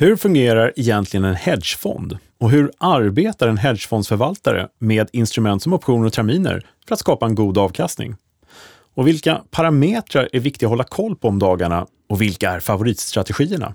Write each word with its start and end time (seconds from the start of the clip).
Hur 0.00 0.16
fungerar 0.16 0.72
egentligen 0.76 1.24
en 1.24 1.34
hedgefond? 1.34 2.18
Och 2.40 2.50
hur 2.50 2.72
arbetar 2.78 3.48
en 3.48 3.58
hedgefondsförvaltare 3.58 4.68
med 4.78 5.08
instrument 5.12 5.62
som 5.62 5.72
optioner 5.72 6.06
och 6.06 6.12
terminer 6.12 6.66
för 6.88 6.94
att 6.94 7.00
skapa 7.00 7.26
en 7.26 7.34
god 7.34 7.58
avkastning? 7.58 8.16
Och 8.94 9.06
vilka 9.06 9.42
parametrar 9.50 10.28
är 10.32 10.40
viktiga 10.40 10.66
att 10.66 10.70
hålla 10.70 10.84
koll 10.84 11.16
på 11.16 11.28
om 11.28 11.38
dagarna 11.38 11.86
och 12.08 12.22
vilka 12.22 12.50
är 12.50 12.60
favoritstrategierna? 12.60 13.74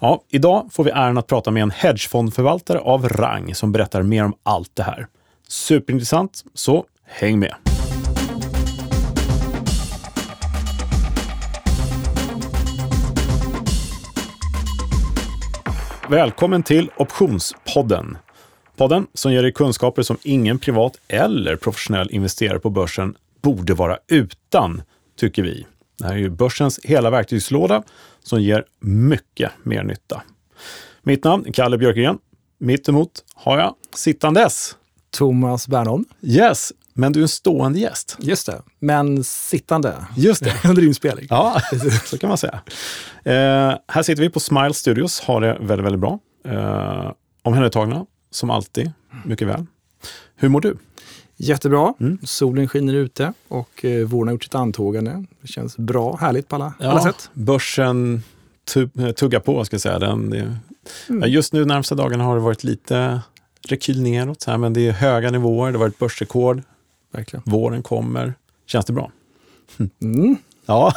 Ja, 0.00 0.22
idag 0.30 0.68
får 0.72 0.84
vi 0.84 0.90
äran 0.90 1.18
att 1.18 1.26
prata 1.26 1.50
med 1.50 1.62
en 1.62 1.70
hedgefondförvaltare 1.70 2.78
av 2.78 3.08
rang 3.08 3.54
som 3.54 3.72
berättar 3.72 4.02
mer 4.02 4.24
om 4.24 4.34
allt 4.42 4.70
det 4.76 4.82
här. 4.82 5.06
Superintressant, 5.48 6.44
så 6.54 6.84
häng 7.04 7.38
med! 7.38 7.73
Välkommen 16.14 16.62
till 16.62 16.90
Optionspodden. 16.96 18.18
Podden 18.76 19.06
som 19.14 19.32
ger 19.32 19.42
dig 19.42 19.52
kunskaper 19.52 20.02
som 20.02 20.16
ingen 20.22 20.58
privat 20.58 20.98
eller 21.08 21.56
professionell 21.56 22.10
investerare 22.10 22.58
på 22.58 22.70
börsen 22.70 23.16
borde 23.42 23.74
vara 23.74 23.98
utan, 24.08 24.82
tycker 25.16 25.42
vi. 25.42 25.66
Det 25.98 26.04
här 26.04 26.12
är 26.12 26.18
ju 26.18 26.30
börsens 26.30 26.80
hela 26.84 27.10
verktygslåda 27.10 27.82
som 28.22 28.42
ger 28.42 28.64
mycket 28.80 29.52
mer 29.62 29.82
nytta. 29.82 30.22
Mitt 31.02 31.24
namn 31.24 31.46
är 31.46 31.52
Kalle 31.52 31.78
Björkegren. 31.78 32.18
Mitt 32.58 32.88
emot 32.88 33.10
har 33.34 33.58
jag 33.58 33.74
sittandes 33.94 34.76
Thomas 35.10 35.68
Bernholm. 35.68 36.04
Yes, 36.22 36.72
men 36.94 37.12
du 37.12 37.20
är 37.20 37.22
en 37.22 37.28
stående 37.28 37.78
gäst. 37.78 38.16
Just 38.20 38.46
det, 38.46 38.62
men 38.78 39.24
sittande. 39.24 39.94
Just 40.16 40.44
det. 40.44 40.54
Under 40.68 40.84
inspelning. 40.84 41.26
Ja, 41.30 41.60
så 42.04 42.18
kan 42.18 42.28
man 42.28 42.38
säga. 42.38 42.60
Eh, 43.24 43.78
här 43.88 44.02
sitter 44.02 44.22
vi 44.22 44.30
på 44.30 44.40
Smile 44.40 44.74
Studios, 44.74 45.20
har 45.20 45.40
det 45.40 45.58
väldigt, 45.60 45.86
väldigt 45.86 46.00
bra. 46.00 46.18
Eh, 46.48 47.12
omhändertagna, 47.42 48.06
som 48.30 48.50
alltid, 48.50 48.92
mycket 49.24 49.48
väl. 49.48 49.66
Hur 50.36 50.48
mår 50.48 50.60
du? 50.60 50.76
Jättebra. 51.36 51.94
Mm. 52.00 52.18
Solen 52.22 52.68
skiner 52.68 52.94
ute 52.94 53.32
och 53.48 53.84
eh, 53.84 54.06
våren 54.06 54.28
har 54.28 54.32
gjort 54.32 54.44
sitt 54.44 54.54
antågande. 54.54 55.24
Det 55.40 55.48
känns 55.48 55.76
bra, 55.76 56.16
härligt 56.16 56.48
på 56.48 56.56
alla, 56.56 56.74
ja, 56.80 56.90
alla 56.90 57.00
sätt. 57.00 57.30
Börsen 57.32 58.22
tuggar 59.16 59.40
på, 59.40 59.64
ska 59.64 59.74
jag 59.74 59.80
säga. 59.80 59.98
Den, 59.98 60.30
det, 60.30 60.56
mm. 61.08 61.30
Just 61.30 61.52
nu, 61.52 61.64
närmsta 61.64 61.94
dagarna, 61.94 62.24
har 62.24 62.34
det 62.34 62.42
varit 62.42 62.64
lite 62.64 63.20
rekyl 63.68 64.02
neråt, 64.02 64.44
här, 64.44 64.58
men 64.58 64.72
det 64.72 64.88
är 64.88 64.92
höga 64.92 65.30
nivåer. 65.30 65.72
Det 65.72 65.78
har 65.78 65.84
varit 65.84 65.98
börsrekord. 65.98 66.62
Verkligen. 67.14 67.42
Våren 67.46 67.82
kommer. 67.82 68.34
Känns 68.66 68.86
det 68.86 68.92
bra? 68.92 69.10
Mm. 70.02 70.36
Ja, 70.66 70.92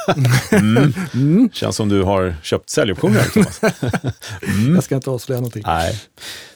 mm. 0.51 0.93
Mm. 1.13 1.49
känns 1.53 1.75
som 1.75 1.89
du 1.89 2.03
har 2.03 2.35
köpt 2.43 2.69
säljoptioner, 2.69 3.25
mm. 4.47 4.75
Jag 4.75 4.83
ska 4.83 4.95
inte 4.95 5.09
avslöja 5.09 5.41
någonting. 5.41 5.63
Nej. 5.65 6.01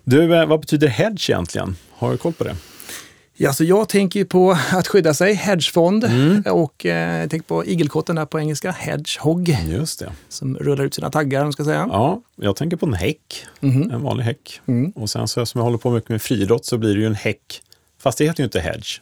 Du, 0.03 0.35
eh, 0.35 0.45
vad 0.45 0.59
betyder 0.59 0.87
hedge 0.87 1.29
egentligen? 1.29 1.75
Har 1.91 2.11
du 2.11 2.17
koll 2.17 2.33
på 2.33 2.43
det? 2.43 2.55
Ja, 3.33 3.53
så 3.53 3.63
jag 3.63 3.89
tänker 3.89 4.19
ju 4.19 4.25
på 4.25 4.57
att 4.71 4.87
skydda 4.87 5.13
sig, 5.13 5.33
hedgefond. 5.33 6.03
Mm. 6.03 6.43
Och 6.51 6.85
eh, 6.85 7.19
jag 7.19 7.29
tänker 7.29 7.47
på 7.47 7.65
igelkotten 7.65 8.15
där 8.15 8.25
på 8.25 8.39
engelska, 8.39 8.71
hedgehog. 8.71 9.57
Just 9.65 9.99
det. 9.99 10.11
Som 10.29 10.57
rullar 10.57 10.83
ut 10.85 10.93
sina 10.93 11.09
taggar, 11.09 11.45
om 11.45 11.53
ska 11.53 11.63
säga. 11.63 11.89
Ja, 11.91 12.21
jag 12.35 12.55
tänker 12.55 12.77
på 12.77 12.85
en 12.85 12.93
häck. 12.93 13.45
Mm. 13.61 13.91
En 13.91 14.01
vanlig 14.01 14.23
häck. 14.23 14.61
Mm. 14.65 14.91
Och 14.91 15.09
sen 15.09 15.27
så 15.27 15.45
som 15.45 15.59
jag 15.59 15.63
håller 15.63 15.77
på 15.77 15.91
mycket 15.91 16.09
med 16.09 16.21
friidrott 16.21 16.65
så 16.65 16.77
blir 16.77 16.93
det 16.93 16.99
ju 16.99 17.05
en 17.05 17.15
häck. 17.15 17.61
Fast 17.99 18.17
det 18.17 18.25
heter 18.25 18.39
ju 18.39 18.45
inte 18.45 18.59
hedge. 18.59 19.01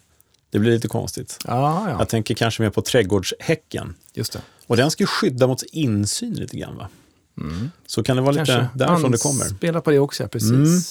Det 0.50 0.60
blir 0.60 0.72
lite 0.72 0.88
konstigt. 0.88 1.38
Ja, 1.48 1.90
ja. 1.90 1.96
Jag 2.00 2.10
tänker 2.10 2.36
kanske 2.36 2.64
mer 2.64 2.70
på 2.70 2.82
trädgårdshäcken. 2.82 3.96
Just 4.14 4.34
det. 4.34 4.42
Och 4.68 4.78
den 4.78 4.92
ska 4.92 5.04
ju 5.04 5.08
skydda 5.08 5.48
mot 5.48 5.64
insyn 5.64 6.34
lite 6.34 6.58
grann 6.58 6.78
va? 6.78 6.90
Mm. 7.38 7.72
Så 7.86 8.04
kan 8.04 8.16
det 8.16 8.22
vara 8.22 8.36
kanske 8.36 8.62
lite 8.62 8.70
därifrån 8.74 9.12
det 9.12 9.18
kommer. 9.18 9.46
Spela 9.46 9.82
på 9.82 9.92
det 9.92 10.00
också, 10.00 10.28
precis. 10.28 10.50
Mm. 10.50 10.82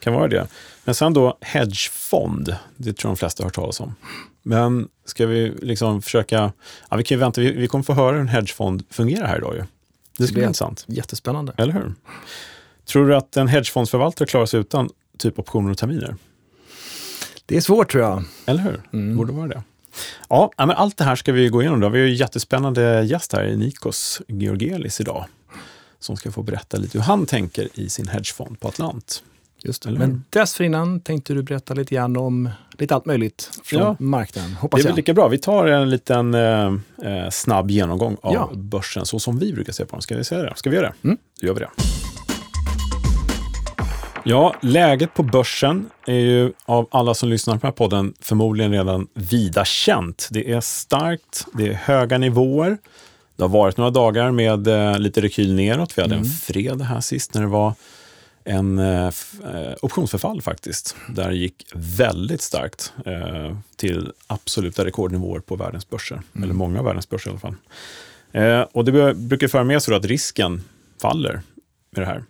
Kan 0.00 0.12
vara 0.12 0.28
det. 0.28 0.48
Men 0.84 0.94
sen 0.94 1.12
då 1.12 1.38
hedgefond, 1.40 2.56
det 2.76 2.92
tror 2.92 3.10
jag 3.10 3.16
de 3.16 3.18
flesta 3.18 3.42
har 3.42 3.46
hört 3.46 3.54
talas 3.54 3.80
om. 3.80 3.94
Men 4.42 4.88
ska 5.04 5.26
vi 5.26 5.52
liksom 5.62 6.02
försöka, 6.02 6.52
ja, 6.90 6.96
vi 6.96 7.04
kan 7.04 7.18
vänta, 7.18 7.40
vi, 7.40 7.52
vi 7.52 7.68
kommer 7.68 7.84
få 7.84 7.92
höra 7.92 8.12
hur 8.12 8.20
en 8.20 8.28
hedgefond 8.28 8.84
fungerar 8.90 9.26
här 9.26 9.38
idag 9.38 9.54
ju. 9.54 9.64
Det 10.18 10.26
ska 10.26 10.34
bli 10.34 10.42
intressant. 10.42 10.84
Jättespännande. 10.88 11.52
Eller 11.56 11.72
hur? 11.72 11.94
Tror 12.84 13.08
du 13.08 13.16
att 13.16 13.36
en 13.36 13.48
hedgefondsförvaltare 13.48 14.28
klarar 14.28 14.46
sig 14.46 14.60
utan 14.60 14.90
typ 15.18 15.38
optioner 15.38 15.70
och 15.70 15.78
terminer? 15.78 16.16
Det 17.48 17.56
är 17.56 17.60
svårt 17.60 17.92
tror 17.92 18.04
jag. 18.04 18.24
Eller 18.46 18.62
hur? 18.62 18.80
Mm. 18.92 19.16
Borde 19.16 19.32
vara 19.32 19.48
det. 19.48 19.62
Ja, 20.28 20.52
men 20.56 20.70
allt 20.70 20.96
det 20.96 21.04
här 21.04 21.16
ska 21.16 21.32
vi 21.32 21.48
gå 21.48 21.62
igenom. 21.62 21.80
Då. 21.80 21.88
Vi 21.88 21.98
har 21.98 22.06
ju 22.06 22.12
en 22.12 22.16
jättespännande 22.16 23.02
gäst 23.04 23.32
här, 23.32 23.56
Nikos 23.56 24.22
Georgelis 24.28 25.00
idag, 25.00 25.24
som 25.98 26.16
ska 26.16 26.32
få 26.32 26.42
berätta 26.42 26.76
lite 26.76 26.98
hur 26.98 27.04
han 27.04 27.26
tänker 27.26 27.68
i 27.74 27.88
sin 27.88 28.08
hedgefond 28.08 28.60
på 28.60 28.68
Atlant. 28.68 29.22
Just 29.62 29.82
det. 29.82 29.90
Men 29.90 30.24
dessförinnan 30.30 31.00
tänkte 31.00 31.34
du 31.34 31.42
berätta 31.42 31.74
lite 31.74 31.94
grann 31.94 32.16
om 32.16 32.50
lite 32.78 32.94
allt 32.94 33.06
möjligt 33.06 33.50
från 33.62 33.80
ja. 33.80 33.96
marknaden, 33.98 34.52
hoppas 34.52 34.80
Det 34.80 34.84
är 34.84 34.88
väl 34.88 34.96
lika 34.96 35.14
bra. 35.14 35.28
Vi 35.28 35.38
tar 35.38 35.66
en 35.66 35.90
liten 35.90 36.34
eh, 36.34 36.66
eh, 37.02 37.30
snabb 37.30 37.70
genomgång 37.70 38.16
av 38.22 38.34
ja. 38.34 38.50
börsen, 38.54 39.06
så 39.06 39.18
som 39.18 39.38
vi 39.38 39.52
brukar 39.52 39.72
se 39.72 39.84
på 39.84 39.96
den. 39.96 40.02
Ska 40.02 40.16
vi 40.16 40.24
säga 40.24 40.42
det? 40.42 40.52
Ska 40.56 40.70
vi 40.70 40.76
göra 40.76 40.86
det? 40.86 41.08
Mm. 41.08 41.18
Då 41.40 41.46
gör 41.46 41.54
vi 41.54 41.60
det. 41.60 41.70
Ja, 44.30 44.54
läget 44.62 45.14
på 45.14 45.22
börsen 45.22 45.90
är 46.06 46.18
ju 46.18 46.52
av 46.64 46.88
alla 46.90 47.14
som 47.14 47.28
lyssnar 47.28 47.54
på 47.54 47.60
den 47.60 47.66
här 47.66 47.72
podden 47.72 48.14
förmodligen 48.20 48.72
redan 48.72 49.08
vida 49.14 49.64
känt. 49.64 50.28
Det 50.30 50.52
är 50.52 50.60
starkt, 50.60 51.46
det 51.54 51.68
är 51.68 51.72
höga 51.72 52.18
nivåer. 52.18 52.78
Det 53.36 53.42
har 53.42 53.48
varit 53.48 53.76
några 53.76 53.90
dagar 53.90 54.30
med 54.30 54.66
eh, 54.66 54.98
lite 54.98 55.20
rekyl 55.20 55.54
neråt. 55.54 55.98
Vi 55.98 56.02
hade 56.02 56.14
mm. 56.14 56.26
en 56.26 56.30
fredag 56.30 56.84
här 56.84 57.00
sist 57.00 57.34
när 57.34 57.42
det 57.42 57.48
var 57.48 57.72
en 58.44 58.78
eh, 58.78 59.06
eh, 59.06 59.74
optionsförfall 59.82 60.42
faktiskt. 60.42 60.96
Där 61.08 61.30
gick 61.30 61.66
väldigt 61.74 62.42
starkt 62.42 62.92
eh, 63.06 63.56
till 63.76 64.12
absoluta 64.26 64.84
rekordnivåer 64.84 65.40
på 65.40 65.56
världens 65.56 65.90
börser. 65.90 66.22
Mm. 66.32 66.44
Eller 66.44 66.54
många 66.54 66.78
av 66.78 66.84
världens 66.84 67.08
börser 67.08 67.30
i 67.30 67.32
alla 67.32 67.40
fall. 67.40 67.54
Eh, 68.32 68.60
och 68.60 68.84
det 68.84 69.14
brukar 69.14 69.48
föra 69.48 69.64
med 69.64 69.82
sig 69.82 69.94
att 69.94 70.04
risken 70.04 70.64
faller 71.00 71.40
med 71.90 72.02
det 72.02 72.06
här. 72.06 72.24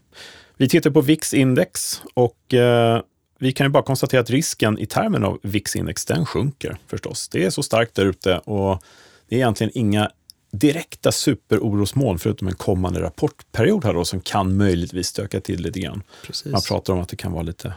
Vi 0.61 0.69
tittar 0.69 0.91
på 0.91 1.01
VIX-index 1.01 2.03
och 2.15 2.55
eh, 2.55 3.03
vi 3.39 3.53
kan 3.53 3.67
ju 3.67 3.71
bara 3.71 3.83
konstatera 3.83 4.21
att 4.21 4.31
risken 4.31 4.79
i 4.79 4.87
termen 4.87 5.25
av 5.25 5.39
VIX-index, 5.43 6.05
den 6.05 6.27
sjunker 6.27 6.79
förstås. 6.87 7.29
Det 7.29 7.45
är 7.45 7.51
så 7.51 7.63
starkt 7.63 7.95
där 7.95 8.07
ute 8.07 8.39
och 8.39 8.83
det 9.29 9.35
är 9.35 9.39
egentligen 9.39 9.73
inga 9.75 10.11
direkta 10.51 11.13
superorosmoln 11.13 12.19
förutom 12.19 12.49
en 12.49 12.55
kommande 12.55 13.01
rapportperiod 13.01 13.85
här 13.85 13.95
då, 13.95 14.05
som 14.05 14.21
kan 14.21 14.57
möjligtvis 14.57 15.07
stöka 15.07 15.41
till 15.41 15.63
lite 15.63 15.81
grann. 15.81 16.03
Precis. 16.27 16.53
Man 16.53 16.63
pratar 16.69 16.93
om 16.93 17.01
att 17.01 17.09
det 17.09 17.17
kan 17.17 17.33
vara 17.33 17.43
lite 17.43 17.73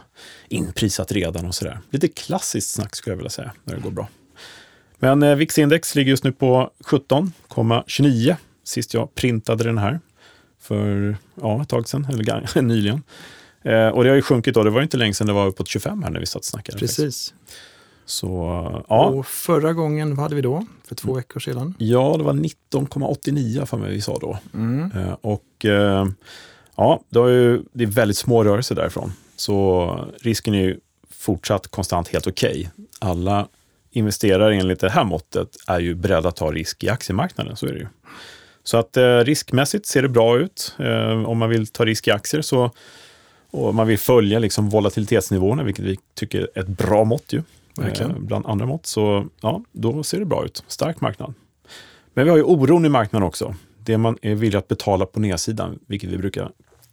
inprisat 0.48 1.12
redan 1.12 1.46
och 1.46 1.54
sådär. 1.54 1.78
Lite 1.90 2.08
klassiskt 2.08 2.70
snack 2.70 2.96
skulle 2.96 3.12
jag 3.12 3.18
vilja 3.18 3.30
säga, 3.30 3.52
när 3.64 3.74
det 3.74 3.80
går 3.80 3.90
bra. 3.90 4.08
Men 4.98 5.22
eh, 5.22 5.36
VIX-index 5.36 5.94
ligger 5.94 6.10
just 6.10 6.24
nu 6.24 6.32
på 6.32 6.70
17,29 6.84 8.36
sist 8.64 8.94
jag 8.94 9.14
printade 9.14 9.64
den 9.64 9.78
här 9.78 10.00
för 10.62 11.16
ja, 11.34 11.62
ett 11.62 11.68
tag 11.68 11.88
sedan, 11.88 12.06
eller 12.10 12.62
nyligen. 12.62 13.02
Eh, 13.62 13.88
och 13.88 14.04
det 14.04 14.10
har 14.10 14.16
ju 14.16 14.22
sjunkit 14.22 14.54
då, 14.54 14.62
det 14.62 14.70
var 14.70 14.82
inte 14.82 14.96
länge 14.96 15.14
sedan 15.14 15.26
det 15.26 15.32
var 15.32 15.46
uppåt 15.46 15.68
25 15.68 16.02
här 16.02 16.10
när 16.10 16.20
vi 16.20 16.26
satt 16.26 16.40
och 16.40 16.44
snackade. 16.44 16.78
Precis. 16.78 17.34
Så, 18.04 18.26
ja. 18.88 19.04
Och 19.06 19.26
förra 19.26 19.72
gången, 19.72 20.14
vad 20.14 20.22
hade 20.22 20.34
vi 20.34 20.40
då? 20.42 20.66
För 20.84 20.94
två 20.94 21.14
veckor 21.14 21.40
sedan? 21.40 21.74
Ja, 21.78 22.14
det 22.18 22.24
var 22.24 22.32
19,89 22.32 23.66
för 23.66 23.76
mig 23.76 23.90
vi 23.90 24.00
sa 24.00 24.18
då. 24.20 24.38
Mm. 24.54 24.90
Eh, 24.96 25.16
och 25.20 25.64
eh, 25.64 26.06
ja, 26.76 27.00
det, 27.08 27.18
ju, 27.18 27.62
det 27.72 27.84
är 27.84 27.88
väldigt 27.88 28.16
små 28.16 28.44
rörelser 28.44 28.74
därifrån. 28.74 29.12
Så 29.36 30.08
risken 30.20 30.54
är 30.54 30.62
ju 30.62 30.80
fortsatt 31.10 31.68
konstant 31.68 32.08
helt 32.08 32.26
okej. 32.26 32.50
Okay. 32.50 32.86
Alla 32.98 33.48
investerare 33.90 34.56
enligt 34.56 34.80
det 34.80 34.90
här 34.90 35.04
måttet 35.04 35.56
är 35.66 35.80
ju 35.80 35.94
beredda 35.94 36.28
att 36.28 36.36
ta 36.36 36.52
risk 36.52 36.84
i 36.84 36.88
aktiemarknaden, 36.88 37.56
så 37.56 37.66
är 37.66 37.72
det 37.72 37.78
ju. 37.78 37.86
Så 38.64 38.76
att 38.76 38.96
eh, 38.96 39.18
riskmässigt 39.18 39.86
ser 39.86 40.02
det 40.02 40.08
bra 40.08 40.38
ut. 40.38 40.74
Eh, 40.78 41.24
om 41.24 41.38
man 41.38 41.48
vill 41.48 41.66
ta 41.66 41.84
risk 41.84 42.08
i 42.08 42.10
aktier 42.10 42.42
så, 42.42 42.70
och 43.50 43.74
man 43.74 43.86
vill 43.86 43.98
följa 43.98 44.38
liksom 44.38 44.68
volatilitetsnivåerna, 44.68 45.62
vilket 45.62 45.84
vi 45.84 45.98
tycker 46.14 46.48
är 46.54 46.60
ett 46.60 46.68
bra 46.68 47.04
mått 47.04 47.32
ju, 47.32 47.42
eh, 47.82 48.08
bland 48.18 48.46
andra 48.46 48.66
mått, 48.66 48.86
så 48.86 49.26
ja, 49.40 49.62
då 49.72 50.02
ser 50.02 50.18
det 50.18 50.24
bra 50.24 50.44
ut. 50.44 50.64
Stark 50.66 51.00
marknad. 51.00 51.34
Men 52.14 52.24
vi 52.24 52.30
har 52.30 52.36
ju 52.36 52.42
oron 52.42 52.84
i 52.84 52.88
marknaden 52.88 53.28
också. 53.28 53.54
Det 53.78 53.98
man 53.98 54.18
är 54.22 54.34
villig 54.34 54.58
att 54.58 54.68
betala 54.68 55.06
på 55.06 55.20
nedsidan, 55.20 55.78
vilket 55.86 56.10
vi 56.10 56.18
brukar 56.18 56.50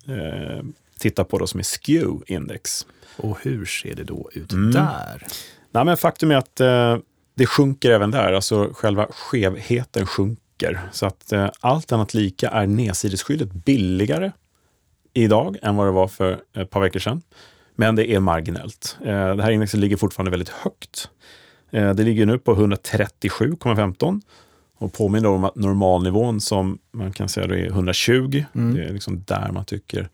eh, 0.07 0.63
titta 0.99 1.23
på 1.23 1.37
då 1.37 1.47
som 1.47 1.59
är 1.59 1.63
skew-index. 1.63 2.85
Och 3.17 3.37
hur 3.41 3.65
ser 3.65 3.95
det 3.95 4.03
då 4.03 4.29
ut 4.33 4.51
mm. 4.51 4.71
där? 4.71 5.27
Nej, 5.71 5.85
men 5.85 5.97
faktum 5.97 6.31
är 6.31 6.35
att 6.35 6.59
eh, 6.59 6.97
det 7.35 7.45
sjunker 7.45 7.91
även 7.91 8.11
där, 8.11 8.33
alltså 8.33 8.69
själva 8.73 9.07
skevheten 9.11 10.05
sjunker 10.05 10.48
sjunker. 10.59 10.79
Så 10.91 11.05
att 11.05 11.31
eh, 11.31 11.49
allt 11.59 11.91
annat 11.91 12.13
lika 12.13 12.49
är 12.49 12.67
nedsidesskyddet 12.67 13.51
billigare 13.51 14.31
idag 15.13 15.57
än 15.61 15.75
vad 15.75 15.87
det 15.87 15.91
var 15.91 16.07
för 16.07 16.39
ett 16.55 16.69
par 16.69 16.81
veckor 16.81 16.99
sedan. 16.99 17.21
Men 17.75 17.95
det 17.95 18.11
är 18.11 18.19
marginellt. 18.19 18.97
Eh, 19.01 19.35
det 19.35 19.43
här 19.43 19.51
indexet 19.51 19.79
ligger 19.79 19.97
fortfarande 19.97 20.31
väldigt 20.31 20.49
högt. 20.49 21.09
Eh, 21.71 21.93
det 21.93 22.03
ligger 22.03 22.25
nu 22.25 22.39
på 22.39 22.55
137,15 22.55 24.21
och 24.77 24.93
påminner 24.93 25.29
om 25.29 25.43
att 25.43 25.55
normalnivån 25.55 26.41
som 26.41 26.79
man 26.91 27.13
kan 27.13 27.29
säga 27.29 27.45
är 27.45 27.67
120. 27.67 28.45
Mm. 28.55 28.75
Det 28.75 28.83
är 28.83 28.93
liksom 28.93 29.23
där 29.27 29.51
man 29.51 29.65
tycker 29.65 30.09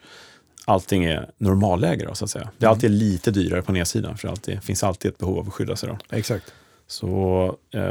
allting 0.68 1.06
är 1.06 1.30
normalläge 1.38 2.06
då, 2.08 2.16
så 2.16 2.26
att 2.26 2.32
säga. 2.32 2.50
Det 2.58 2.66
är 2.66 2.70
alltid 2.70 2.92
lite 2.92 3.32
dyrare 3.32 3.62
på 3.62 3.72
nedsidan, 3.72 4.18
för 4.18 4.34
det 4.46 4.62
finns 4.62 4.84
alltid 4.84 5.12
ett 5.12 5.18
behov 5.18 5.40
av 5.40 5.48
att 5.48 5.54
skydda 5.54 5.76
sig. 5.76 5.90
Då. 5.90 6.18
Exakt. 6.18 6.54
Så 6.88 7.58
eh, 7.74 7.82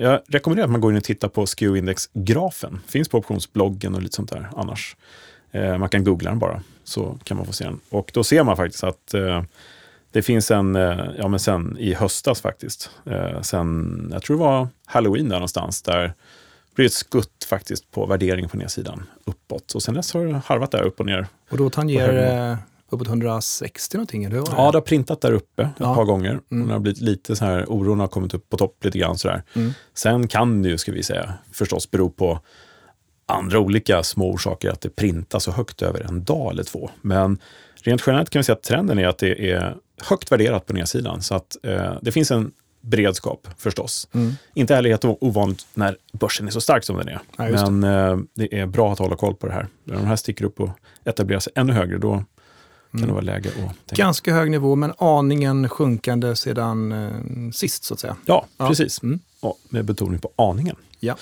jag 0.00 0.20
rekommenderar 0.28 0.64
att 0.64 0.70
man 0.70 0.80
går 0.80 0.90
in 0.90 0.96
och 0.96 1.04
tittar 1.04 1.28
på 1.28 1.46
SKEW-index-grafen. 1.46 2.80
Finns 2.86 3.08
på 3.08 3.18
optionsbloggen 3.18 3.94
och 3.94 4.02
lite 4.02 4.16
sånt 4.16 4.30
där 4.30 4.48
annars. 4.56 4.96
Eh, 5.50 5.78
man 5.78 5.88
kan 5.88 6.04
googla 6.04 6.30
den 6.30 6.38
bara, 6.38 6.62
så 6.84 7.18
kan 7.24 7.36
man 7.36 7.46
få 7.46 7.52
se 7.52 7.64
den. 7.64 7.80
Och 7.90 8.10
då 8.14 8.24
ser 8.24 8.44
man 8.44 8.56
faktiskt 8.56 8.84
att 8.84 9.14
eh, 9.14 9.42
det 10.10 10.22
finns 10.22 10.50
en, 10.50 10.76
eh, 10.76 11.04
ja 11.18 11.28
men 11.28 11.40
sen 11.40 11.76
i 11.78 11.94
höstas 11.94 12.40
faktiskt, 12.40 12.90
eh, 13.06 13.40
sen, 13.40 14.08
jag 14.12 14.22
tror 14.22 14.36
det 14.36 14.42
var 14.42 14.68
halloween 14.86 15.28
där 15.28 15.36
någonstans, 15.36 15.82
där 15.82 16.14
blir 16.74 16.86
ett 16.86 16.92
skutt 16.92 17.44
faktiskt 17.48 17.90
på 17.90 18.06
värderingen 18.06 18.50
på 18.50 18.56
nedsidan 18.56 19.02
uppåt. 19.24 19.72
Och 19.74 19.82
sen 19.82 19.94
dess 19.94 20.14
har 20.14 20.26
det 20.26 20.42
harvat 20.46 20.70
där 20.70 20.82
upp 20.82 21.00
och 21.00 21.06
ner. 21.06 21.26
Och 21.50 21.56
då 21.56 21.70
tangerar 21.70 22.58
uppåt 22.92 23.08
160 23.08 23.96
någonting, 23.96 24.24
eller 24.24 24.36
hur? 24.36 24.44
Ja, 24.50 24.70
det 24.70 24.76
har 24.76 24.80
printat 24.80 25.20
där 25.20 25.32
uppe 25.32 25.62
ett 25.62 25.70
ja. 25.78 25.94
par 25.94 26.04
gånger. 26.04 26.40
Mm. 26.50 26.66
Det 26.66 26.72
har 26.72 26.80
blivit 26.80 27.00
lite 27.00 27.36
så 27.36 27.44
här, 27.44 27.64
oron 27.68 28.00
har 28.00 28.08
kommit 28.08 28.34
upp 28.34 28.48
på 28.48 28.56
topp 28.56 28.84
lite 28.84 28.98
grann 28.98 29.18
sådär. 29.18 29.42
Mm. 29.54 29.72
Sen 29.94 30.28
kan 30.28 30.62
det 30.62 30.68
ju, 30.68 30.78
ska 30.78 30.92
vi 30.92 31.02
säga, 31.02 31.34
förstås 31.52 31.90
bero 31.90 32.10
på 32.10 32.40
andra 33.26 33.58
olika 33.58 34.02
små 34.02 34.30
orsaker 34.30 34.70
att 34.70 34.80
det 34.80 34.96
printas 34.96 35.44
så 35.44 35.50
högt 35.50 35.82
över 35.82 36.00
en 36.00 36.24
dag 36.24 36.52
eller 36.52 36.62
två. 36.62 36.90
Men 37.00 37.38
rent 37.82 38.02
generellt 38.06 38.30
kan 38.30 38.40
vi 38.40 38.44
säga 38.44 38.56
att 38.56 38.62
trenden 38.62 38.98
är 38.98 39.06
att 39.06 39.18
det 39.18 39.50
är 39.50 39.76
högt 40.02 40.32
värderat 40.32 40.66
på 40.66 40.72
nedsidan. 40.72 41.22
Så 41.22 41.34
att 41.34 41.56
eh, 41.62 41.94
det 42.02 42.12
finns 42.12 42.30
en 42.30 42.52
beredskap 42.80 43.48
förstås. 43.58 44.08
Mm. 44.12 44.32
Inte 44.54 44.74
heller 44.74 44.90
helt 44.90 45.04
ovanligt 45.04 45.66
när 45.74 45.96
börsen 46.12 46.46
är 46.46 46.50
så 46.50 46.60
stark 46.60 46.84
som 46.84 46.96
den 46.96 47.08
är. 47.08 47.20
Ja, 47.36 47.48
Men 47.48 47.80
det. 47.80 47.88
Eh, 47.88 48.18
det 48.34 48.60
är 48.60 48.66
bra 48.66 48.92
att 48.92 48.98
hålla 48.98 49.16
koll 49.16 49.34
på 49.34 49.46
det 49.46 49.52
här. 49.52 49.66
När 49.84 49.94
de 49.94 50.06
här 50.06 50.16
sticker 50.16 50.44
upp 50.44 50.60
och 50.60 50.70
etablerar 51.04 51.40
sig 51.40 51.52
ännu 51.56 51.72
högre, 51.72 51.98
då 51.98 52.24
kan 52.92 53.00
mm. 53.00 53.08
det 53.08 53.14
vara 53.14 53.34
läge 53.34 53.48
att 53.48 53.54
tänka. 53.54 54.02
Ganska 54.02 54.34
hög 54.34 54.50
nivå, 54.50 54.74
men 54.74 54.92
aningen 54.98 55.68
sjunkande 55.68 56.36
sedan 56.36 56.92
eh, 56.92 57.50
sist, 57.52 57.84
så 57.84 57.94
att 57.94 58.00
säga. 58.00 58.16
Ja, 58.26 58.46
ja. 58.56 58.68
precis. 58.68 59.02
Mm. 59.02 59.20
Ja, 59.40 59.54
med 59.68 59.84
betoning 59.84 60.20
på 60.20 60.30
aningen. 60.36 60.76
Ja. 61.00 61.16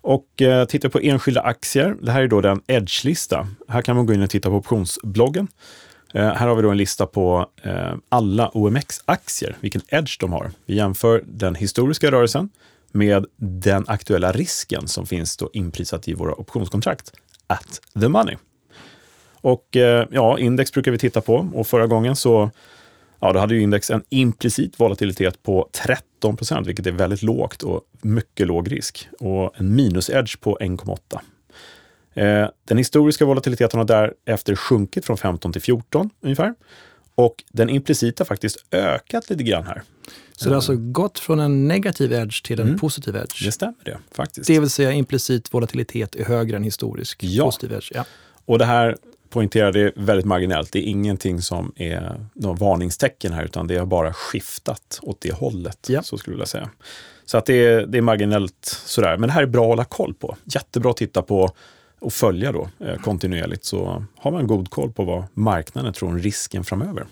Och 0.00 0.42
eh, 0.42 0.64
titta 0.64 0.88
på 0.88 0.98
enskilda 0.98 1.40
aktier. 1.40 1.96
Det 2.02 2.12
här 2.12 2.22
är 2.22 2.28
då 2.28 2.40
den 2.40 2.60
Edge-lista. 2.66 3.48
Här 3.68 3.82
kan 3.82 3.96
man 3.96 4.06
gå 4.06 4.12
in 4.12 4.22
och 4.22 4.30
titta 4.30 4.50
på 4.50 4.56
optionsbloggen. 4.56 5.48
Eh, 6.14 6.32
här 6.32 6.48
har 6.48 6.54
vi 6.54 6.62
då 6.62 6.70
en 6.70 6.76
lista 6.76 7.06
på 7.06 7.50
eh, 7.62 7.94
alla 8.08 8.50
OMX-aktier, 8.54 9.56
vilken 9.60 9.82
edge 9.88 10.16
de 10.20 10.32
har. 10.32 10.50
Vi 10.66 10.74
jämför 10.74 11.22
den 11.26 11.54
historiska 11.54 12.10
rörelsen 12.10 12.50
med 12.92 13.26
den 13.36 13.84
aktuella 13.86 14.32
risken 14.32 14.88
som 14.88 15.06
finns 15.06 15.36
då 15.36 15.50
inprisat 15.52 16.08
i 16.08 16.14
våra 16.14 16.34
optionskontrakt, 16.34 17.12
at 17.46 17.80
the 18.00 18.08
money. 18.08 18.36
Och 19.44 19.76
eh, 19.76 20.06
ja, 20.10 20.38
index 20.38 20.72
brukar 20.72 20.92
vi 20.92 20.98
titta 20.98 21.20
på 21.20 21.48
och 21.54 21.66
förra 21.66 21.86
gången 21.86 22.16
så 22.16 22.50
ja, 23.20 23.32
då 23.32 23.38
hade 23.38 23.54
ju 23.54 23.60
index 23.60 23.90
en 23.90 24.02
implicit 24.08 24.80
volatilitet 24.80 25.42
på 25.42 25.68
13 25.72 26.36
procent, 26.36 26.66
vilket 26.66 26.86
är 26.86 26.92
väldigt 26.92 27.22
lågt 27.22 27.62
och 27.62 27.80
mycket 28.02 28.46
låg 28.46 28.72
risk. 28.72 29.08
Och 29.20 29.60
en 29.60 29.74
minus-edge 29.74 30.40
på 30.40 30.58
1,8. 30.60 31.18
Eh, 32.14 32.48
den 32.64 32.78
historiska 32.78 33.24
volatiliteten 33.24 33.78
har 33.78 33.84
därefter 33.84 34.54
sjunkit 34.54 35.04
från 35.04 35.16
15 35.16 35.52
till 35.52 35.62
14 35.62 36.10
ungefär. 36.20 36.54
Och 37.14 37.44
den 37.52 37.68
implicita 37.68 38.24
faktiskt 38.24 38.56
ökat 38.70 39.30
lite 39.30 39.42
grann 39.42 39.64
här. 39.64 39.82
Så 40.32 40.44
det 40.44 40.50
har 40.50 40.56
alltså 40.56 40.76
gått 40.76 41.18
från 41.18 41.40
en 41.40 41.68
negativ 41.68 42.12
edge 42.12 42.44
till 42.44 42.60
en 42.60 42.66
mm. 42.66 42.78
positiv 42.78 43.16
edge? 43.16 43.44
Det 43.44 43.52
stämmer 43.52 43.84
det 43.84 43.98
faktiskt. 44.10 44.46
Det 44.46 44.60
vill 44.60 44.70
säga 44.70 44.92
implicit 44.92 45.54
volatilitet 45.54 46.14
är 46.14 46.24
högre 46.24 46.56
än 46.56 46.62
historisk 46.62 47.24
ja. 47.24 47.44
positiv 47.44 47.72
edge? 47.72 47.92
Ja. 47.94 48.04
Och 48.44 48.58
det 48.58 48.64
här 48.64 48.96
poängterar 49.34 49.72
det 49.72 49.92
väldigt 49.96 50.26
marginellt. 50.26 50.72
Det 50.72 50.78
är 50.78 50.90
ingenting 50.90 51.42
som 51.42 51.72
är 51.76 52.20
något 52.34 52.60
varningstecken 52.60 53.32
här, 53.32 53.44
utan 53.44 53.66
det 53.66 53.76
har 53.76 53.86
bara 53.86 54.12
skiftat 54.12 54.98
åt 55.02 55.20
det 55.20 55.32
hållet. 55.32 55.86
Ja. 55.88 56.02
Så 56.02 56.18
skulle 56.18 56.38
jag 56.38 56.48
säga. 56.48 56.70
Så 57.26 57.38
att 57.38 57.46
det 57.46 57.54
är, 57.54 57.86
det 57.86 57.98
är 57.98 58.02
marginellt 58.02 58.82
sådär. 58.86 59.16
Men 59.16 59.28
det 59.28 59.32
här 59.32 59.42
är 59.42 59.46
bra 59.46 59.62
att 59.62 59.68
hålla 59.68 59.84
koll 59.84 60.14
på. 60.14 60.36
Jättebra 60.44 60.90
att 60.90 60.96
titta 60.96 61.22
på 61.22 61.50
och 62.00 62.12
följa 62.12 62.52
då 62.52 62.68
eh, 62.80 62.96
kontinuerligt 62.96 63.64
så 63.64 64.04
har 64.18 64.30
man 64.30 64.46
god 64.46 64.70
koll 64.70 64.92
på 64.92 65.04
vad 65.04 65.24
marknaden 65.34 65.92
tror 65.92 66.08
om 66.08 66.18
risken 66.18 66.64
framöver. 66.64 67.06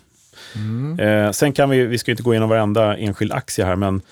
Mm. 0.56 0.98
Eh, 0.98 1.30
sen 1.30 1.52
kan 1.52 1.70
vi, 1.70 1.86
vi 1.86 1.98
ska 1.98 2.10
inte 2.10 2.22
gå 2.22 2.32
igenom 2.32 2.48
varenda 2.48 2.96
enskild 2.96 3.32
aktie 3.32 3.64
här, 3.64 3.76
men 3.76 4.02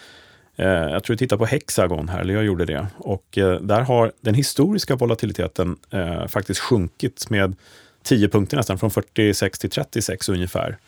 eh, 0.56 0.66
jag 0.66 1.04
tror 1.04 1.14
vi 1.14 1.18
tittar 1.18 1.36
på 1.36 1.46
Hexagon 1.46 2.08
här, 2.08 2.20
eller 2.20 2.34
jag 2.34 2.44
gjorde 2.44 2.64
det. 2.64 2.86
Och 2.96 3.38
eh, 3.38 3.60
där 3.60 3.80
har 3.80 4.12
den 4.20 4.34
historiska 4.34 4.96
volatiliteten 4.96 5.76
eh, 5.90 6.26
faktiskt 6.26 6.60
sjunkit 6.60 7.30
med 7.30 7.56
10 8.02 8.28
punkter 8.28 8.56
nästan, 8.56 8.78
från 8.78 8.90
46 8.90 9.58
till 9.58 9.70
36 9.70 10.28
ungefär. 10.28 10.78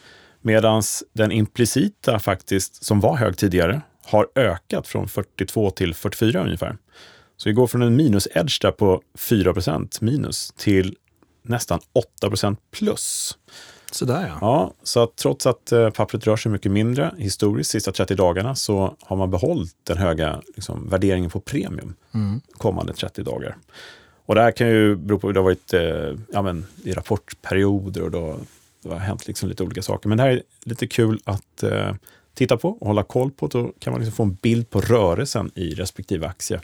Medan 0.40 0.82
den 1.12 1.32
implicita 1.32 2.18
faktiskt, 2.18 2.84
som 2.84 3.00
var 3.00 3.16
hög 3.16 3.36
tidigare, 3.36 3.80
har 4.04 4.28
ökat 4.34 4.88
från 4.88 5.08
42 5.08 5.70
till 5.70 5.94
44 5.94 6.44
ungefär. 6.44 6.76
Så 7.36 7.48
vi 7.48 7.52
går 7.52 7.66
från 7.66 7.82
en 7.82 7.96
minus-edge 7.96 8.58
där 8.60 8.70
på 8.70 9.02
4% 9.18 9.98
minus 10.00 10.52
till 10.56 10.96
nästan 11.42 11.80
8% 12.22 12.56
plus. 12.70 13.38
Sådär 13.92 14.26
ja. 14.28 14.38
Ja, 14.40 14.72
så 14.82 15.02
att 15.02 15.16
trots 15.16 15.46
att 15.46 15.72
eh, 15.72 15.90
pappret 15.90 16.26
rör 16.26 16.36
sig 16.36 16.52
mycket 16.52 16.72
mindre 16.72 17.14
historiskt 17.18 17.70
sista 17.70 17.92
30 17.92 18.14
dagarna 18.14 18.54
så 18.54 18.96
har 19.00 19.16
man 19.16 19.30
behållit 19.30 19.76
den 19.84 19.98
höga 19.98 20.42
liksom, 20.54 20.88
värderingen 20.88 21.30
på 21.30 21.40
premium 21.40 21.94
mm. 22.14 22.40
kommande 22.52 22.92
30 22.92 23.22
dagar. 23.22 23.56
Och 24.26 24.34
det 24.34 24.40
här 24.40 24.50
kan 24.50 24.68
ju 24.68 24.96
bero 24.96 25.18
på 25.18 25.32
det 25.32 25.40
har 25.40 25.44
varit 25.44 25.74
eh, 25.74 26.18
ja, 26.32 26.42
men, 26.42 26.66
i 26.84 26.92
rapportperioder 26.92 28.02
och 28.02 28.10
då, 28.10 28.36
det 28.82 28.88
har 28.88 28.98
hänt 28.98 29.26
liksom 29.26 29.48
lite 29.48 29.62
olika 29.62 29.82
saker. 29.82 30.08
Men 30.08 30.18
det 30.18 30.24
här 30.24 30.30
är 30.30 30.42
lite 30.64 30.86
kul 30.86 31.20
att 31.24 31.62
eh, 31.62 31.94
titta 32.34 32.56
på 32.56 32.68
och 32.68 32.86
hålla 32.86 33.02
koll 33.02 33.30
på. 33.30 33.46
Då 33.46 33.72
kan 33.78 33.92
man 33.92 34.00
liksom 34.00 34.16
få 34.16 34.22
en 34.22 34.34
bild 34.42 34.70
på 34.70 34.80
rörelsen 34.80 35.50
i 35.54 35.74
respektive 35.74 36.26
aktie 36.26 36.60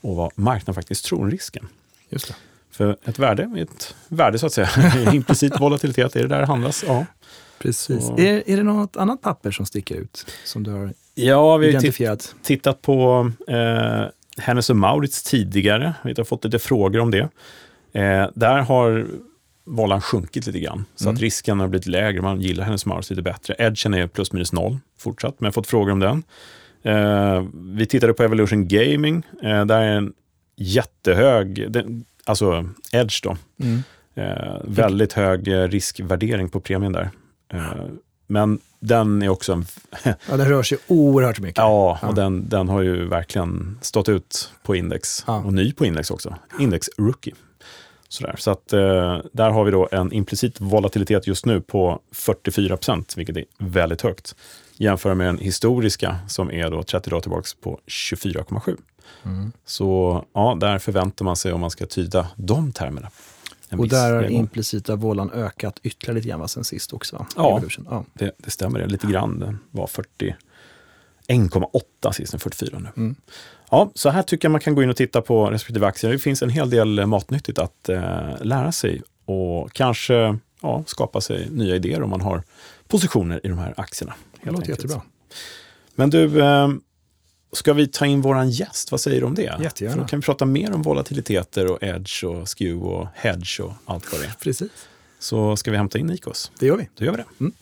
och 0.00 0.16
vad 0.16 0.32
marknaden 0.34 0.74
faktiskt 0.74 1.04
tror 1.04 1.20
om 1.20 1.30
risken. 1.30 1.68
Just 2.08 2.28
det. 2.28 2.34
För 2.70 2.96
ett 3.04 3.18
värde 3.18 3.42
är 3.42 3.62
ett 3.62 3.94
värde 4.08 4.38
så 4.38 4.46
att 4.46 4.52
säga. 4.52 4.68
Implicit 5.12 5.60
volatilitet, 5.60 6.16
är 6.16 6.22
det 6.22 6.28
där 6.28 6.40
det 6.40 6.46
handlas? 6.46 6.84
Ja. 6.86 7.06
Precis. 7.58 8.10
Är, 8.10 8.42
är 8.46 8.56
det 8.56 8.62
något 8.62 8.96
annat 8.96 9.22
papper 9.22 9.50
som 9.50 9.66
sticker 9.66 9.94
ut 9.94 10.26
som 10.44 10.62
du 10.62 10.70
har 10.70 10.94
ja, 11.14 11.56
vi 11.56 11.68
identifierat? 11.68 12.34
har 12.36 12.44
tittat 12.44 12.82
på 12.82 13.30
eh, 13.48 14.04
Hennes 14.38 14.70
och 14.70 14.76
Maurits 14.76 15.22
tidigare. 15.22 15.94
Vi 16.04 16.14
har 16.16 16.24
fått 16.24 16.44
lite 16.44 16.58
frågor 16.58 17.00
om 17.00 17.10
det. 17.10 17.28
Eh, 17.92 18.30
där 18.34 18.58
har 18.58 19.06
volan 19.64 20.00
sjunkit 20.00 20.46
lite 20.46 20.60
grann, 20.60 20.84
så 20.94 21.04
mm. 21.04 21.14
att 21.14 21.20
risken 21.20 21.60
har 21.60 21.68
blivit 21.68 21.86
lägre. 21.86 22.22
Man 22.22 22.40
gillar 22.40 22.64
Hennes 22.64 22.82
och 22.82 22.88
Maurits 22.88 23.10
lite 23.10 23.22
bättre. 23.22 23.54
Edgen 23.58 23.94
är 23.94 24.06
plus 24.06 24.32
minus 24.32 24.52
noll 24.52 24.78
fortsatt, 24.98 25.40
men 25.40 25.46
jag 25.46 25.48
har 25.48 25.52
fått 25.52 25.66
frågor 25.66 25.92
om 25.92 26.00
den. 26.00 26.22
Eh, 26.82 27.44
vi 27.54 27.86
tittade 27.86 28.14
på 28.14 28.22
Evolution 28.22 28.68
Gaming. 28.68 29.22
Eh, 29.42 29.64
där 29.64 29.80
är 29.80 29.96
en 29.96 30.12
jättehög, 30.56 31.72
den, 31.72 32.04
alltså 32.24 32.68
Edge 32.92 33.20
då. 33.22 33.36
Mm. 33.62 33.82
Eh, 34.14 34.60
väldigt 34.64 35.12
hög 35.12 35.52
riskvärdering 35.52 36.48
på 36.48 36.60
premien 36.60 36.92
där. 36.92 37.10
Men 38.26 38.58
den 38.80 39.22
är 39.22 39.28
också 39.28 39.52
en... 39.52 39.66
ja, 40.04 40.36
den 40.36 40.48
rör 40.48 40.62
sig 40.62 40.78
oerhört 40.86 41.40
mycket. 41.40 41.58
Ja, 41.58 41.98
och 42.02 42.08
ja. 42.08 42.12
Den, 42.12 42.48
den 42.48 42.68
har 42.68 42.82
ju 42.82 43.08
verkligen 43.08 43.78
stått 43.82 44.08
ut 44.08 44.52
på 44.62 44.76
index. 44.76 45.24
Ja. 45.26 45.36
Och 45.36 45.52
ny 45.52 45.72
på 45.72 45.84
index 45.84 46.10
också. 46.10 46.34
Index 46.60 46.88
Rookie. 46.98 47.34
Sådär. 48.08 48.34
Så 48.38 48.50
att, 48.50 48.72
eh, 48.72 49.18
där 49.32 49.50
har 49.50 49.64
vi 49.64 49.70
då 49.70 49.88
en 49.92 50.12
implicit 50.12 50.60
volatilitet 50.60 51.26
just 51.26 51.46
nu 51.46 51.60
på 51.60 52.00
44 52.12 52.76
procent, 52.76 53.14
vilket 53.16 53.36
är 53.36 53.44
väldigt 53.58 54.02
högt. 54.02 54.34
Jämför 54.76 55.14
med 55.14 55.26
den 55.26 55.38
historiska 55.38 56.16
som 56.28 56.50
är 56.50 56.70
då 56.70 56.82
30 56.82 57.10
dagar 57.10 57.20
tillbaka 57.20 57.48
på 57.60 57.80
24,7. 57.86 58.76
Mm. 59.22 59.52
Så 59.64 60.24
ja, 60.32 60.56
där 60.60 60.78
förväntar 60.78 61.24
man 61.24 61.36
sig 61.36 61.52
om 61.52 61.60
man 61.60 61.70
ska 61.70 61.86
tyda 61.86 62.28
de 62.36 62.72
termerna. 62.72 63.10
Och 63.70 63.88
där 63.88 64.14
har 64.14 64.30
implicita 64.30 64.96
vålan 64.96 65.30
ökat 65.30 65.78
ytterligare 65.82 66.14
lite 66.14 66.28
grann 66.28 66.48
sen 66.48 66.64
sist 66.64 66.92
också? 66.92 67.16
Va? 67.16 67.26
Ja, 67.36 67.62
ja. 67.90 68.04
Det, 68.14 68.32
det, 68.38 68.50
stämmer. 68.50 68.86
Lite 68.86 69.06
grann. 69.06 69.38
Den 69.38 69.58
var 69.70 69.86
41,8 69.86 72.12
sist, 72.12 72.32
den 72.32 72.40
44 72.40 72.78
nu. 72.78 72.88
Mm. 72.96 73.16
Ja, 73.70 73.90
så 73.94 74.10
här 74.10 74.22
tycker 74.22 74.48
jag 74.48 74.52
man 74.52 74.60
kan 74.60 74.74
gå 74.74 74.82
in 74.82 74.90
och 74.90 74.96
titta 74.96 75.22
på 75.22 75.50
respektive 75.50 75.86
aktier. 75.86 76.12
Det 76.12 76.18
finns 76.18 76.42
en 76.42 76.50
hel 76.50 76.70
del 76.70 77.06
matnyttigt 77.06 77.58
att 77.58 77.88
eh, 77.88 78.30
lära 78.40 78.72
sig 78.72 79.02
och 79.24 79.72
kanske 79.72 80.38
ja, 80.62 80.84
skapa 80.86 81.20
sig 81.20 81.50
nya 81.50 81.76
idéer 81.76 82.02
om 82.02 82.10
man 82.10 82.20
har 82.20 82.42
positioner 82.88 83.40
i 83.44 83.48
de 83.48 83.58
här 83.58 83.74
aktierna. 83.76 84.14
Det 84.42 84.50
låter 84.50 84.68
jättebra. 84.68 85.02
Men 85.94 86.10
du, 86.10 86.42
eh, 86.42 86.68
ska 87.52 87.72
vi 87.72 87.86
ta 87.86 88.06
in 88.06 88.20
våran 88.20 88.50
gäst? 88.50 88.90
Vad 88.90 89.00
säger 89.00 89.20
du 89.20 89.26
om 89.26 89.34
det? 89.34 89.56
Jättegärna. 89.60 89.94
För 89.94 90.00
då 90.00 90.08
kan 90.08 90.20
vi 90.20 90.24
prata 90.24 90.44
mer 90.44 90.74
om 90.74 90.82
volatiliteter 90.82 91.70
och 91.72 91.82
edge 91.82 92.24
och 92.24 92.48
skew 92.48 92.86
och 92.86 93.06
hedge 93.14 93.60
och 93.60 93.72
allt 93.84 94.12
vad 94.12 94.20
det 94.20 94.26
är. 94.26 94.32
Precis. 94.40 94.70
Så 95.18 95.56
ska 95.56 95.70
vi 95.70 95.76
hämta 95.76 95.98
in 95.98 96.06
Nikos? 96.06 96.50
Det 96.58 96.66
gör 96.66 96.76
vi. 96.76 96.88
Då 96.98 97.04
gör 97.04 97.12
vi 97.12 97.18
det. 97.18 97.24
Mm. 97.40 97.52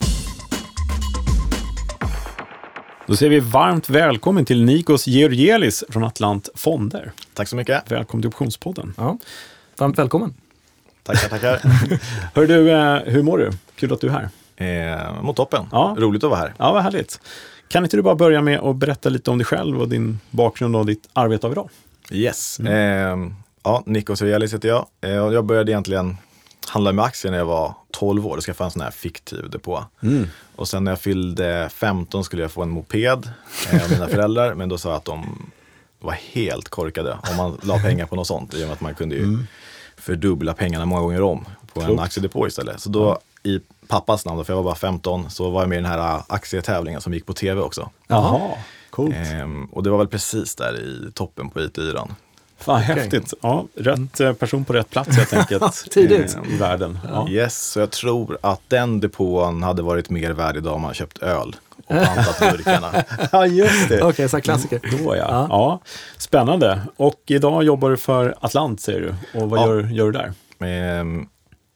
Då 3.07 3.17
säger 3.17 3.31
vi 3.31 3.41
varmt 3.41 3.89
välkommen 3.89 4.45
till 4.45 4.65
Nikos 4.65 5.07
Georgielis 5.07 5.85
från 5.89 6.05
Atlant 6.05 6.49
Fonder. 6.55 7.13
Tack 7.35 7.49
så 7.49 7.57
mycket. 7.57 7.91
Välkommen 7.91 8.23
till 8.23 8.29
Optionspodden. 8.29 8.95
Ja, 8.97 9.19
varmt 9.79 9.99
välkommen. 9.99 10.35
Tackar, 11.03 11.29
tackar. 11.29 11.61
Hör 12.35 12.47
du, 12.47 12.71
eh, 12.71 13.13
hur 13.13 13.23
mår 13.23 13.39
du? 13.39 13.51
Kul 13.77 13.93
att 13.93 14.01
du 14.01 14.09
är 14.09 14.13
här. 14.13 14.29
Eh, 14.57 15.23
mot 15.23 15.37
toppen. 15.37 15.67
Ja. 15.73 15.97
Roligt 15.99 16.25
att 16.25 16.31
vara 16.31 16.41
här. 16.41 16.55
Ja, 16.59 16.73
vad 16.73 16.83
härligt. 16.83 17.21
Kan 17.75 17.85
inte 17.85 17.97
du 17.97 18.03
bara 18.03 18.15
börja 18.15 18.43
med 18.43 18.61
att 18.61 18.77
berätta 18.77 19.09
lite 19.09 19.31
om 19.31 19.39
dig 19.39 19.45
själv 19.45 19.81
och 19.81 19.89
din 19.89 20.21
bakgrund 20.31 20.77
och 20.77 20.87
ditt 20.87 21.09
arbete 21.13 21.47
av 21.47 21.53
idag? 21.53 21.71
Yes. 22.11 22.61
Eh, 22.61 23.19
ja, 23.63 23.83
Nikos 23.87 24.23
Realis 24.23 24.55
heter 24.55 24.69
jag. 24.69 24.87
Eh, 25.01 25.11
jag 25.11 25.45
började 25.45 25.73
egentligen 25.73 26.17
handla 26.69 26.93
med 26.93 27.05
aktier 27.05 27.31
när 27.31 27.39
jag 27.39 27.45
var 27.45 27.75
12 27.91 28.27
år. 28.27 28.37
Det 28.37 28.43
skaffade 28.43 28.67
en 28.67 28.71
sån 28.71 28.83
här 28.83 28.91
fiktiv 28.91 29.51
depå. 29.51 29.85
Och 30.57 30.69
sen 30.69 30.85
när 30.85 30.93
jag 30.93 31.01
fyllde 31.01 31.69
15 31.73 32.25
skulle 32.25 32.43
jag 32.43 32.53
få 32.53 32.63
en 32.63 32.71
moped 32.71 33.31
eh, 33.73 33.85
av 33.85 33.91
mina 33.91 34.09
föräldrar. 34.09 34.55
Men 34.59 34.69
då 34.69 34.79
sa 34.79 34.89
jag 34.89 34.97
att 34.97 35.05
de 35.05 35.51
var 36.01 36.13
helt 36.13 36.69
korkade 36.69 37.19
om 37.31 37.37
man 37.37 37.59
la 37.63 37.79
pengar 37.79 38.07
på 38.07 38.17
något 38.17 38.27
sånt. 38.27 38.55
I 38.55 38.63
och 38.63 38.67
med 38.67 38.73
att 38.73 38.81
man 38.81 38.95
kunde 38.95 39.15
ju 39.15 39.39
fördubbla 39.97 40.55
pengarna 40.55 40.85
många 40.85 41.03
gånger 41.03 41.23
om 41.23 41.45
på 41.73 41.81
en 41.81 41.87
Klokt. 41.87 42.03
aktiedepå 42.03 42.47
istället. 42.47 42.81
Så 42.81 42.89
då 42.89 43.19
i 43.43 43.61
pappas 43.89 44.25
namn, 44.27 44.45
för 44.45 44.53
jag 44.53 44.57
var 44.57 44.65
bara 44.65 44.75
15, 44.75 45.31
så 45.31 45.51
var 45.51 45.63
jag 45.63 45.69
med 45.69 45.79
i 45.79 45.83
den 45.83 45.91
här 45.91 46.23
aktietävlingen 46.29 47.01
som 47.01 47.15
gick 47.15 47.27
på 47.27 47.33
tv 47.33 47.61
också. 47.61 47.91
Jaha, 48.09 48.41
coolt. 48.91 49.15
Ehm, 49.17 49.65
och 49.65 49.83
det 49.83 49.91
var 49.91 49.99
väl 49.99 50.09
precis 50.09 50.55
där 50.57 50.81
i 50.81 51.13
toppen 51.15 51.51
på 51.51 51.61
IT-yran. 51.61 52.15
Fan, 52.59 52.81
häftigt. 52.81 53.35
Ja, 53.43 53.65
rätt 53.77 54.21
eh, 54.21 54.33
person 54.33 54.65
på 54.65 54.73
rätt 54.73 54.91
plats 54.91 55.17
helt 55.17 55.33
enkelt 55.33 55.85
Tidigt. 55.91 56.37
eh, 56.47 56.55
i 56.55 56.57
världen. 56.57 56.99
Ja. 57.13 57.29
Yes, 57.29 57.71
så 57.71 57.81
jag 57.81 57.91
tror 57.91 58.39
att 58.41 58.61
den 58.69 59.01
depån 59.01 59.63
hade 59.63 59.83
varit 59.83 60.11
mer 60.11 60.31
värd 60.31 60.57
idag 60.57 60.75
om 60.75 60.83
man 60.83 60.95
köpt 60.95 61.19
öl 61.19 61.57
och 61.87 61.89
pantat 61.89 62.39
burkarna. 62.53 62.93
ja, 63.33 63.47
just 63.47 63.89
det. 63.89 64.03
Okej, 64.03 64.29
så 64.29 64.37
här 64.37 64.41
klassiker. 64.43 64.81
Då 65.05 65.17
ja. 65.17 65.27
Ja. 65.29 65.47
ja. 65.51 65.81
Spännande. 66.19 66.81
Och 66.97 67.23
idag 67.27 67.65
jobbar 67.65 67.91
du 67.91 67.97
för 67.97 68.35
Atlant 68.41 68.81
säger 68.81 69.01
du. 69.01 69.41
Och 69.41 69.51
vad 69.51 69.61
Ja. 69.61 69.67
gör, 69.67 69.81
gör 69.83 70.11
du 70.11 70.13
där? 70.13 70.33
Ehm, 70.69 71.27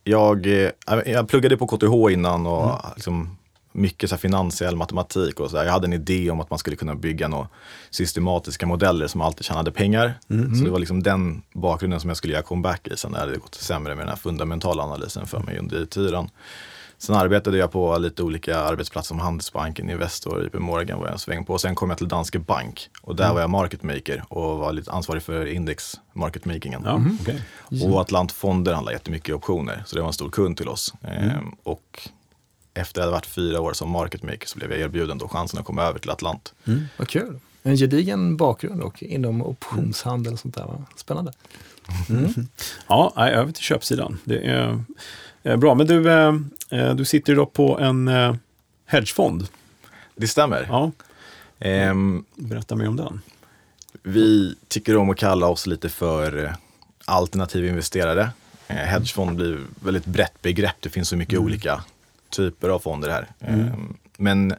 jag, 0.09 0.47
eh, 0.47 0.71
jag 1.07 1.29
pluggade 1.29 1.57
på 1.57 1.67
KTH 1.67 2.13
innan 2.13 2.47
och 2.47 2.81
liksom 2.95 3.37
mycket 3.73 4.11
så 4.11 4.17
finansiell 4.17 4.77
matematik 4.77 5.41
och 5.41 5.51
så 5.51 5.57
här. 5.57 5.65
Jag 5.65 5.73
hade 5.73 5.87
en 5.87 5.93
idé 5.93 6.31
om 6.31 6.41
att 6.41 6.51
man 6.51 6.59
skulle 6.59 6.77
kunna 6.77 6.95
bygga 6.95 7.29
några 7.29 7.49
systematiska 7.91 8.67
modeller 8.67 9.07
som 9.07 9.21
alltid 9.21 9.45
tjänade 9.45 9.73
pengar. 9.73 10.15
Så 10.59 10.65
det 10.65 10.71
var 10.71 10.79
liksom 10.79 11.03
den 11.03 11.43
bakgrunden 11.53 12.01
som 12.01 12.11
jag 12.11 12.17
skulle 12.17 12.33
göra 12.33 12.43
comeback 12.43 12.89
i 12.89 12.97
sen 12.97 13.11
när 13.11 13.19
det 13.19 13.27
hade 13.27 13.39
gått 13.39 13.55
sämre 13.55 13.95
med 13.95 14.03
den 14.03 14.09
här 14.09 14.17
fundamentala 14.17 14.83
analysen 14.83 15.27
för 15.27 15.41
mig 15.41 15.59
under 15.59 15.83
IT-yran. 15.83 16.31
Sen 16.99 17.15
arbetade 17.15 17.59
jag 17.59 17.73
på 17.73 17.99
lite 17.99 18.23
olika 18.23 18.59
arbetsplatser 18.59 19.09
som 19.09 19.19
Handelsbanken, 19.19 19.91
Investor, 19.91 20.47
IP 20.47 20.55
Morgan 20.55 20.99
var 20.99 21.07
jag 21.07 21.13
en 21.13 21.19
sväng 21.19 21.45
på. 21.45 21.59
Sen 21.59 21.75
kom 21.75 21.91
jag 21.91 21.99
till 21.99 22.09
Danske 22.09 22.39
Bank 22.39 22.91
och 23.03 23.17
där 23.17 23.33
var 23.33 23.41
jag 23.41 23.51
market 23.51 23.83
maker 23.83 24.25
och 24.29 24.59
var 24.59 24.73
lite 24.73 24.91
ansvarig 24.91 25.23
för 25.23 25.47
index 25.47 26.01
market 26.13 26.45
makingen. 26.45 26.83
Ja, 26.85 27.03
okej. 27.21 27.43
Och 27.85 28.01
Atlant 28.01 28.33
Fonder 28.33 28.75
handlar 28.75 28.93
jättemycket 28.93 29.35
optioner, 29.35 29.83
så 29.87 29.97
det 29.97 30.01
var 30.03 30.09
en 30.09 30.13
stor 30.13 30.31
kund 30.31 30.57
till 30.57 30.69
oss. 30.69 30.95
Ehm, 31.03 31.51
och 31.63 32.09
efter 32.75 33.01
att 33.01 33.07
ha 33.07 33.13
varit 33.13 33.27
fyra 33.27 33.61
år 33.61 33.73
som 33.73 33.91
market 33.91 34.23
maker 34.23 34.47
så 34.47 34.59
blev 34.59 34.71
jag 34.71 34.81
erbjuden 34.81 35.19
då 35.19 35.29
chansen 35.29 35.61
att 35.61 35.67
komma 35.67 35.83
över 35.83 35.99
till 35.99 36.11
Atlant. 36.11 36.55
Vad 36.97 37.09
kul. 37.09 37.41
En 37.63 37.77
gedigen 37.77 38.37
bakgrund 38.37 38.83
och 38.83 39.03
inom 39.03 39.43
optionshandel 39.43 40.33
och 40.33 40.39
sånt 40.39 40.55
där. 40.55 40.65
Va? 40.65 40.85
Spännande. 40.97 41.33
Ja, 42.89 43.13
nej, 43.17 43.33
över 43.33 43.53
till 43.53 43.63
köpsidan. 43.63 44.19
Det 44.25 44.39
är 44.47 44.79
eh, 45.43 45.57
bra. 45.57 45.75
Men 45.75 45.87
du, 45.87 46.11
eh, 46.13 46.33
du 46.97 47.05
sitter 47.05 47.35
då 47.37 47.47
på 47.47 47.79
en 47.79 48.09
eh, 48.09 48.35
hedgefond. 48.87 49.49
Det 50.17 50.29
stämmer. 50.29 50.67
Ja, 50.69 50.91
Ehm, 51.61 52.25
berätta 52.37 52.77
mer 52.77 52.89
om 52.89 52.97
den. 52.97 53.21
vi 54.03 54.55
tycker 54.69 54.97
om 54.97 55.11
att 55.11 55.17
kalla 55.17 55.47
oss 55.47 55.67
lite 55.67 55.89
för 55.89 56.45
eh, 56.45 56.51
alternativ 57.05 57.65
investerare. 57.67 58.31
Eh, 58.69 58.77
hedgefond 58.77 59.37
blir 59.37 59.59
väldigt 59.85 60.05
brett 60.05 60.43
begrepp. 60.43 60.77
Det 60.81 60.89
finns 60.91 61.09
så 61.09 61.17
mycket 61.17 61.39
olika 61.39 61.85
typer 62.31 62.69
av 62.69 62.79
fonder 62.79 63.11
här. 63.11 63.27
Ehm, 63.41 63.97
men 64.17 64.55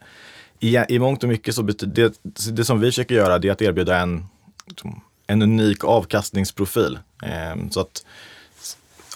i, 0.60 0.78
i 0.90 1.00
mångt 1.00 1.24
och 1.24 1.30
mycket 1.30 1.56
så 1.56 1.64
betyder 1.64 2.12
det, 2.24 2.52
det 2.52 2.66
som 2.66 2.80
vi 2.80 2.88
försöker 2.88 3.16
göra 3.16 3.40
det 3.40 3.48
är 3.48 3.52
att 3.52 3.62
erbjuda 3.62 3.98
en, 3.98 4.26
en 5.28 5.42
unik 5.42 5.84
avkastningsprofil. 5.84 7.00
Ehm, 7.24 7.72
så 7.72 7.80
att 7.80 8.06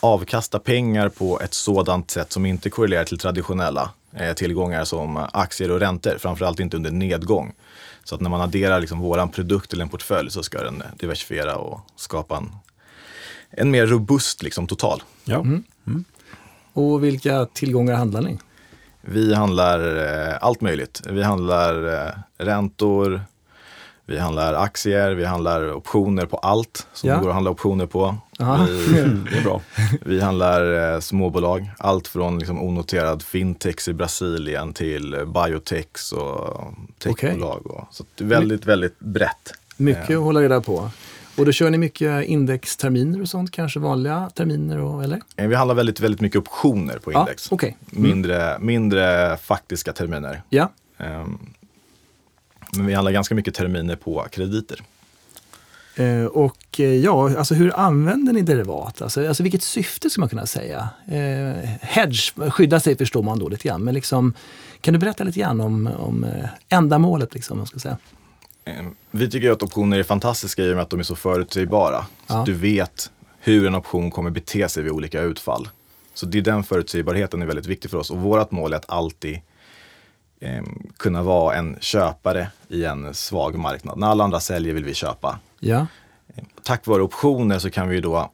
avkasta 0.03 0.59
pengar 0.59 1.09
på 1.09 1.39
ett 1.39 1.53
sådant 1.53 2.11
sätt 2.11 2.31
som 2.31 2.45
inte 2.45 2.69
korrelerar 2.69 3.03
till 3.03 3.17
traditionella 3.17 3.89
eh, 4.15 4.33
tillgångar 4.33 4.83
som 4.83 5.17
aktier 5.33 5.71
och 5.71 5.79
räntor, 5.79 6.17
framförallt 6.17 6.59
inte 6.59 6.77
under 6.77 6.91
nedgång. 6.91 7.53
Så 8.03 8.15
att 8.15 8.21
när 8.21 8.29
man 8.29 8.41
adderar 8.41 8.79
liksom 8.79 8.99
våran 8.99 9.29
produkt 9.29 9.69
till 9.69 9.81
en 9.81 9.89
portfölj 9.89 10.31
så 10.31 10.43
ska 10.43 10.63
den 10.63 10.81
eh, 10.81 10.87
diversifiera 10.97 11.55
och 11.55 11.79
skapa 11.95 12.37
en, 12.37 12.49
en 13.49 13.71
mer 13.71 13.87
robust 13.87 14.43
liksom, 14.43 14.67
total. 14.67 15.03
Ja. 15.25 15.45
Och 16.73 17.03
vilka 17.03 17.45
tillgångar 17.45 17.95
handlar 17.95 18.21
ni? 18.21 18.39
Vi 19.01 19.33
handlar 19.33 20.05
eh, 20.29 20.37
allt 20.41 20.61
möjligt. 20.61 21.01
Vi 21.09 21.23
handlar 21.23 21.93
eh, 21.93 22.13
räntor, 22.37 23.21
vi 24.05 24.19
handlar 24.19 24.53
aktier, 24.53 25.11
vi 25.11 25.25
handlar 25.25 25.73
optioner 25.73 26.25
på 26.25 26.37
allt 26.37 26.87
som 26.93 27.09
Ja. 27.09 27.15
det 27.15 27.21
går 27.21 27.27
att 27.29 27.33
handla 27.33 27.51
optioner 27.51 27.85
på. 27.85 28.15
Vi, 28.39 28.45
Det 29.31 29.37
är 29.37 29.43
bra. 29.43 29.61
vi 30.05 30.21
handlar 30.21 30.93
eh, 30.93 30.99
småbolag, 30.99 31.71
allt 31.79 32.07
från 32.07 32.39
liksom, 32.39 32.61
onoterad 32.61 33.21
fintechs 33.23 33.87
i 33.87 33.93
Brasilien 33.93 34.73
till 34.73 35.13
eh, 35.13 35.25
biotechs 35.25 36.11
och 36.11 36.63
techbolag. 36.99 37.67
Och, 37.67 37.87
så 37.91 38.03
det 38.15 38.23
är 38.23 38.27
väldigt, 38.27 38.65
väldigt 38.65 38.99
brett. 38.99 39.53
Mycket 39.77 40.09
att 40.17 40.23
hålla 40.23 40.41
reda 40.41 40.61
på. 40.61 40.89
Och 41.37 41.45
då 41.45 41.51
kör 41.51 41.69
ni 41.69 41.77
mycket 41.77 42.25
indexterminer 42.25 43.21
och 43.21 43.27
sånt, 43.29 43.51
kanske 43.51 43.79
vanliga 43.79 44.29
terminer, 44.35 44.79
och, 44.79 45.03
eller? 45.03 45.21
Eh, 45.35 45.47
Vi 45.47 45.55
handlar 45.55 45.75
väldigt, 45.75 45.99
väldigt 45.99 46.21
mycket 46.21 46.37
optioner 46.39 46.97
på 46.99 47.11
index. 47.13 47.47
Ja, 47.51 47.55
okej. 47.55 47.77
mindre, 47.85 48.59
mindre 48.59 49.37
faktiska 49.37 49.93
terminer. 49.93 50.41
Ja, 50.49 50.71
Ehm, 50.97 51.39
Men 52.77 52.85
vi 52.85 52.93
handlar 52.93 53.11
ganska 53.11 53.35
mycket 53.35 53.53
terminer 53.55 53.95
på 53.95 54.25
krediter. 54.31 54.79
Eh, 55.95 56.25
och 56.25 56.79
eh, 56.79 56.85
ja, 56.95 57.37
alltså 57.37 57.53
hur 57.53 57.79
använder 57.79 58.33
ni 58.33 58.41
derivat? 58.41 59.01
Alltså, 59.01 59.27
alltså 59.27 59.43
vilket 59.43 59.63
syfte 59.63 60.09
ska 60.09 60.19
man 60.21 60.29
kunna 60.29 60.45
säga? 60.45 60.89
Eh, 61.07 61.69
hedge, 61.81 62.33
skydda 62.51 62.79
sig 62.79 62.97
förstår 62.97 63.23
man 63.23 63.39
då 63.39 63.49
lite 63.49 63.67
grann, 63.67 63.83
men 63.83 63.93
liksom, 63.93 64.33
kan 64.81 64.93
du 64.93 64.99
berätta 64.99 65.23
lite 65.23 65.39
grann 65.39 65.61
om, 65.61 65.87
om 65.97 66.23
eh, 66.23 66.49
ändamålet? 66.69 67.33
Liksom, 67.33 67.53
om 67.53 67.57
man 67.57 67.67
ska 67.67 67.79
säga? 67.79 67.97
Ehm, 68.65 68.95
Vi 69.11 69.29
tycker 69.29 69.47
ju 69.47 69.53
att 69.53 69.63
optioner 69.63 69.99
är 69.99 70.03
fantastiska 70.03 70.63
i 70.63 70.71
och 70.71 70.75
med 70.75 70.83
att 70.83 70.89
de 70.89 70.99
är 70.99 71.03
så 71.03 71.15
förutsägbara. 71.15 71.99
Så 72.01 72.33
Ja. 72.33 72.39
att 72.39 72.45
du 72.45 72.53
vet 72.53 73.11
hur 73.39 73.67
en 73.67 73.75
option 73.75 74.11
kommer 74.11 74.29
bete 74.29 74.69
sig 74.69 74.83
vid 74.83 74.91
olika 74.91 75.21
utfall. 75.21 75.69
Så 76.13 76.25
det 76.25 76.37
är 76.37 76.41
den 76.41 76.63
förutsägbarheten 76.63 77.41
är 77.41 77.45
väldigt 77.45 77.65
viktig 77.65 77.91
för 77.91 77.97
oss 77.97 78.11
och 78.11 78.17
vårt 78.17 78.51
mål 78.51 78.73
är 78.73 78.77
att 78.77 78.89
alltid 78.89 79.39
ehm, 80.43 80.87
kunna 80.97 81.23
vara 81.23 81.55
en 81.55 81.77
köpare 81.81 82.47
i 82.67 82.85
en 82.85 83.13
svag 83.13 83.55
marknad. 83.57 83.97
När 83.97 84.07
alla 84.07 84.23
andra 84.23 84.39
säljer 84.39 84.73
vill 84.73 84.85
vi 84.85 84.93
köpa. 84.93 85.39
Ja, 85.59 85.87
Tack 86.63 86.87
vare 86.87 87.01
optioner 87.01 87.59
så 87.59 87.69
kan 87.69 87.89
vi 87.89 87.99
då 88.01 88.31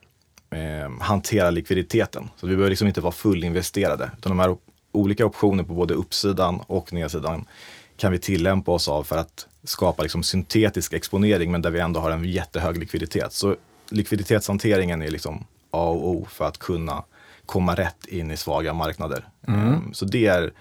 eh, 0.51 0.91
hantera 1.01 1.49
likviditeten. 1.49 2.29
Så 2.35 2.47
vi 2.47 2.55
behöver 2.55 2.69
liksom 2.69 2.87
inte 2.87 3.01
vara 3.01 3.11
fullinvesterade. 3.11 4.11
Utan 4.17 4.29
de 4.29 4.39
här 4.39 4.57
olika 4.91 5.25
optioner 5.25 5.63
på 5.63 5.73
både 5.73 5.93
uppsidan 5.93 6.59
och 6.67 6.93
nedsidan 6.93 7.45
kan 7.97 8.11
vi 8.11 8.19
tillämpa 8.19 8.71
oss 8.71 8.87
av 8.87 9.03
för 9.03 9.17
att 9.17 9.47
skapa 9.63 10.03
liksom 10.03 10.23
syntetisk 10.23 10.93
exponering 10.93 11.51
men 11.51 11.61
där 11.61 11.71
vi 11.71 11.79
ändå 11.79 11.99
har 11.99 12.11
en 12.11 12.25
jättehög 12.25 12.77
likviditet. 12.77 13.33
Så 13.33 13.55
likviditetshanteringen 13.89 15.01
är 15.01 15.09
liksom 15.09 15.45
A 15.71 15.83
och 15.89 16.07
O 16.09 16.27
för 16.31 16.45
att 16.47 16.57
kunna 16.57 17.03
komma 17.45 17.75
rätt 17.75 18.05
in 18.05 18.31
i 18.31 18.37
svaga 18.37 18.73
marknader. 18.73 19.27
Eh, 19.47 19.77
Så 19.93 20.05
det 20.05 20.25
är 20.27 20.51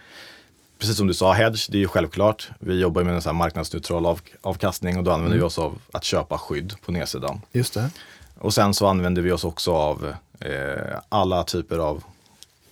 precis 0.79 0.97
som 0.97 1.07
du 1.07 1.15
sa, 1.15 1.33
hedge, 1.33 1.69
det 1.71 1.79
är 1.79 1.81
ju 1.81 1.89
självklart. 1.89 2.51
Vi 2.59 2.81
jobbar 2.81 3.03
med 3.03 3.15
en 3.15 3.23
här 3.25 3.33
marknadsneutral 3.33 4.07
av, 4.07 4.21
avkastning 4.41 4.99
och 4.99 5.05
då 5.05 5.11
använder 5.11 5.39
vi 5.39 5.43
oss 5.43 5.59
av 5.59 5.79
att 5.93 6.05
köpa 6.05 6.39
skydd 6.39 6.75
på 6.85 6.93
nedsidan. 6.93 7.41
just 7.53 7.75
det. 7.75 7.91
Och 8.39 8.55
sen 8.55 8.75
så 8.75 8.87
använder 8.87 9.23
vi 9.23 9.33
oss 9.33 9.45
också 9.45 9.73
av 9.73 10.15
eh, 10.41 10.99
alla 11.09 11.45
typer 11.45 11.79
av, 11.79 12.03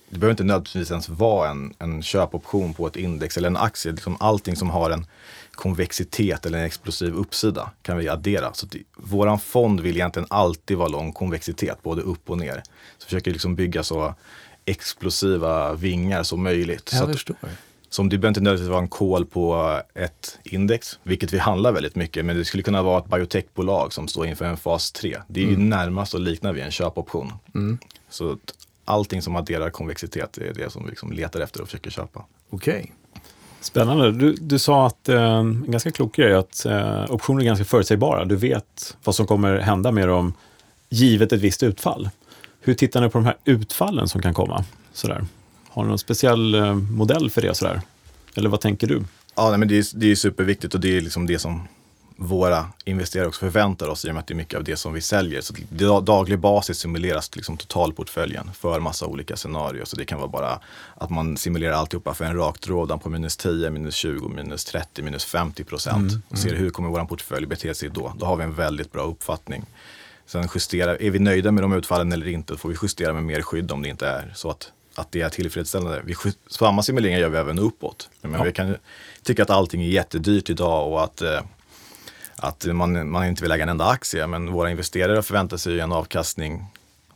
det 0.09 0.19
behöver 0.19 0.31
inte 0.31 0.43
nödvändigtvis 0.43 0.91
ens 0.91 1.09
vara 1.09 1.49
en, 1.49 1.73
en 1.79 2.03
köpoption 2.03 2.73
på 2.73 2.87
ett 2.87 2.95
index 2.95 3.37
eller 3.37 3.47
en 3.47 3.57
aktie. 3.57 3.91
Liksom 3.91 4.17
allting 4.19 4.55
som 4.55 4.69
har 4.69 4.89
en 4.91 5.05
konvexitet 5.51 6.45
eller 6.45 6.57
en 6.57 6.65
explosiv 6.65 7.15
uppsida 7.15 7.71
kan 7.81 7.97
vi 7.97 8.09
addera. 8.09 8.53
Så 8.53 8.65
det, 8.65 8.79
våran 8.95 9.39
fond 9.39 9.79
vill 9.79 9.95
egentligen 9.95 10.27
alltid 10.29 10.77
vara 10.77 10.87
lång 10.87 11.11
konvexitet, 11.11 11.83
både 11.83 12.01
upp 12.01 12.29
och 12.29 12.37
ner. 12.37 12.63
Så 12.97 13.05
försöker 13.05 13.31
liksom 13.31 13.55
bygga 13.55 13.83
så 13.83 14.13
explosiva 14.65 15.73
vingar 15.73 16.23
som 16.23 16.43
möjligt. 16.43 16.89
Jag 16.93 17.19
så 17.19 17.33
att. 17.33 17.37
Som 17.89 18.09
det 18.09 18.17
behöver 18.17 18.27
inte 18.27 18.41
nödvändigtvis 18.41 18.69
vara 18.69 18.81
en 18.81 18.87
call 18.87 19.25
på 19.25 19.79
ett 19.93 20.39
index, 20.43 20.99
vilket 21.03 21.33
vi 21.33 21.37
handlar 21.37 21.71
väldigt 21.71 21.95
mycket, 21.95 22.25
men 22.25 22.37
det 22.37 22.45
skulle 22.45 22.63
kunna 22.63 22.83
vara 22.83 22.99
ett 22.99 23.09
biotechbolag 23.09 23.93
som 23.93 24.07
står 24.07 24.27
inför 24.27 24.45
en 24.45 24.57
fas 24.57 24.91
3. 24.91 25.17
Det 25.27 25.43
är 25.43 25.45
ju 25.45 25.57
närmast 25.57 26.15
att 26.15 26.21
likna 26.21 26.51
vid 26.51 26.63
en 26.63 26.71
köpoption. 26.71 27.33
Så 28.09 28.31
att 28.31 28.53
allting 28.85 29.21
som 29.21 29.35
adderar 29.35 29.69
konvexitet 29.69 30.37
är 30.37 30.53
det 30.53 30.71
som 30.71 30.83
vi 30.83 30.89
liksom 30.89 31.11
letar 31.11 31.39
efter 31.39 31.61
och 31.61 31.67
försöker 31.67 31.89
köpa. 31.89 32.25
Okej. 32.49 32.93
Spännande. 33.61 34.11
Du, 34.11 34.33
du 34.33 34.59
sa 34.59 34.87
att 34.87 35.09
eh, 35.09 35.21
en 35.21 35.71
ganska 35.71 35.91
klok 35.91 36.15
grej 36.15 36.31
är 36.31 36.35
att 36.35 36.65
eh, 36.65 37.11
optioner 37.11 37.41
är 37.41 37.45
ganska 37.45 37.65
förutsägbara. 37.65 38.25
Du 38.25 38.35
vet 38.35 38.97
vad 39.03 39.15
som 39.15 39.27
kommer 39.27 39.57
hända 39.57 39.91
med 39.91 40.07
dem 40.07 40.33
givet 40.89 41.31
ett 41.31 41.41
visst 41.41 41.63
utfall. 41.63 42.09
Hur 42.61 42.73
tittar 42.73 43.01
ni 43.01 43.09
på 43.09 43.17
de 43.17 43.25
här 43.25 43.37
utfallen 43.45 44.07
som 44.07 44.21
kan 44.21 44.33
komma? 44.33 44.65
Sådär. 44.93 45.25
Har 45.77 45.83
ni 45.83 45.89
någon 45.89 45.99
speciell 45.99 46.55
eh, 46.55 46.75
modell 46.75 47.29
för 47.29 47.41
det? 47.41 47.55
Sådär? 47.55 47.81
Eller 48.35 48.49
vad 48.49 48.61
tänker 48.61 48.87
du? 48.87 49.03
Ja, 49.35 49.49
nej, 49.49 49.59
men 49.59 49.67
det 49.67 49.77
är, 49.77 49.85
det 49.93 50.11
är 50.11 50.15
superviktigt 50.15 50.73
och 50.73 50.79
det 50.79 50.97
är 50.97 51.01
liksom 51.01 51.27
det 51.27 51.39
som 51.39 51.67
våra 52.15 52.65
investerare 52.85 53.27
också 53.27 53.39
förväntar 53.39 53.87
oss 53.87 54.05
i 54.05 54.09
och 54.09 54.13
med 54.13 54.21
att 54.21 54.27
det 54.27 54.33
är 54.33 54.35
mycket 54.35 54.57
av 54.57 54.63
det 54.63 54.75
som 54.75 54.93
vi 54.93 55.01
säljer. 55.01 55.41
Så 55.41 55.53
daglig 56.01 56.39
basis 56.39 56.77
simuleras 56.77 57.35
liksom 57.35 57.57
totalportföljen 57.57 58.51
för 58.53 58.79
massa 58.79 59.05
olika 59.05 59.35
scenarier. 59.35 59.85
Så 59.85 59.95
det 59.95 60.05
kan 60.05 60.19
vara 60.19 60.27
bara 60.27 60.59
att 60.95 61.09
man 61.09 61.37
simulerar 61.37 61.73
alltihopa 61.73 62.13
för 62.13 62.25
en 62.25 62.35
rak 62.35 62.59
trådan 62.59 62.99
på 62.99 63.09
minus 63.09 63.37
10, 63.37 63.69
minus 63.69 63.95
20, 63.95 64.27
minus 64.27 64.65
30, 64.65 65.01
minus 65.01 65.25
50 65.25 65.63
procent. 65.63 66.11
Mm, 66.11 66.21
och 66.29 66.37
ser 66.37 66.49
mm. 66.49 66.61
hur 66.61 66.69
kommer 66.69 66.89
vår 66.89 67.05
portfölj 67.05 67.45
bete 67.45 67.73
sig 67.73 67.89
då. 67.89 68.13
Då 68.17 68.25
har 68.25 68.35
vi 68.35 68.43
en 68.43 68.53
väldigt 68.53 68.91
bra 68.91 69.03
uppfattning. 69.03 69.65
Sen 70.25 70.47
justerar, 70.55 71.01
är 71.01 71.11
vi 71.11 71.19
nöjda 71.19 71.51
med 71.51 71.63
de 71.63 71.73
utfallen 71.73 72.11
eller 72.11 72.27
inte, 72.27 72.57
får 72.57 72.69
vi 72.69 72.75
justera 72.81 73.13
med 73.13 73.23
mer 73.23 73.41
skydd 73.41 73.71
om 73.71 73.81
det 73.81 73.89
inte 73.89 74.07
är 74.07 74.33
så 74.35 74.49
att 74.49 74.71
att 74.97 75.11
det 75.11 75.21
är 75.21 75.29
tillfredsställande. 75.29 76.01
Vi, 76.05 76.15
samma 76.47 76.83
simuleringar 76.83 77.19
gör 77.19 77.29
vi 77.29 77.37
även 77.37 77.59
uppåt. 77.59 78.09
Men 78.21 78.33
ja. 78.33 78.43
vi 78.43 78.51
kan 78.51 78.75
tycka 79.23 79.43
att 79.43 79.49
allting 79.49 79.81
är 79.81 79.87
jättedyrt 79.87 80.49
idag 80.49 80.91
och 80.91 81.03
att 81.03 81.21
eh, 81.21 81.41
att 82.39 82.65
man, 82.65 83.09
man 83.09 83.25
inte 83.25 83.41
vill 83.41 83.51
äga 83.51 83.63
en 83.63 83.69
enda 83.69 83.85
aktie, 83.85 84.27
men 84.27 84.51
våra 84.51 84.71
investerare 84.71 85.23
förväntar 85.23 85.57
sig 85.57 85.79
en 85.79 85.91
avkastning 85.91 86.65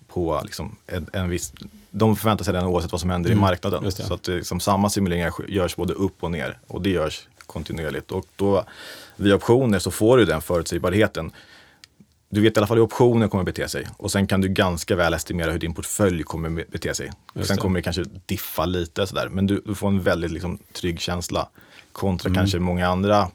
på 0.08 0.42
liksom 0.44 0.76
en, 0.88 1.10
en 1.14 1.30
viss, 1.30 1.54
de 1.92 2.16
förväntar 2.16 2.46
sig 2.46 2.54
den 2.54 2.66
oavsett 2.66 2.92
vad 2.92 3.02
som 3.02 3.10
händer 3.10 3.30
mm. 3.30 3.40
i 3.40 3.42
marknaden. 3.42 3.92
Så 3.92 4.14
att 4.14 4.28
liksom, 4.28 4.60
samma 4.60 4.90
simuleringar 4.90 5.34
görs 5.48 5.76
både 5.76 5.94
upp 5.94 6.24
och 6.24 6.32
ner 6.32 6.58
och 6.68 6.82
det 6.82 6.90
görs 6.90 7.28
kontinuerligt. 7.46 8.12
Och 8.12 8.26
då 8.36 8.64
via 9.16 9.36
optioner 9.36 9.80
så 9.80 9.92
får 9.92 10.18
du 10.18 10.26
den 10.26 10.42
förutsägbarheten. 10.42 11.32
Du 12.34 12.42
vet 12.42 12.58
i 12.58 12.60
alla 12.60 12.68
fall 12.68 12.78
hur 12.78 12.84
optioner 12.84 13.28
kommer 13.28 13.44
bete 13.44 13.68
sig 13.68 13.88
och 13.98 14.12
sen 14.12 14.28
kan 14.28 14.42
du 14.42 14.48
ganska 14.48 14.96
väl 14.96 15.14
estimera 15.14 15.52
hur 15.52 15.60
din 15.60 15.74
portfölj 15.74 16.24
kommer 16.24 16.50
bete 16.72 16.94
sig. 16.94 17.12
Och 17.34 17.46
sen 17.46 17.58
kommer 17.58 17.80
det 17.80 17.84
kanske 17.84 18.04
diffa 18.26 18.66
lite 18.66 19.08
sådär, 19.08 19.30
men 19.30 19.48
du, 19.48 19.62
du 19.66 19.76
får 19.76 19.88
en 19.88 20.02
väldigt 20.02 20.32
liksom, 20.32 20.58
trygg 20.74 21.00
känsla 21.00 21.50
kontra 21.92 22.28
mm. 22.28 22.36
kanske 22.36 22.60
många 22.60 22.88
andra, 22.88 23.28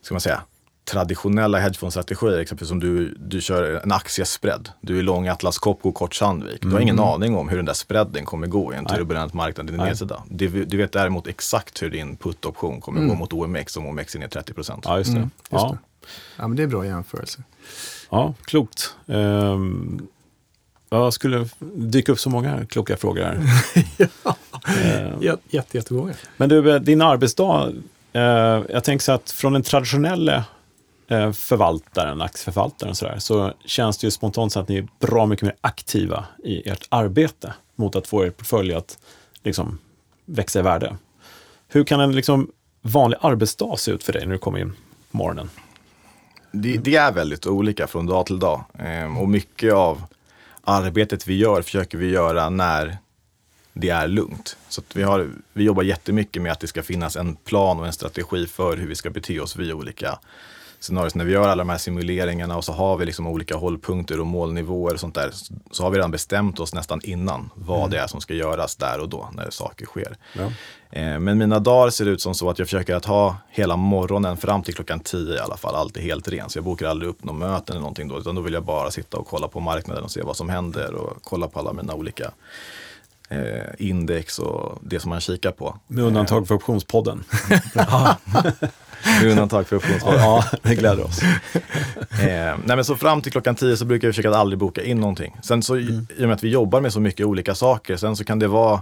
ska 0.00 0.14
man 0.14 0.20
säga, 0.20 0.42
traditionella 0.84 1.58
hedgefondstrategier, 1.58 2.38
exempelvis 2.38 2.68
som 2.68 2.80
du, 2.80 3.14
du 3.18 3.40
kör 3.40 3.80
en 3.82 3.92
aktiespread. 3.92 4.68
Du 4.80 4.98
är 4.98 5.02
lång 5.02 5.28
Atlas 5.28 5.58
Copco, 5.58 5.92
kort 5.92 6.14
Sandvik. 6.14 6.62
Du 6.62 6.70
har 6.70 6.80
ingen 6.80 6.98
mm. 6.98 7.08
aning 7.08 7.36
om 7.36 7.48
hur 7.48 7.56
den 7.56 7.66
där 7.66 7.72
spreaden 7.72 8.24
kommer 8.24 8.46
gå 8.46 8.74
i 8.74 8.76
en 8.76 8.84
turbulent 8.84 9.34
marknad 9.34 9.70
i 9.70 9.72
nedsida. 9.72 10.22
Du, 10.28 10.64
du 10.64 10.76
vet 10.76 10.92
däremot 10.92 11.26
exakt 11.26 11.82
hur 11.82 11.90
din 11.90 12.16
put-option 12.16 12.80
kommer 12.80 12.98
mm. 12.98 13.08
gå 13.08 13.14
mot 13.14 13.32
OMX 13.32 13.76
om 13.76 13.86
OMX 13.86 14.14
är 14.14 14.18
ner 14.18 14.28
30 14.28 14.54
procent. 14.54 14.84
Ja, 14.84 14.98
just 14.98 15.12
det. 15.12 15.16
Mm, 15.16 15.30
just 15.50 15.50
ja. 15.50 15.78
Det. 15.82 15.87
Ja, 16.36 16.48
men 16.48 16.56
det 16.56 16.62
är 16.62 16.66
bra 16.66 16.86
jämförelse. 16.86 17.42
Ja, 18.10 18.34
klokt. 18.44 18.94
Um, 19.06 20.08
jag 20.90 21.12
skulle 21.12 21.48
dyka 21.74 22.12
upp 22.12 22.20
så 22.20 22.30
många 22.30 22.66
kloka 22.66 22.96
frågor 22.96 23.22
här. 23.22 23.40
ja, 24.24 24.36
uh, 24.68 25.38
jätte, 25.50 25.76
jättemånga. 25.76 26.14
Men 26.36 26.48
du, 26.48 26.78
din 26.78 27.02
arbetsdag, 27.02 27.68
uh, 27.68 28.22
jag 28.68 28.84
tänker 28.84 29.04
så 29.04 29.12
att 29.12 29.30
från 29.30 29.52
den 29.52 29.62
traditionella 29.62 30.44
Eh, 31.10 31.32
förvaltaren, 31.32 32.22
aktieförvaltaren 32.22 32.94
så, 32.94 33.04
där, 33.04 33.18
så 33.18 33.52
känns 33.64 33.98
det 33.98 34.06
ju 34.06 34.10
spontant 34.10 34.52
så 34.52 34.60
att 34.60 34.68
ni 34.68 34.76
är 34.76 34.88
bra 35.00 35.26
mycket 35.26 35.42
mer 35.42 35.56
aktiva 35.60 36.24
i 36.44 36.68
ert 36.68 36.86
arbete 36.88 37.54
mot 37.76 37.96
att 37.96 38.06
få 38.06 38.24
er 38.24 38.30
portfölj 38.30 38.74
att 38.74 38.98
liksom, 39.42 39.78
växa 40.24 40.58
i 40.58 40.62
värde. 40.62 40.96
Hur 41.68 41.84
kan 41.84 42.00
en 42.00 42.12
liksom, 42.12 42.50
vanlig 42.82 43.18
arbetsdag 43.20 43.78
se 43.78 43.90
ut 43.90 44.04
för 44.04 44.12
dig 44.12 44.26
när 44.26 44.32
du 44.32 44.38
kommer 44.38 44.58
in 44.58 44.72
på 45.10 45.16
morgonen? 45.16 45.50
Det, 46.50 46.78
det 46.78 46.96
är 46.96 47.12
väldigt 47.12 47.46
olika 47.46 47.86
från 47.86 48.06
dag 48.06 48.26
till 48.26 48.38
dag 48.38 48.64
ehm, 48.78 49.18
och 49.18 49.28
mycket 49.28 49.72
av 49.72 50.02
arbetet 50.64 51.26
vi 51.26 51.36
gör 51.36 51.62
försöker 51.62 51.98
vi 51.98 52.10
göra 52.10 52.50
när 52.50 52.98
det 53.72 53.88
är 53.88 54.08
lugnt. 54.08 54.56
Så 54.68 54.82
vi, 54.94 55.02
har, 55.02 55.30
vi 55.52 55.64
jobbar 55.64 55.82
jättemycket 55.82 56.42
med 56.42 56.52
att 56.52 56.60
det 56.60 56.66
ska 56.66 56.82
finnas 56.82 57.16
en 57.16 57.36
plan 57.36 57.80
och 57.80 57.86
en 57.86 57.92
strategi 57.92 58.46
för 58.46 58.76
hur 58.76 58.88
vi 58.88 58.94
ska 58.94 59.10
bete 59.10 59.40
oss 59.40 59.56
vid 59.56 59.72
olika 59.72 60.18
scenariot. 60.80 61.14
När 61.14 61.24
vi 61.24 61.32
gör 61.32 61.48
alla 61.48 61.56
de 61.56 61.68
här 61.68 61.78
simuleringarna 61.78 62.56
och 62.56 62.64
så 62.64 62.72
har 62.72 62.96
vi 62.96 63.06
liksom 63.06 63.26
olika 63.26 63.56
hållpunkter 63.56 64.20
och 64.20 64.26
målnivåer 64.26 64.94
och 64.94 65.00
sånt 65.00 65.14
där. 65.14 65.30
Så 65.70 65.82
har 65.82 65.90
vi 65.90 65.96
redan 65.96 66.10
bestämt 66.10 66.60
oss 66.60 66.74
nästan 66.74 67.00
innan 67.04 67.50
vad 67.54 67.78
mm. 67.78 67.90
det 67.90 67.98
är 67.98 68.06
som 68.06 68.20
ska 68.20 68.34
göras 68.34 68.76
där 68.76 69.00
och 69.00 69.08
då 69.08 69.30
när 69.32 69.50
saker 69.50 69.86
sker. 69.86 70.16
Ja. 70.32 70.52
Eh, 70.90 71.18
men 71.18 71.38
mina 71.38 71.58
dagar 71.58 71.90
ser 71.90 72.06
ut 72.06 72.20
som 72.20 72.34
så 72.34 72.50
att 72.50 72.58
jag 72.58 72.68
försöker 72.68 72.94
att 72.94 73.04
ha 73.04 73.36
hela 73.50 73.76
morgonen 73.76 74.36
fram 74.36 74.62
till 74.62 74.74
klockan 74.74 75.00
tio 75.00 75.36
i 75.36 75.38
alla 75.38 75.56
fall, 75.56 75.74
alltid 75.74 76.02
helt 76.02 76.28
ren. 76.28 76.50
Så 76.50 76.58
jag 76.58 76.64
bokar 76.64 76.86
aldrig 76.86 77.10
upp 77.10 77.24
någon 77.24 77.38
möten 77.38 77.72
eller 77.72 77.80
någonting 77.80 78.08
då, 78.08 78.18
utan 78.18 78.34
då 78.34 78.40
vill 78.40 78.52
jag 78.52 78.64
bara 78.64 78.90
sitta 78.90 79.16
och 79.16 79.26
kolla 79.26 79.48
på 79.48 79.60
marknaden 79.60 80.04
och 80.04 80.10
se 80.10 80.22
vad 80.22 80.36
som 80.36 80.48
händer 80.48 80.94
och 80.94 81.18
kolla 81.22 81.48
på 81.48 81.58
alla 81.58 81.72
mina 81.72 81.94
olika 81.94 82.30
eh, 83.28 83.38
index 83.78 84.38
och 84.38 84.78
det 84.82 85.00
som 85.00 85.08
man 85.08 85.20
kikar 85.20 85.50
på. 85.50 85.78
Med 85.86 86.04
undantag 86.04 86.48
för 86.48 86.54
optionspodden. 86.54 87.24
Med 89.22 89.30
undantag 89.30 89.66
för 89.66 89.76
optionsvaror. 89.76 90.18
Ja, 90.18 90.44
det 90.62 90.74
gläder 90.74 91.04
oss. 91.04 91.22
eh, 91.22 92.56
nej 92.64 92.76
men 92.76 92.84
så 92.84 92.96
fram 92.96 93.22
till 93.22 93.32
klockan 93.32 93.54
tio 93.54 93.76
så 93.76 93.84
brukar 93.84 94.08
jag 94.08 94.14
försöka 94.14 94.30
att 94.30 94.36
aldrig 94.36 94.58
boka 94.58 94.82
in 94.82 95.00
någonting. 95.00 95.36
Sen 95.42 95.62
så 95.62 95.74
mm. 95.74 96.06
i 96.16 96.24
och 96.24 96.28
med 96.28 96.32
att 96.32 96.44
vi 96.44 96.48
jobbar 96.48 96.80
med 96.80 96.92
så 96.92 97.00
mycket 97.00 97.26
olika 97.26 97.54
saker, 97.54 97.96
sen 97.96 98.16
så 98.16 98.24
kan 98.24 98.38
det 98.38 98.48
vara 98.48 98.80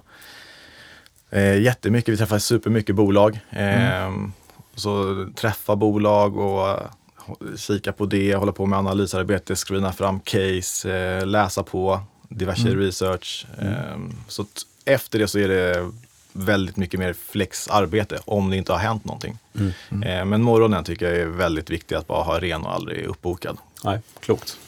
eh, 1.30 1.60
jättemycket, 1.60 2.14
vi 2.14 2.16
träffar 2.16 2.38
supermycket 2.38 2.94
bolag. 2.94 3.40
Eh, 3.50 4.02
mm. 4.04 4.32
Så 4.74 5.26
träffa 5.34 5.76
bolag 5.76 6.36
och 6.36 6.68
eh, 6.68 7.56
kika 7.56 7.92
på 7.92 8.06
det, 8.06 8.34
hålla 8.34 8.52
på 8.52 8.66
med 8.66 8.78
analysarbete, 8.78 9.56
screena 9.56 9.92
fram 9.92 10.20
case, 10.20 10.96
eh, 10.98 11.26
läsa 11.26 11.62
på 11.62 12.00
diverse 12.28 12.68
mm. 12.68 12.80
research. 12.80 13.46
Mm. 13.58 13.72
Ehm, 13.72 14.12
så 14.28 14.44
efter 14.84 15.18
det 15.18 15.28
så 15.28 15.38
är 15.38 15.48
det 15.48 15.90
väldigt 16.32 16.76
mycket 16.76 17.00
mer 17.00 17.12
flexarbete 17.12 18.18
om 18.24 18.50
det 18.50 18.56
inte 18.56 18.72
har 18.72 18.78
hänt 18.78 19.04
någonting. 19.04 19.38
Mm. 19.54 19.72
Mm. 19.90 20.02
Eh, 20.02 20.24
men 20.24 20.42
morgonen 20.42 20.84
tycker 20.84 21.06
jag 21.10 21.16
är 21.16 21.26
väldigt 21.26 21.70
viktig 21.70 21.94
att 21.94 22.06
bara 22.06 22.22
ha 22.22 22.40
ren 22.40 22.62
och 22.62 22.72
aldrig 22.72 23.04
uppbokad. 23.04 23.58
Nej, 23.84 24.00
klokt. 24.20 24.58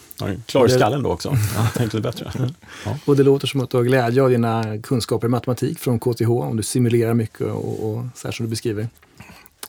Klar 0.46 0.66
i 0.66 0.70
skallen 0.70 1.02
då 1.02 1.11
också. 1.12 1.37
Tänkte 1.74 2.00
bättre. 2.00 2.33
Ja. 2.85 2.96
Och 3.04 3.16
det 3.16 3.22
låter 3.22 3.46
som 3.46 3.61
att 3.61 3.70
du 3.70 3.76
har 3.76 3.85
glädje 3.85 4.22
av 4.22 4.31
dina 4.31 4.78
kunskaper 4.83 5.26
i 5.26 5.31
matematik 5.31 5.78
från 5.78 5.98
KTH, 5.98 6.31
om 6.31 6.57
du 6.57 6.62
simulerar 6.62 7.14
mycket 7.14 7.40
och, 7.40 7.90
och 7.90 8.04
så 8.14 8.28
här 8.28 8.33
som 8.33 8.46
du 8.46 8.50
beskriver. 8.50 8.88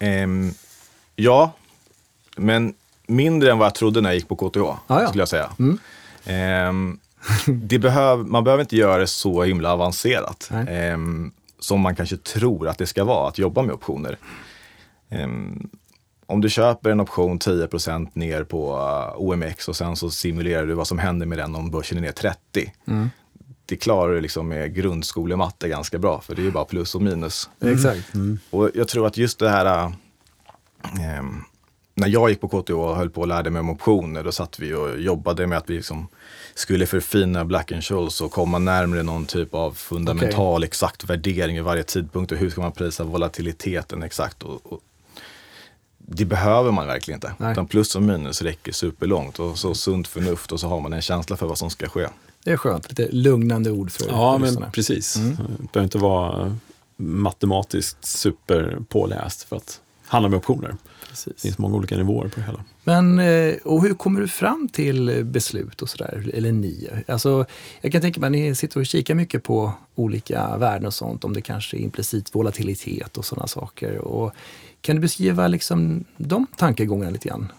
Um, 0.01 0.53
ja, 1.15 1.51
men 2.35 2.73
mindre 3.07 3.51
än 3.51 3.57
vad 3.57 3.65
jag 3.65 3.75
trodde 3.75 4.01
när 4.01 4.09
jag 4.09 4.15
gick 4.15 4.27
på 4.27 4.35
KTH, 4.35 4.59
ah, 4.59 4.77
ja. 4.87 5.07
skulle 5.07 5.21
jag 5.21 5.29
säga. 5.29 5.49
Mm. 5.59 5.79
Um, 6.69 6.99
det 7.45 7.79
behöv, 7.79 8.25
man 8.25 8.43
behöver 8.43 8.61
inte 8.61 8.75
göra 8.75 8.97
det 8.97 9.07
så 9.07 9.43
himla 9.43 9.73
avancerat. 9.73 10.51
Um, 10.93 11.31
som 11.59 11.81
man 11.81 11.95
kanske 11.95 12.17
tror 12.17 12.67
att 12.67 12.77
det 12.77 12.87
ska 12.87 13.03
vara, 13.03 13.27
att 13.27 13.37
jobba 13.37 13.61
med 13.61 13.73
optioner. 13.73 14.17
Um, 15.09 15.69
om 16.29 16.41
du 16.41 16.49
köper 16.49 16.89
en 16.89 16.99
option 16.99 17.39
10% 17.39 18.09
ner 18.13 18.43
på 18.43 18.75
uh, 18.75 19.21
OMX 19.21 19.67
och 19.67 19.75
sen 19.75 19.95
så 19.95 20.09
simulerar 20.09 20.65
du 20.65 20.73
vad 20.73 20.87
som 20.87 20.99
händer 20.99 21.25
med 21.25 21.37
den 21.37 21.55
om 21.55 21.71
börsen 21.71 21.97
är 21.97 22.01
ner 22.01 22.11
30. 22.11 22.73
Mm. 22.87 23.09
Det 23.65 23.75
klarar 23.75 24.13
du 24.13 24.21
liksom 24.21 24.47
med 24.47 24.75
grundskolematte 24.75 25.69
ganska 25.69 25.99
bra, 25.99 26.21
för 26.21 26.35
det 26.35 26.41
är 26.41 26.43
ju 26.43 26.51
bara 26.51 26.65
plus 26.65 26.95
och 26.95 27.01
minus. 27.01 27.49
Mm. 27.61 27.73
Exakt. 27.73 28.13
Mm. 28.13 28.39
Och 28.49 28.69
jag 28.73 28.87
tror 28.87 29.07
att 29.07 29.17
just 29.17 29.39
det 29.39 29.49
här 29.49 29.93
um, 31.19 31.43
när 31.93 32.07
jag 32.07 32.29
gick 32.29 32.41
på 32.41 32.47
KTH 32.47 32.73
och 32.73 32.95
höll 32.95 33.09
på 33.09 33.21
och 33.21 33.27
lärde 33.27 33.49
mig 33.49 33.59
om 33.59 33.69
optioner, 33.69 34.23
då 34.23 34.31
satt 34.31 34.59
vi 34.59 34.73
och 34.73 34.99
jobbade 34.99 35.47
med 35.47 35.57
att 35.57 35.69
vi 35.69 35.75
liksom 35.75 36.07
skulle 36.55 36.85
förfina 36.85 37.45
Black 37.45 37.71
Scholes 37.81 38.21
och 38.21 38.31
komma 38.31 38.59
närmare 38.59 39.03
någon 39.03 39.25
typ 39.25 39.53
av 39.53 39.71
fundamental 39.71 40.57
okay. 40.57 40.67
exakt 40.67 41.03
värdering 41.03 41.55
vid 41.55 41.63
varje 41.63 41.83
tidpunkt 41.83 42.31
och 42.31 42.37
hur 42.37 42.49
ska 42.49 42.61
man 42.61 42.71
prisa 42.71 43.03
volatiliteten 43.03 44.03
exakt. 44.03 44.43
Och, 44.43 44.73
och 44.73 44.79
det 45.99 46.25
behöver 46.25 46.71
man 46.71 46.87
verkligen 46.87 47.17
inte. 47.17 47.33
Nej. 47.37 47.51
Utan 47.51 47.67
plus 47.67 47.95
och 47.95 48.03
minus 48.03 48.41
räcker 48.41 48.71
superlångt 48.71 49.39
och 49.39 49.57
så 49.57 49.75
sunt 49.75 50.07
förnuft 50.07 50.51
och 50.51 50.59
så 50.59 50.67
har 50.67 50.81
man 50.81 50.93
en 50.93 51.01
känsla 51.01 51.37
för 51.37 51.47
vad 51.47 51.57
som 51.57 51.69
ska 51.69 51.89
ske. 51.89 52.07
Det 52.43 52.51
är 52.51 52.57
skönt, 52.57 52.89
lite 52.89 53.07
lugnande 53.11 53.71
ord 53.71 53.91
för 53.91 54.05
Ja, 54.09 54.37
men 54.37 54.71
precis. 54.71 55.15
Mm. 55.15 55.35
Det 55.35 55.71
behöver 55.73 55.83
inte 55.83 55.97
vara 55.97 56.57
matematiskt 56.97 58.05
superpåläst 58.05 59.43
för 59.43 59.55
att 59.55 59.81
handla 60.05 60.29
med 60.29 60.37
optioner. 60.37 60.75
Precis. 61.09 61.33
Det 61.35 61.41
finns 61.41 61.57
många 61.57 61.75
olika 61.75 61.97
nivåer 61.97 62.27
på 62.27 62.39
det 62.39 62.45
hela. 62.45 62.63
Men, 62.83 63.19
eh, 63.19 63.55
och 63.63 63.81
hur 63.81 63.93
kommer 63.93 64.21
du 64.21 64.27
fram 64.27 64.69
till 64.73 65.25
beslut 65.25 65.81
och 65.81 65.89
sådär? 65.89 66.31
Eller 66.33 66.51
ni? 66.51 66.89
Alltså, 67.07 67.45
jag 67.81 67.91
kan 67.91 68.01
tänka 68.01 68.19
mig 68.19 68.27
att 68.27 68.31
ni 68.31 68.55
sitter 68.55 68.79
och 68.79 68.85
kikar 68.85 69.15
mycket 69.15 69.43
på 69.43 69.73
olika 69.95 70.57
värden 70.57 70.85
och 70.85 70.93
sånt, 70.93 71.23
om 71.23 71.33
det 71.33 71.41
kanske 71.41 71.77
är 71.77 71.79
implicit 71.79 72.35
volatilitet 72.35 73.17
och 73.17 73.25
sådana 73.25 73.47
saker. 73.47 73.97
Och 73.97 74.33
kan 74.81 74.95
du 74.95 75.01
beskriva 75.01 75.47
liksom 75.47 76.05
de 76.17 76.47
tankegångarna 76.57 77.11
lite 77.11 77.27
grann? 77.29 77.51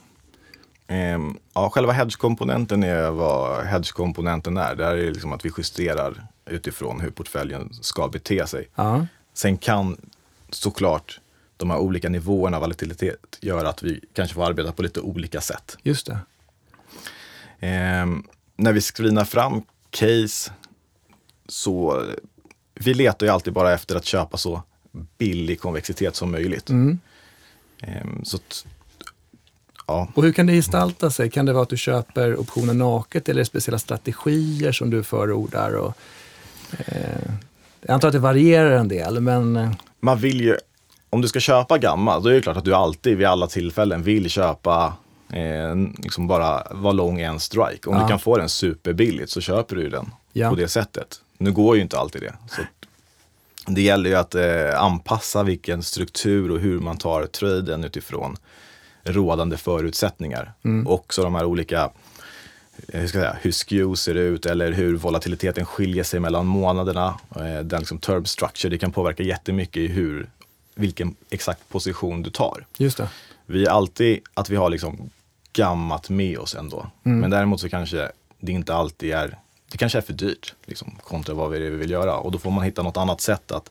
Um, 0.88 1.38
ja, 1.54 1.70
själva 1.70 1.92
hedgekomponenten 1.92 2.82
är 2.82 3.10
vad 3.10 3.66
hedgekomponenten 3.66 4.56
är. 4.56 4.74
Det 4.74 4.84
är 4.84 4.96
liksom 4.96 5.32
att 5.32 5.44
vi 5.44 5.50
justerar 5.58 6.26
utifrån 6.46 7.00
hur 7.00 7.10
portföljen 7.10 7.72
ska 7.72 8.08
bete 8.08 8.46
sig. 8.46 8.68
Uh 8.78 9.04
Sen 9.34 9.56
kan 9.56 9.96
såklart 10.50 11.20
de 11.56 11.70
här 11.70 11.78
olika 11.78 12.08
nivåerna 12.08 12.56
av 12.56 12.60
volatilitet 12.60 13.38
gör 13.40 13.64
att 13.64 13.82
vi 13.82 14.00
kanske 14.12 14.34
får 14.34 14.46
arbeta 14.46 14.72
på 14.72 14.82
lite 14.82 15.00
olika 15.00 15.40
sätt. 15.40 15.76
Just 15.82 16.06
det. 16.06 16.18
Eh, 17.66 18.06
när 18.56 18.72
vi 18.72 18.80
screenar 18.80 19.24
fram 19.24 19.62
case 19.90 20.52
så 21.48 22.04
vi 22.74 22.94
letar 22.94 23.26
ju 23.26 23.32
alltid 23.32 23.52
bara 23.52 23.72
efter 23.72 23.96
att 23.96 24.04
köpa 24.04 24.36
så 24.36 24.62
billig 25.18 25.60
konvexitet 25.60 26.16
som 26.16 26.30
möjligt. 26.30 26.70
Mm. 26.70 26.98
Ehm, 27.82 28.24
så 28.24 28.36
att, 28.36 28.66
ja. 29.86 30.08
Och 30.14 30.22
hur 30.24 30.32
kan 30.32 30.46
det 30.46 30.52
gestalta 30.52 31.10
sig? 31.10 31.30
Kan 31.30 31.46
det 31.46 31.52
vara 31.52 31.62
att 31.62 31.68
du 31.68 31.76
köper 31.76 32.36
optioner 32.40 32.74
naket 32.74 33.28
eller 33.28 33.38
är 33.38 33.40
det 33.40 33.44
speciella 33.44 33.78
strategier 33.78 34.72
som 34.72 34.90
du 34.90 35.02
förordar? 35.02 35.72
Och, 35.76 35.94
eh, 36.78 37.30
jag 37.80 37.94
antar 37.94 38.08
att 38.08 38.12
det 38.12 38.18
varierar 38.18 38.70
en 38.70 38.88
del, 38.88 39.20
men 39.20 39.56
eh, 39.56 39.70
Man 40.00 40.18
vill 40.18 40.40
ju, 40.40 40.56
om 41.10 41.20
du 41.22 41.28
ska 41.28 41.40
köpa 41.40 41.78
gammal, 41.78 42.22
då 42.22 42.28
är 42.28 42.34
det 42.34 42.40
klart 42.42 42.56
att 42.56 42.64
du 42.64 42.74
alltid 42.74 43.16
vid 43.18 43.26
alla 43.26 43.46
tillfällen 43.46 44.02
vill 44.02 44.30
köpa 44.30 44.94
eh, 45.32 45.74
liksom 45.98 46.26
bara 46.26 46.66
vara 46.70 46.92
lång 46.92 47.20
en 47.20 47.40
strike. 47.40 47.88
Om 47.90 47.94
Ja. 47.96 48.02
du 48.02 48.08
kan 48.08 48.18
få 48.18 48.36
den 48.38 48.48
superbilligt 48.48 49.30
så 49.30 49.40
köper 49.40 49.76
du 49.76 49.88
den 49.88 50.10
Ja. 50.32 50.50
på 50.50 50.54
det 50.56 50.68
sättet. 50.68 51.20
Nu 51.38 51.52
går 51.52 51.76
ju 51.76 51.82
inte 51.82 51.98
alltid 51.98 52.22
det. 52.22 52.34
Så 52.48 52.62
det 53.74 53.82
gäller 53.82 54.10
ju 54.10 54.16
att 54.16 54.34
eh, 54.34 54.82
anpassa 54.82 55.42
vilken 55.42 55.82
struktur 55.82 56.50
och 56.50 56.60
hur 56.60 56.80
man 56.80 56.96
tar 56.96 57.26
traden 57.26 57.84
utifrån 57.84 58.36
rådande 59.04 59.56
förutsättningar. 59.56 60.52
Mm. 60.64 60.86
Också 60.86 61.22
de 61.22 61.34
här 61.34 61.44
olika, 61.44 61.90
eh, 62.88 63.00
hur 63.00 63.06
ska 63.08 63.18
jag 63.18 63.26
säga, 63.26 63.38
hur 63.42 63.52
skew 63.52 63.96
ser 63.96 64.14
ut 64.14 64.46
eller 64.46 64.72
hur 64.72 64.96
volatiliteten 64.96 65.66
skiljer 65.66 66.04
sig 66.04 66.20
mellan 66.20 66.46
månaderna. 66.46 67.14
Eh, 67.36 67.60
den 67.64 67.78
liksom 67.78 67.98
term 67.98 68.24
structure, 68.24 68.70
det 68.70 68.78
kan 68.78 68.92
påverka 68.92 69.22
jättemycket 69.22 69.76
i 69.76 69.86
hur, 69.86 70.30
vilken 70.74 71.14
exakt 71.30 71.68
position 71.68 72.22
du 72.22 72.30
tar. 72.30 72.66
just 72.78 72.96
det. 72.96 73.08
Vi 73.46 73.66
är 73.66 73.70
alltid 73.70 74.20
att 74.34 74.50
vi 74.50 74.56
har 74.56 74.70
liksom 74.70 75.10
gammat 75.52 76.10
med 76.10 76.38
oss 76.38 76.54
ändå. 76.54 76.86
Mm. 77.04 77.20
Men 77.20 77.30
däremot 77.30 77.60
så 77.60 77.68
kanske 77.68 78.10
det 78.40 78.52
inte 78.52 78.74
alltid 78.74 79.12
är, 79.12 79.38
det 79.70 79.78
kanske 79.78 79.98
är 79.98 80.02
för 80.02 80.12
dyrt 80.12 80.54
liksom, 80.64 80.98
kontra 81.02 81.34
vad 81.34 81.50
vi 81.50 81.70
vill 81.70 81.90
göra. 81.90 82.16
Och 82.16 82.32
då 82.32 82.38
får 82.38 82.50
man 82.50 82.64
hitta 82.64 82.82
något 82.82 82.96
annat 82.96 83.20
sätt 83.20 83.52
att 83.52 83.70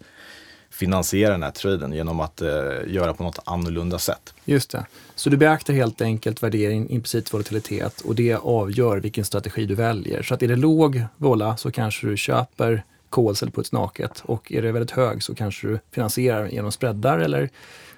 finansiera 0.69 1.31
den 1.31 1.43
här 1.43 1.51
traden 1.51 1.93
genom 1.93 2.19
att 2.19 2.41
eh, 2.41 2.49
göra 2.87 3.13
på 3.13 3.23
något 3.23 3.39
annorlunda 3.45 3.99
sätt. 3.99 4.33
Just 4.45 4.71
det. 4.71 4.85
Så 5.15 5.29
du 5.29 5.37
beaktar 5.37 5.73
helt 5.73 6.01
enkelt 6.01 6.43
värdering, 6.43 6.89
implicit 6.89 7.33
volatilitet 7.33 8.01
och 8.01 8.15
det 8.15 8.35
avgör 8.35 8.97
vilken 8.97 9.25
strategi 9.25 9.65
du 9.65 9.75
väljer. 9.75 10.23
Så 10.23 10.33
att 10.33 10.43
är 10.43 10.47
det 10.47 10.55
låg 10.55 11.03
vola 11.17 11.57
så 11.57 11.71
kanske 11.71 12.07
du 12.07 12.17
köper 12.17 12.83
calls 13.11 13.41
eller 13.41 13.51
puts 13.51 13.71
naket 13.71 14.23
och 14.25 14.51
är 14.51 14.61
det 14.61 14.71
väldigt 14.71 14.91
hög 14.91 15.23
så 15.23 15.35
kanske 15.35 15.67
du 15.67 15.79
finansierar 15.91 16.47
genom 16.47 16.71
spreadar 16.71 17.19
eller 17.19 17.49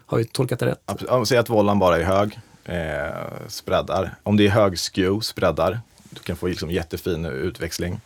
har 0.06 0.18
vi 0.18 0.26
tolkat 0.26 0.60
det 0.60 0.66
rätt? 0.66 1.28
Säg 1.28 1.38
att 1.38 1.50
vollan 1.50 1.80
bara 1.80 1.98
är 1.98 2.04
hög, 2.04 2.40
eh, 2.66 3.48
spreadar. 3.48 4.16
Om 4.24 4.38
det 4.38 4.46
är 4.46 4.50
hög 4.50 4.78
skew, 4.78 5.26
spreadar, 5.26 5.80
du 6.12 6.20
kan 6.20 6.36
få 6.36 6.48
liksom 6.48 6.72
jättefin 6.72 7.26
utväxling. 7.26 8.00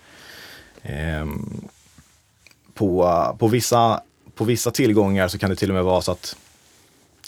Ehm, 0.83 1.67
på, 2.73 3.35
på, 3.39 3.47
vissa, 3.47 4.01
på 4.35 4.43
vissa 4.43 4.71
tillgångar 4.71 5.27
så 5.27 5.37
kan 5.37 5.49
det 5.49 5.55
till 5.55 5.69
och 5.69 5.75
med 5.75 5.83
vara 5.83 6.01
så 6.01 6.11
att 6.11 6.35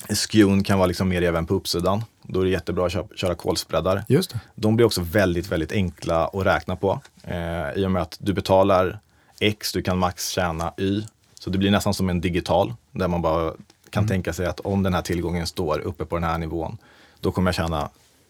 skewn 0.09 0.63
kan 0.63 0.77
vara 0.77 0.87
liksom 0.87 1.09
mer 1.09 1.21
även 1.21 1.45
på 1.45 1.53
uppsidan. 1.53 2.03
Då 2.21 2.39
är 2.39 2.45
det 2.45 2.51
jättebra 2.51 2.85
att 2.85 2.91
köra, 2.91 3.07
köra 3.15 3.35
kolspreadar. 3.35 4.03
Just 4.07 4.31
det. 4.31 4.39
De 4.55 4.75
blir 4.75 4.85
också 4.85 5.01
väldigt, 5.01 5.51
väldigt 5.51 5.71
enkla 5.71 6.27
att 6.27 6.45
räkna 6.45 6.75
på. 6.75 7.01
Eh, 7.23 7.71
I 7.75 7.85
och 7.85 7.91
med 7.91 8.01
att 8.01 8.17
du 8.19 8.33
betalar 8.33 8.99
X, 9.39 9.71
du 9.71 9.81
kan 9.81 9.97
max 9.97 10.29
tjäna 10.29 10.73
Y. 10.77 11.03
Så 11.39 11.49
det 11.49 11.57
blir 11.57 11.71
nästan 11.71 11.93
som 11.93 12.09
en 12.09 12.21
digital, 12.21 12.73
där 12.91 13.07
man 13.07 13.21
bara 13.21 13.53
kan 13.89 14.07
tänka 14.07 14.33
sig 14.33 14.45
att 14.45 14.59
om 14.59 14.83
den 14.83 14.93
här 14.93 15.01
tillgången 15.01 15.47
står 15.47 15.79
uppe 15.79 16.05
på 16.05 16.15
den 16.15 16.23
här 16.23 16.37
nivån, 16.37 16.77
då 17.19 17.31
kommer 17.31 17.47
jag 17.47 17.55
tjäna 17.55 17.89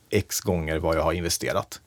X 0.09 0.41
gånger 0.41 0.77
vad 0.77 0.97
jag 0.97 1.03
har 1.03 1.13
investerat. 1.13 1.81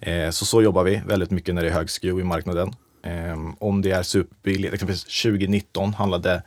Eh, 0.00 0.30
så 0.30 0.44
så 0.44 0.62
jobbar 0.62 0.84
vi 0.84 1.02
väldigt 1.06 1.30
mycket 1.30 1.54
när 1.54 1.62
det 1.62 1.68
är 1.68 1.72
hög 1.72 1.90
skew 1.90 2.20
i 2.20 2.24
marknaden. 2.24 2.74
Eh, 3.02 3.38
om 3.58 3.82
det 3.82 3.90
är 3.90 4.02
superbilligt, 4.02 4.74
exempelvis 4.74 5.04
2019 5.04 5.94
handlade 5.94 6.42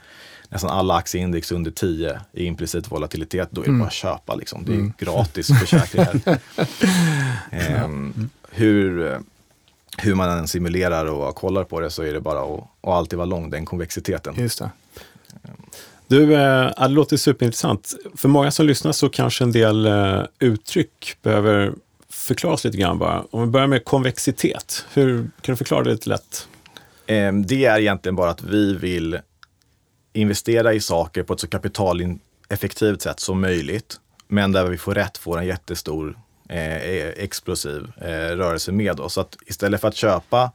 nästan 0.50 0.70
alla 0.70 0.96
aktieindex 0.96 1.52
under 1.52 1.72
10 1.72 2.20
i 2.32 2.46
implicit 2.46 2.92
volatilitet, 2.92 3.48
då 3.52 3.62
är 3.62 3.66
det 3.66 3.72
bara 3.72 3.88
att 3.88 3.94
köpa. 3.94 4.36
Liksom. 4.36 4.66
Det 4.66 4.74
är 4.74 4.92
gratis 5.06 5.48
försäkringar. 5.60 6.22
Ehm, 7.52 8.30
hur, 8.52 9.20
hur 9.98 10.16
man 10.16 10.30
än 10.30 10.48
simulerar 10.48 11.06
och 11.06 11.36
kollar 11.36 11.64
på 11.64 11.80
det 11.80 11.90
så 11.90 12.04
är 12.04 12.14
det 12.14 12.22
bara 12.22 12.40
att, 12.40 12.60
att 12.82 12.94
alltid 12.94 13.18
vara 13.18 13.26
lång 13.26 13.50
den 13.50 13.66
konvexiteten. 13.66 14.36
Just 14.38 14.60
det. 14.60 14.70
Du, 16.08 16.34
eh, 16.34 16.72
det 16.78 16.88
låter 16.88 17.18
superintressant. 17.18 17.94
För 18.16 18.30
många 18.30 18.52
som 18.52 18.66
lyssnar 18.66 18.92
så 18.92 19.10
kanske 19.10 19.44
en 19.44 19.52
del 19.52 19.86
eh, 19.86 20.24
uttryck 20.40 21.18
behöver 21.22 21.74
förklaras 22.24 22.64
lite 22.64 22.78
grann 22.78 22.98
bara. 23.00 23.26
Om 23.32 23.42
vi 23.42 23.48
börjar 23.48 23.68
med 23.68 23.86
konvexitet. 23.86 24.86
Hur, 24.94 25.30
kan 25.42 25.54
du 25.54 25.56
förklara 25.56 25.84
det 25.84 25.92
lite 25.92 26.10
lätt? 26.10 26.48
Ehm, 27.08 27.46
det 27.46 27.66
är 27.66 27.80
egentligen 27.80 28.16
bara 28.16 28.30
att 28.30 28.44
vi 28.44 28.74
vill 28.74 29.20
investera 30.14 30.74
i 30.74 30.80
saker 30.80 31.24
på 31.24 31.34
ett 31.34 31.40
så 31.40 31.48
kapitaleffektivt 31.48 33.02
sätt 33.02 33.20
som 33.20 33.42
möjligt. 33.42 34.00
Men 34.28 34.52
där 34.52 34.66
vi 34.66 34.78
får 34.78 34.96
rätt 34.96 35.18
får 35.18 35.40
en 35.40 35.46
jättestor 35.46 36.18
eh, 36.50 37.08
explosiv 37.08 37.92
eh, 38.02 38.08
rörelse 38.10 38.72
med 38.72 39.00
oss. 39.00 39.14
Så 39.14 39.22
att 39.22 39.38
istället 39.46 39.82
för 39.82 39.88
att 39.88 39.96
köpa 39.96 40.52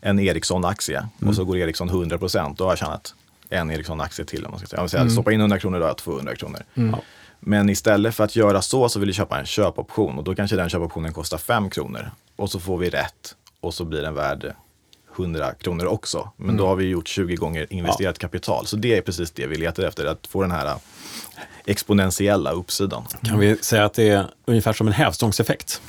en 0.00 0.18
Ericsson-aktie 0.18 1.08
och 1.26 1.34
så 1.34 1.44
går 1.44 1.56
Ericsson 1.56 1.88
100 1.88 2.18
då 2.56 2.64
har 2.64 2.70
jag 2.70 2.78
tjänat 2.78 3.14
en 3.48 3.70
Ericsson-aktie 3.70 4.24
till. 4.24 4.44
Om 4.44 4.50
man 4.50 4.58
ska 4.60 4.68
säga. 4.68 4.78
Jag 4.78 4.82
vill 4.82 4.90
säga, 4.90 5.10
Stoppa 5.10 5.32
in 5.32 5.40
100 5.40 5.58
kronor, 5.58 5.78
då 5.78 5.84
har 5.84 5.90
jag 5.90 5.98
200 5.98 6.36
kronor. 6.36 6.62
Ja. 6.74 7.02
Men 7.40 7.68
istället 7.68 8.14
för 8.14 8.24
att 8.24 8.36
göra 8.36 8.62
så 8.62 8.88
så 8.88 9.00
vill 9.00 9.08
jag 9.08 9.16
köpa 9.16 9.38
en 9.38 9.46
köpoption 9.46 10.18
och 10.18 10.24
då 10.24 10.34
kanske 10.34 10.56
den 10.56 10.68
köpoptionen 10.68 11.12
kostar 11.12 11.38
5 11.38 11.70
kronor. 11.70 12.10
Och 12.36 12.50
så 12.50 12.60
får 12.60 12.78
vi 12.78 12.90
rätt 12.90 13.34
och 13.60 13.74
så 13.74 13.84
blir 13.84 14.02
den 14.02 14.14
värd 14.14 14.54
100 15.18 15.54
kronor 15.54 15.86
också. 15.86 16.30
Men 16.36 16.56
då 16.56 16.66
har 16.66 16.76
vi 16.76 16.84
gjort 16.84 17.08
20 17.08 17.36
gånger 17.36 17.66
investerat 17.70 18.18
kapital. 18.18 18.66
Så 18.66 18.76
det 18.76 18.96
är 18.96 19.00
precis 19.00 19.30
det 19.30 19.46
vi 19.46 19.56
letar 19.56 19.82
efter, 19.82 20.06
att 20.06 20.26
få 20.26 20.42
den 20.42 20.50
här 20.50 20.74
exponentiella 21.64 22.52
uppsidan. 22.52 23.04
Kan 23.22 23.38
vi 23.38 23.56
säga 23.56 23.84
att 23.84 23.94
det 23.94 24.08
är 24.08 24.26
ungefär 24.44 24.72
som 24.72 24.86
en 24.86 24.92
hävstångseffekt? 24.92 25.80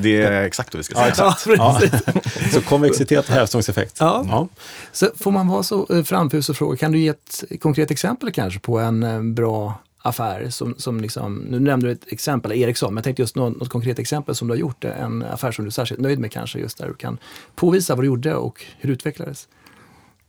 Det 0.00 0.22
är 0.22 0.42
exakt 0.42 0.74
vad 0.74 0.78
vi 0.78 0.84
ska 0.84 0.94
säga. 0.94 1.34
Ja, 1.46 1.80
precis. 1.80 2.54
Så 2.54 2.62
konvexitet 2.62 3.28
och 3.28 3.34
hävstångseffekt. 3.34 3.96
Ja. 4.00 4.24
Ja. 4.28 4.48
Så 4.92 5.10
får 5.16 5.30
man 5.30 5.48
vara 5.48 5.62
så 5.62 5.86
eh, 5.90 6.02
framfus 6.02 6.48
och 6.48 6.56
fråga, 6.56 6.76
kan 6.76 6.92
du 6.92 6.98
ge 6.98 7.08
ett 7.08 7.44
konkret 7.60 7.90
exempel 7.90 8.32
kanske 8.32 8.60
på 8.60 8.78
en 8.78 9.02
eh, 9.02 9.22
bra 9.22 9.74
affär 10.02 10.50
som, 10.50 10.74
som 10.78 11.00
liksom, 11.00 11.34
nu 11.34 11.60
nämnde 11.60 11.86
du 11.86 11.92
ett 11.92 12.12
exempel, 12.12 12.52
Ericsson, 12.52 12.94
men 12.94 12.96
jag 12.96 13.04
tänkte 13.04 13.22
just 13.22 13.36
något, 13.36 13.60
något 13.60 13.68
konkret 13.68 13.98
exempel 13.98 14.34
som 14.34 14.48
du 14.48 14.54
har 14.54 14.58
gjort, 14.58 14.84
eh, 14.84 15.02
en 15.02 15.22
affär 15.22 15.52
som 15.52 15.64
du 15.64 15.68
är 15.68 15.72
särskilt 15.72 16.00
nöjd 16.00 16.18
med 16.18 16.32
kanske, 16.32 16.58
just 16.58 16.78
där 16.78 16.88
du 16.88 16.94
kan 16.94 17.18
påvisa 17.54 17.94
vad 17.94 18.04
du 18.04 18.06
gjorde 18.06 18.34
och 18.34 18.64
hur 18.78 18.88
det 18.88 18.92
utvecklades. 18.92 19.48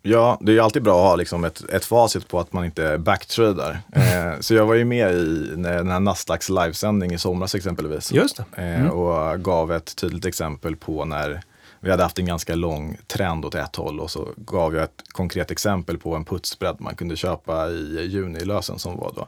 Ja, 0.06 0.38
det 0.42 0.52
är 0.52 0.54
ju 0.54 0.60
alltid 0.60 0.84
bra 0.84 1.04
att 1.04 1.10
ha 1.10 1.16
liksom 1.16 1.44
ett, 1.44 1.70
ett 1.70 1.86
facit 1.86 2.28
på 2.28 2.40
att 2.40 2.54
man 2.54 2.66
inte 2.66 2.98
backtradar. 2.98 3.80
Eh, 3.96 4.40
så 4.40 4.54
jag 4.54 4.66
var 4.66 4.74
ju 4.74 4.86
med 4.86 5.16
i 5.16 5.50
den 5.56 5.90
här 5.90 6.00
Nasdaqs 6.00 6.50
livesändning 6.50 7.14
i 7.14 7.18
somras 7.18 7.56
exempelvis. 7.56 8.12
Just 8.12 8.42
det. 8.56 8.64
Eh, 8.64 8.88
och 8.88 9.42
gav 9.44 9.72
ett 9.72 9.96
tydligt 9.96 10.26
exempel 10.26 10.76
på 10.76 11.06
när 11.06 11.42
vi 11.84 11.92
hade 11.92 12.04
haft 12.04 12.20
en 12.20 12.26
ganska 12.26 12.56
lång 12.56 12.98
trend 13.08 13.46
åt 13.46 13.56
ett 13.56 13.76
håll 13.76 14.00
och 14.00 14.12
så 14.12 14.30
gav 14.38 14.76
jag 14.76 14.84
ett 14.84 15.04
konkret 15.12 15.52
exempel 15.52 15.98
på 15.98 16.16
en 16.16 16.26
putsbredd 16.26 16.76
man 16.80 16.96
kunde 16.96 17.16
köpa 17.16 17.70
i 17.70 18.06
junilösen 18.06 18.80
som 18.80 18.98
var 18.98 19.14
då. 19.16 19.28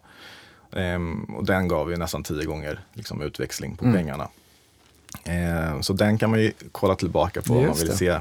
Ehm, 0.79 1.23
och 1.23 1.45
den 1.45 1.67
gav 1.67 1.91
ju 1.91 1.97
nästan 1.97 2.23
tio 2.23 2.45
gånger 2.45 2.79
liksom, 2.93 3.21
utväxling 3.21 3.77
på 3.77 3.83
pengarna. 3.83 4.27
Ehm, 5.23 5.83
så 5.83 5.93
den 5.93 6.17
kan 6.17 6.29
man 6.29 6.39
ju 6.39 6.51
kolla 6.71 6.95
tillbaka 6.95 7.41
på 7.41 7.53
om 7.53 7.59
man 7.59 7.67
Just 7.67 7.81
vill 7.81 7.89
det. 7.89 7.95
se. 7.95 8.19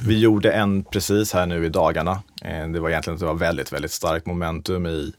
Vi 0.00 0.18
gjorde 0.18 0.52
en 0.52 0.84
precis 0.84 1.32
här 1.32 1.46
nu 1.46 1.66
i 1.66 1.68
dagarna. 1.68 2.22
Ehm, 2.42 2.72
det 2.72 2.80
var 2.80 2.90
egentligen 2.90 3.18
det 3.18 3.26
var 3.26 3.34
väldigt, 3.34 3.72
väldigt 3.72 3.92
starkt 3.92 4.26
momentum 4.26 4.86
i 4.86 5.12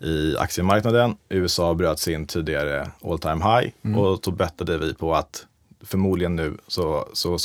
i 0.00 0.36
aktiemarknaden. 0.38 1.16
USA 1.28 1.74
bröt 1.74 1.98
sin 1.98 2.26
tidigare 2.26 2.90
all 3.04 3.18
time 3.18 3.44
high 3.44 3.96
och 3.98 4.20
då 4.22 4.30
bettade 4.30 4.78
vi 4.78 4.94
på 4.94 5.14
att 5.14 5.46
förmodligen 5.84 6.36
nu 6.36 6.56
så, 6.68 7.08
så 7.12 7.38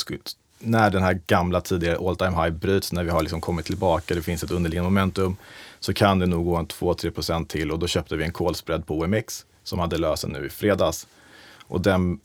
när 0.58 0.90
den 0.90 1.02
här 1.02 1.20
gamla 1.26 1.60
tidigare 1.60 2.08
all 2.08 2.16
time 2.16 2.42
high 2.42 2.50
bryts, 2.50 2.92
när 2.92 3.04
vi 3.04 3.10
har 3.10 3.22
liksom 3.22 3.40
kommit 3.40 3.66
tillbaka, 3.66 4.14
det 4.14 4.22
finns 4.22 4.42
ett 4.42 4.50
underliggande 4.50 4.90
momentum, 4.90 5.36
så 5.80 5.94
kan 5.94 6.18
det 6.18 6.26
nog 6.26 6.44
gå 6.44 6.56
en 6.56 6.66
2-3% 6.66 7.46
till 7.46 7.70
och 7.70 7.78
då 7.78 7.86
köpte 7.86 8.16
vi 8.16 8.24
en 8.24 8.32
call 8.32 8.54
spread 8.54 8.86
på 8.86 8.98
OMX 8.98 9.46
som 9.62 9.78
hade 9.78 9.98
lösen 9.98 10.30
nu 10.30 10.46
i 10.46 10.50
fredags. 10.50 11.06
Och 11.66 11.80
den 11.80 12.20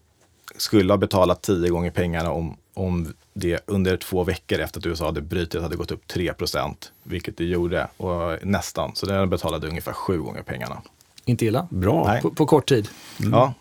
skulle 0.55 0.93
ha 0.93 0.97
betalat 0.97 1.41
10 1.41 1.69
gånger 1.69 1.91
pengarna 1.91 2.31
om, 2.31 2.57
om 2.73 3.13
det 3.33 3.59
under 3.65 3.97
två 3.97 4.23
veckor 4.23 4.59
efter 4.59 4.79
att 4.79 4.85
USA 4.85 5.05
hade 5.05 5.21
brutit 5.21 5.61
hade 5.61 5.75
gått 5.75 5.91
upp 5.91 6.03
3% 6.07 6.75
vilket 7.03 7.37
det 7.37 7.45
gjorde, 7.45 7.87
och 7.97 8.45
nästan. 8.45 8.91
Så 8.95 9.05
den 9.05 9.29
betalade 9.29 9.67
ungefär 9.67 9.93
sju 9.93 10.17
gånger 10.17 10.41
pengarna. 10.41 10.81
Inte 11.25 11.45
illa. 11.45 11.67
Bra. 11.69 12.19
På, 12.21 12.31
på 12.31 12.45
kort 12.45 12.69
tid. 12.69 12.87
Ja, 13.17 13.53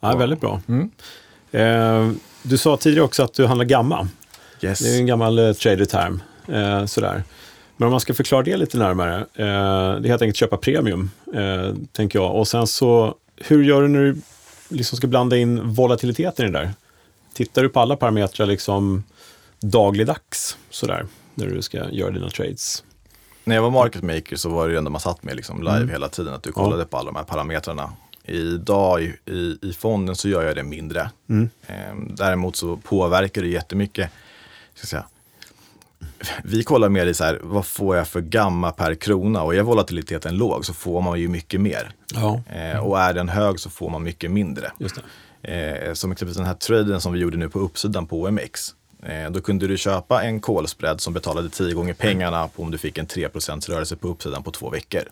Ja, 0.00 0.16
väldigt 0.16 0.40
bra. 0.40 0.60
Eh, 1.50 2.10
du 2.44 2.58
sa 2.58 2.76
tidigare 2.76 3.04
också 3.04 3.22
att 3.22 3.34
du 3.34 3.46
handlar 3.46 3.64
gamma. 3.64 4.08
yes. 4.60 4.78
Det 4.78 4.94
är 4.94 4.98
en 4.98 5.06
gammal 5.06 5.38
eh, 5.38 5.52
trader-term. 5.52 6.22
Eh, 6.48 6.86
sådär. 6.86 7.22
Men 7.76 7.86
om 7.86 7.90
man 7.90 8.00
ska 8.00 8.14
förklara 8.14 8.42
det 8.42 8.56
lite 8.56 8.78
närmare. 8.78 9.16
Eh, 9.20 10.00
det 10.00 10.06
är 10.06 10.08
helt 10.08 10.22
enkelt 10.22 10.36
köpa 10.36 10.56
premium, 10.56 11.10
eh, 11.34 11.74
tänker 11.92 12.18
jag. 12.18 12.34
Och 12.34 12.48
sen 12.48 12.66
så, 12.66 13.14
hur 13.36 13.64
gör 13.64 13.82
du 13.82 13.88
när 13.88 14.00
du 14.00 14.16
liksom 14.68 14.96
ska 14.96 15.06
blanda 15.06 15.36
in 15.36 15.74
volatiliteten 15.74 16.46
i 16.46 16.50
det 16.50 16.58
där? 16.58 16.70
Tittar 17.34 17.62
du 17.62 17.68
på 17.68 17.80
alla 17.80 17.96
parametrar 17.96 18.46
liksom 18.46 19.04
dagligdags 19.60 20.56
sådär, 20.70 21.06
när 21.34 21.46
du 21.46 21.62
ska 21.62 21.90
göra 21.90 22.10
dina 22.10 22.28
trades? 22.30 22.84
När 23.44 23.54
jag 23.54 23.62
var 23.62 23.70
market 23.70 24.02
maker 24.02 24.36
så 24.36 24.48
var 24.48 24.66
det 24.66 24.72
det 24.74 24.78
enda 24.78 24.90
man 24.90 25.00
satt 25.00 25.22
med 25.22 25.36
liksom 25.36 25.58
live 25.62 25.76
Mm. 25.76 25.88
hela 25.88 26.08
tiden, 26.08 26.34
att 26.34 26.42
du 26.42 26.52
kollade 26.52 26.84
på 26.84 26.96
alla 26.96 27.10
de 27.10 27.16
här 27.16 27.24
parametrarna. 27.24 27.92
Idag 28.26 29.02
i, 29.02 29.14
i, 29.26 29.58
i 29.62 29.72
fonden 29.72 30.16
så 30.16 30.28
gör 30.28 30.42
jag 30.42 30.56
det 30.56 30.62
mindre. 30.62 31.10
Mm. 31.28 31.50
Ehm, 31.66 32.14
däremot 32.14 32.56
så 32.56 32.76
påverkar 32.76 33.42
det 33.42 33.48
jättemycket. 33.48 34.10
Ska 34.74 34.86
säga. 34.86 35.04
Vi 36.44 36.64
kollar 36.64 36.88
mer 36.88 37.06
i 37.06 37.14
så 37.14 37.24
här, 37.24 37.40
vad 37.42 37.66
får 37.66 37.96
jag 37.96 38.08
för 38.08 38.20
gamma 38.20 38.70
per 38.72 38.94
krona? 38.94 39.42
Och 39.42 39.54
är 39.54 39.62
volatiliteten 39.62 40.36
låg 40.36 40.64
så 40.66 40.74
får 40.74 41.00
man 41.00 41.20
ju 41.20 41.28
mycket 41.28 41.60
mer. 41.60 41.90
Ja, 42.14 42.42
Eh, 42.52 42.78
och 42.78 43.00
är 43.00 43.12
den 43.14 43.28
hög 43.28 43.60
så 43.60 43.70
får 43.70 43.90
man 43.90 44.02
mycket 44.02 44.30
mindre. 44.30 44.72
just 44.78 44.94
det. 44.94 45.02
Eh, 45.42 45.92
som 45.94 46.12
exempelvis 46.12 46.36
den 46.36 46.46
här 46.46 46.54
traden 46.54 47.00
som 47.00 47.12
vi 47.12 47.20
gjorde 47.20 47.36
nu 47.36 47.48
på 47.48 47.58
uppsidan 47.58 48.06
på 48.06 48.22
OMX. 48.22 48.74
Då 49.30 49.40
kunde 49.40 49.66
du 49.66 49.78
köpa 49.78 50.22
en 50.22 50.40
call-spread 50.40 51.00
som 51.00 51.12
betalade 51.12 51.48
10 51.50 51.74
gånger 51.74 51.94
pengarna 51.94 52.48
på 52.48 52.62
om 52.62 52.70
du 52.70 52.78
fick 52.78 52.98
en 52.98 53.06
3 53.06 53.28
rörelse 53.68 53.96
på 53.96 54.08
uppsidan 54.08 54.42
på 54.42 54.50
två 54.50 54.70
veckor. 54.70 55.02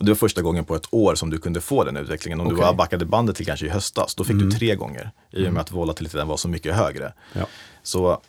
Och 0.00 0.06
det 0.06 0.10
var 0.10 0.16
första 0.16 0.42
gången 0.42 0.64
på 0.64 0.74
ett 0.76 0.86
år 0.90 1.14
som 1.14 1.30
du 1.30 1.38
kunde 1.38 1.60
få 1.60 1.84
den 1.84 1.96
utvecklingen. 1.96 2.40
Om 2.40 2.46
du 2.48 2.54
Okej. 2.54 2.62
bara 2.64 2.72
backade 2.72 3.04
bandet 3.04 3.36
till 3.36 3.46
kanske 3.46 3.66
i 3.66 3.68
höstas, 3.68 4.14
då 4.14 4.24
fick 4.24 4.36
du 4.38 4.50
tre 4.50 4.74
gånger. 4.74 5.10
I 5.30 5.48
och 5.48 5.52
med 5.52 5.60
att 5.60 5.70
volatiliteten 5.72 6.28
var 6.28 6.36
så 6.36 6.48
mycket 6.48 6.74
högre. 6.74 7.12
Ja. 7.32 7.46
Så 7.82 8.20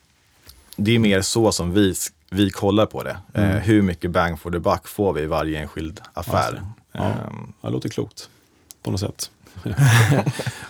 det 0.76 0.96
är 0.96 1.00
mer 1.00 1.22
så 1.22 1.52
som 1.52 1.74
vi, 1.74 1.94
vi 2.30 2.50
kollar 2.50 2.86
på 2.86 3.04
det. 3.04 3.18
Eh, 3.34 3.44
hur 3.46 3.82
mycket 3.82 4.12
bang 4.12 4.40
for 4.40 4.52
the 4.52 4.60
buck 4.60 4.88
får 4.88 5.14
vi 5.14 5.22
i 5.22 5.26
varje 5.26 5.60
enskild 5.60 6.02
affär? 6.14 6.62
Ja. 6.92 7.00
Ehm, 7.04 7.54
Ja, 7.62 7.68
det 7.70 7.74
låter 7.74 7.90
klokt 7.90 8.30
på 8.84 8.92
något 8.92 9.00
sätt. 9.00 9.32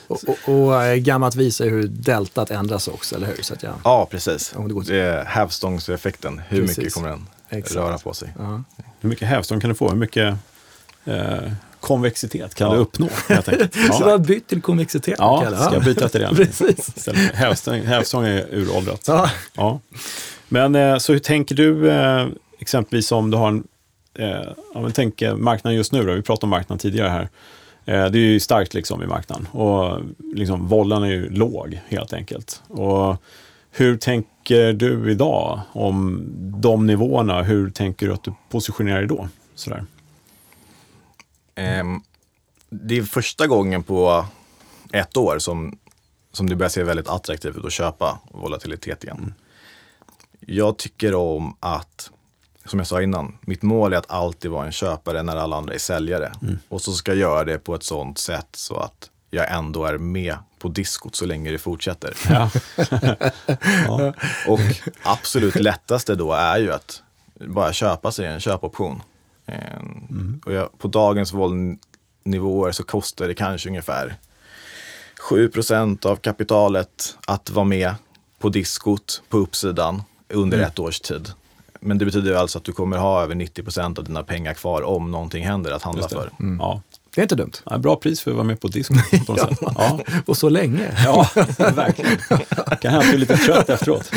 Och, 0.08 0.20
och, 0.28 0.50
och 0.66 0.84
eh, 0.84 0.96
gammalt 0.96 1.36
visar 1.36 1.66
hur 1.66 1.88
deltat 1.88 2.52
ändras 2.52 2.88
också, 2.88 3.16
eller 3.16 3.28
hur? 3.28 3.42
Så 3.44 3.54
att 3.54 3.64
jag, 3.64 3.74
Ja, 3.84 4.08
precis. 4.12 4.54
Om 4.56 4.68
det 4.68 4.74
går 4.74 4.82
till- 4.84 4.94
Det 4.94 5.00
är 5.02 5.26
hävstångseffekten. 5.26 6.42
Hur 6.48 6.62
Precis. 6.62 6.78
mycket 6.78 6.94
kommer 6.94 7.10
den 7.10 7.28
Exakt. 7.50 7.76
röra 7.76 7.98
på 7.98 8.14
sig? 8.14 8.34
ja. 8.40 8.64
Hur 9.00 9.10
mycket 9.10 9.28
hävstång 9.28 9.60
kan 9.60 9.70
du 9.70 9.76
få? 9.76 9.90
Hur 9.90 9.96
mycket 9.98 10.36
eh, 11.06 11.52
konvexitet 11.80 12.56
kan 12.56 12.72
du 12.72 12.78
uppnå? 12.78 13.10
Helt 13.30 13.50
enkelt? 13.50 13.74
Så 13.74 13.80
du 13.98 14.04
har 14.04 14.12
Ja, 14.12 14.18
bytt 14.18 14.48
till 14.48 14.62
konvexitet? 14.62 15.16
ja 15.18 15.42
Kalle, 15.44 15.58
ska 15.58 15.74
jag 15.74 15.84
byta 15.84 16.10
till 16.10 16.22
det? 16.22 16.30
Precis. 16.36 17.08
Hävstång, 17.34 17.82
hävstång 17.82 18.26
är 18.26 18.46
uråldrat. 18.52 19.04
Ja. 19.08 19.30
Ja. 19.54 19.80
Men 20.50 20.76
eh, 20.76 20.98
så 20.98 21.14
hur 21.14 21.20
tänker 21.20 21.56
du 21.56 21.92
eh, 21.92 22.28
exempelvis 22.60 23.12
om 23.12 23.32
du 23.32 23.38
har 23.38 23.48
en, 23.48 23.64
eh, 24.20 24.28
ja, 24.74 24.82
men 24.82 24.92
tänk 24.92 25.22
eh, 25.22 25.36
marknaden 25.36 25.78
just 25.78 25.92
nu 25.92 26.04
då, 26.06 26.14
vi 26.14 26.22
pratade 26.22 26.46
om 26.46 26.50
marknaden 26.50 26.80
tidigare 26.80 27.10
här. 27.10 27.30
Eh, 27.86 28.12
det 28.12 28.18
är 28.20 28.24
ju 28.24 28.40
starkt 28.40 28.74
liksom 28.74 29.04
i 29.04 29.08
marknaden 29.08 29.48
och 29.52 30.00
liksom 30.34 30.68
vollan 30.68 31.04
är 31.04 31.08
ju 31.08 31.30
låg 31.30 31.80
helt 31.88 32.14
enkelt. 32.14 32.62
Och 32.68 33.16
hur 33.72 33.98
tänker 33.98 34.74
du 34.74 35.12
idag 35.12 35.60
om 35.72 36.24
de 36.62 36.88
nivåerna? 36.88 37.44
Hur 37.44 37.70
tänker 37.70 38.08
du 38.08 38.14
att 38.14 38.24
du 38.24 38.34
positionerar 38.50 38.98
dig 38.98 39.08
då? 39.08 39.28
Sådär. 39.56 39.84
Ehm, 41.62 42.02
det 42.70 42.98
är 42.98 43.04
första 43.04 43.48
gången 43.48 43.84
på 43.84 44.26
ett 44.92 45.18
år 45.18 45.40
som, 45.40 45.78
som 46.32 46.50
det 46.50 46.56
börjar 46.56 46.70
se 46.70 46.84
väldigt 46.84 47.08
attraktivt 47.08 47.58
ut 47.58 47.66
att 47.66 47.72
köpa 47.72 48.20
volatilitet 48.32 49.04
igen. 49.04 49.34
Jag 50.40 50.78
tycker 50.78 51.16
om 51.16 51.58
att, 51.60 52.12
som 52.66 52.80
jag 52.80 52.88
sa 52.88 53.02
innan, 53.02 53.38
mitt 53.42 53.62
mål 53.62 53.94
är 53.94 53.98
att 53.98 54.12
alltid 54.12 54.52
vara 54.52 54.66
en 54.66 54.72
köpare 54.72 55.24
när 55.24 55.36
alla 55.36 55.56
andra 55.56 55.74
är 55.74 55.80
säljare. 55.80 56.32
Och 56.70 56.82
så 56.82 56.94
ska 56.94 57.12
jag 57.12 57.20
göra 57.20 57.44
det 57.44 57.58
på 57.58 57.76
ett 57.76 57.84
sånt 57.84 58.18
sätt 58.18 58.48
så 58.52 58.78
att 58.78 59.10
jag 59.30 59.52
ändå 59.52 59.86
är 59.86 59.98
med 59.98 60.36
på 60.60 60.68
diskot 60.68 61.16
så 61.16 61.26
länge 61.26 61.52
det 61.52 61.58
fortsätter. 61.58 62.14
Ja. 62.30 62.50
ja. 63.88 64.14
Och 64.48 64.60
absolut 65.04 65.56
lättaste 65.56 66.16
då 66.16 66.34
är 66.34 66.58
ju 66.58 66.72
att 66.74 67.04
bara 67.34 67.74
köpa 67.74 68.12
sig 68.12 68.26
en 68.26 68.40
köpoption. 68.40 69.02
En- 69.52 70.42
Och 70.46 70.54
jag, 70.54 70.78
på 70.80 70.88
dagens 70.88 71.34
våldnivåer 71.34 72.72
så 72.72 72.84
kostar 72.84 73.28
det 73.28 73.34
kanske 73.34 73.70
ungefär 73.70 74.16
7% 75.30 76.06
av 76.06 76.16
kapitalet 76.16 77.18
att 77.28 77.50
vara 77.50 77.66
med 77.66 77.96
på 78.40 78.50
diskot 78.50 79.22
på 79.30 79.38
uppsidan 79.38 80.04
under 80.34 80.60
ett 80.60 80.80
års 80.80 81.00
tid. 81.00 81.32
Men 81.80 81.98
det 81.98 82.06
betyder 82.06 82.34
alltså 82.36 82.58
att 82.58 82.64
du 82.64 82.72
kommer 82.72 82.98
ha 82.98 83.24
över 83.24 83.36
90% 83.36 83.98
av 84.00 84.04
dina 84.06 84.24
pengar 84.24 84.54
kvar 84.54 84.82
om 84.82 85.12
någonting 85.12 85.44
händer 85.46 85.72
att 85.72 85.84
handla 85.84 86.08
för. 86.10 86.32
Ja. 86.60 86.82
Det 87.16 87.22
är 87.22 87.24
inte 87.24 87.36
dumt. 87.36 87.52
Ja, 87.66 87.78
Bra 87.78 87.96
pris 87.96 88.22
för 88.22 88.32
att 88.32 88.38
vara 88.38 88.48
med 88.48 88.60
på 88.60 88.68
disco 88.68 88.94
på 89.28 89.36
sätt. 89.36 89.58
Ja. 89.62 90.00
Och 90.26 90.38
så 90.38 90.50
länge. 90.50 90.92
Ja, 91.06 91.30
verkligen. 91.58 92.18
Kan 92.82 92.92
hända 92.92 92.98
att 93.00 93.04
du 93.06 93.14
är 93.14 93.18
lite 93.18 93.38
trött 93.38 93.70
efteråt. 93.70 94.12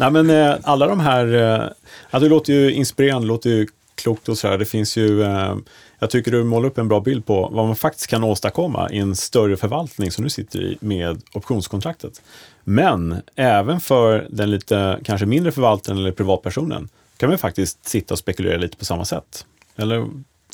Nej, 0.00 0.10
men 0.10 0.30
eh, 0.30 0.54
alla 0.62 0.86
de 0.86 1.00
här, 1.00 1.26
eh, 1.34 1.68
ja, 2.10 2.18
det 2.18 2.28
låter 2.28 2.52
ju 2.52 2.72
inspirerande, 2.72 3.24
det 3.26 3.28
låter 3.28 3.50
ju 3.50 3.66
klokt 3.96 4.28
och 4.28 4.38
sådär. 4.38 4.58
Det 4.58 4.64
finns 4.64 4.96
ju, 4.96 5.22
eh, 5.22 5.56
jag 5.98 6.10
tycker 6.10 6.30
du 6.32 6.44
målar 6.44 6.68
upp 6.68 6.78
en 6.78 6.88
bra 6.88 7.00
bild 7.00 7.26
på 7.26 7.48
vad 7.52 7.66
man 7.66 7.76
faktiskt 7.76 8.06
kan 8.06 8.24
åstadkomma 8.24 8.90
i 8.90 8.98
en 8.98 9.16
större 9.16 9.56
förvaltning 9.56 10.10
som 10.10 10.24
du 10.24 10.30
sitter 10.30 10.60
i 10.62 10.78
med 10.80 11.22
optionskontraktet. 11.32 12.22
Men 12.64 13.16
även 13.34 13.80
för 13.80 14.26
den 14.30 14.50
lite 14.50 15.00
kanske 15.04 15.26
mindre 15.26 15.52
förvaltaren 15.52 15.98
eller 15.98 16.12
privatpersonen 16.12 16.88
kan 17.16 17.28
man 17.28 17.38
faktiskt 17.38 17.88
sitta 17.88 18.14
och 18.14 18.18
spekulera 18.18 18.56
lite 18.56 18.76
på 18.76 18.84
samma 18.84 19.04
sätt. 19.04 19.46
Eller 19.76 20.06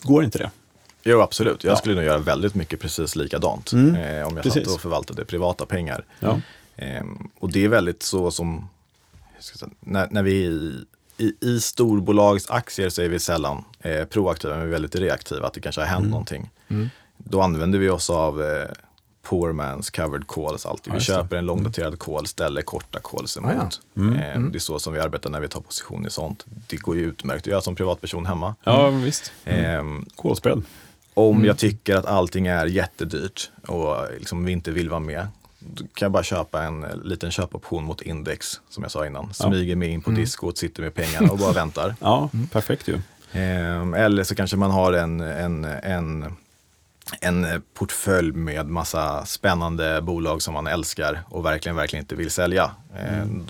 går 0.02 0.24
inte 0.24 0.38
det? 0.38 0.50
Jo, 1.04 1.20
absolut. 1.20 1.64
Jag 1.64 1.72
Ja. 1.72 1.76
skulle 1.76 1.94
nog 1.94 2.04
göra 2.04 2.18
väldigt 2.18 2.54
mycket 2.54 2.80
precis 2.80 3.16
likadant 3.16 3.72
Mm, 3.72 3.94
eh, 3.94 4.26
om 4.26 4.34
jag 4.34 4.42
precis. 4.42 4.64
satt 4.64 4.74
och 4.74 4.80
förvaltade 4.80 5.24
privata 5.24 5.66
pengar. 5.66 6.04
Ja. 6.20 6.40
Ehm, 6.76 7.28
och 7.38 7.52
det 7.52 7.64
är 7.64 7.68
väldigt 7.68 8.02
så 8.02 8.30
som, 8.30 8.68
säga, 9.40 9.70
när, 9.80 10.08
när 10.10 10.22
vi 10.22 10.74
i, 11.22 11.34
i, 11.40 11.60
storbolagsaktier 11.60 12.88
så 12.88 13.02
är 13.02 13.08
vi 13.08 13.18
sällan 13.18 13.64
eh, 13.80 14.04
proaktiva, 14.04 14.54
men 14.54 14.62
vi 14.62 14.68
är 14.68 14.72
väldigt 14.72 14.94
reaktiva, 14.96 15.46
att 15.46 15.54
det 15.54 15.60
kanske 15.60 15.80
har 15.80 15.88
hänt 15.88 16.10
någonting. 16.10 16.50
Då 17.16 17.40
använder 17.40 17.78
vi 17.78 17.88
oss 17.88 18.10
av 18.10 18.42
eh, 18.42 18.68
poor 19.22 19.52
man's 19.52 19.96
covered 19.96 20.26
calls 20.28 20.66
alltid. 20.66 20.90
Ja, 20.90 20.94
vi 20.94 20.98
det. 20.98 21.04
köper 21.04 21.36
en 21.36 21.46
långdaterad 21.46 21.98
call, 21.98 22.26
ställer 22.26 22.62
korta 22.62 22.98
calls 23.04 23.36
emot. 23.36 23.52
Ah, 23.96 24.00
Ehm, 24.00 24.52
Det 24.52 24.58
är 24.58 24.60
så 24.60 24.78
som 24.78 24.92
vi 24.92 25.00
arbetar 25.00 25.30
när 25.30 25.40
vi 25.40 25.48
tar 25.48 25.60
position 25.60 26.06
i 26.06 26.10
sånt. 26.10 26.46
Det 26.66 26.76
går 26.76 26.96
ju 26.96 27.02
utmärkt 27.04 27.40
att 27.42 27.46
göra 27.50 27.60
som 27.60 27.74
privatperson 27.76 28.26
hemma. 28.26 28.54
Ja, 28.64 28.90
visst. 28.90 29.32
Ehm, 29.44 30.06
Kolspread. 30.16 30.62
om 31.14 31.44
jag 31.44 31.58
tycker 31.58 31.96
att 31.96 32.06
allting 32.06 32.46
är 32.46 32.66
jättedyrt 32.66 33.50
och 33.66 33.96
liksom 34.18 34.44
vi 34.44 34.52
inte 34.52 34.70
vill 34.70 34.88
vara 34.90 35.00
med, 35.00 35.26
då 35.74 35.84
kan 35.94 36.06
jag 36.06 36.12
bara 36.12 36.22
köpa 36.22 36.62
en 36.62 36.84
eh, 36.84 36.96
liten 37.04 37.30
köpoption 37.30 37.84
mot 37.84 38.02
index, 38.02 38.60
som 38.68 38.82
jag 38.82 38.90
sa 38.92 39.06
innan. 39.06 39.34
Smyger 39.34 39.76
mig 39.76 39.88
in 39.88 40.02
på 40.02 40.10
diskot, 40.10 40.58
sitter 40.58 40.82
med 40.82 40.94
pengarna 40.94 41.32
och 41.32 41.38
bara 41.38 41.52
väntar. 41.62 41.94
Ja, 42.00 42.28
perfekt 42.52 42.88
ju. 42.88 43.00
Ehm, 43.32 43.94
eller 43.94 44.24
så 44.24 44.34
kanske 44.34 44.56
man 44.56 44.70
har 44.70 44.92
en, 44.92 45.20
en, 45.20 45.64
en, 45.64 46.34
en 47.20 47.62
portfölj 47.74 48.32
med 48.32 48.66
massa 48.68 49.26
spännande 49.26 50.02
bolag 50.02 50.42
som 50.42 50.54
man 50.54 50.66
älskar 50.66 51.20
och 51.28 51.44
verkligen, 51.46 51.76
verkligen 51.76 52.02
inte 52.04 52.14
vill 52.14 52.30
sälja. 52.30 52.70
Ehm, 52.98 53.46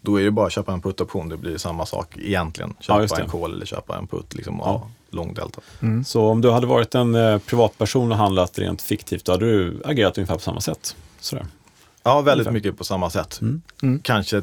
Då 0.00 0.20
är 0.20 0.24
det 0.24 0.30
bara 0.30 0.46
att 0.46 0.52
köpa 0.52 0.72
en 0.72 0.80
put-option, 0.80 1.28
det 1.28 1.36
blir 1.36 1.58
samma 1.58 1.86
sak 1.86 2.16
egentligen. 2.18 2.74
Köpa 2.80 3.06
det. 3.06 3.22
en 3.22 3.28
call 3.28 3.52
eller 3.54 3.66
köpa 3.66 3.98
en 3.98 4.06
put 4.06 4.34
liksom, 4.34 4.58
Ja. 4.64 4.88
lång 5.10 5.34
delta. 5.34 5.60
Så 6.06 6.26
om 6.26 6.40
du 6.40 6.50
hade 6.50 6.66
varit 6.66 6.94
en 6.94 7.14
eh, 7.14 7.38
privatperson 7.38 8.12
och 8.12 8.18
handlat 8.18 8.58
rent 8.58 8.82
fiktivt, 8.82 9.24
då 9.24 9.32
hade 9.32 9.44
du 9.46 9.82
agerat 9.84 10.18
ungefär 10.18 10.34
på 10.34 10.40
samma 10.40 10.60
sätt. 10.60 10.96
Sådär. 11.20 11.46
Ja, 12.02 12.20
väldigt 12.20 12.46
Ungefär. 12.46 12.52
mycket 12.52 12.78
på 12.78 12.84
samma 12.84 13.10
sätt. 13.10 13.40
Mm. 13.40 14.00
Kanske 14.02 14.42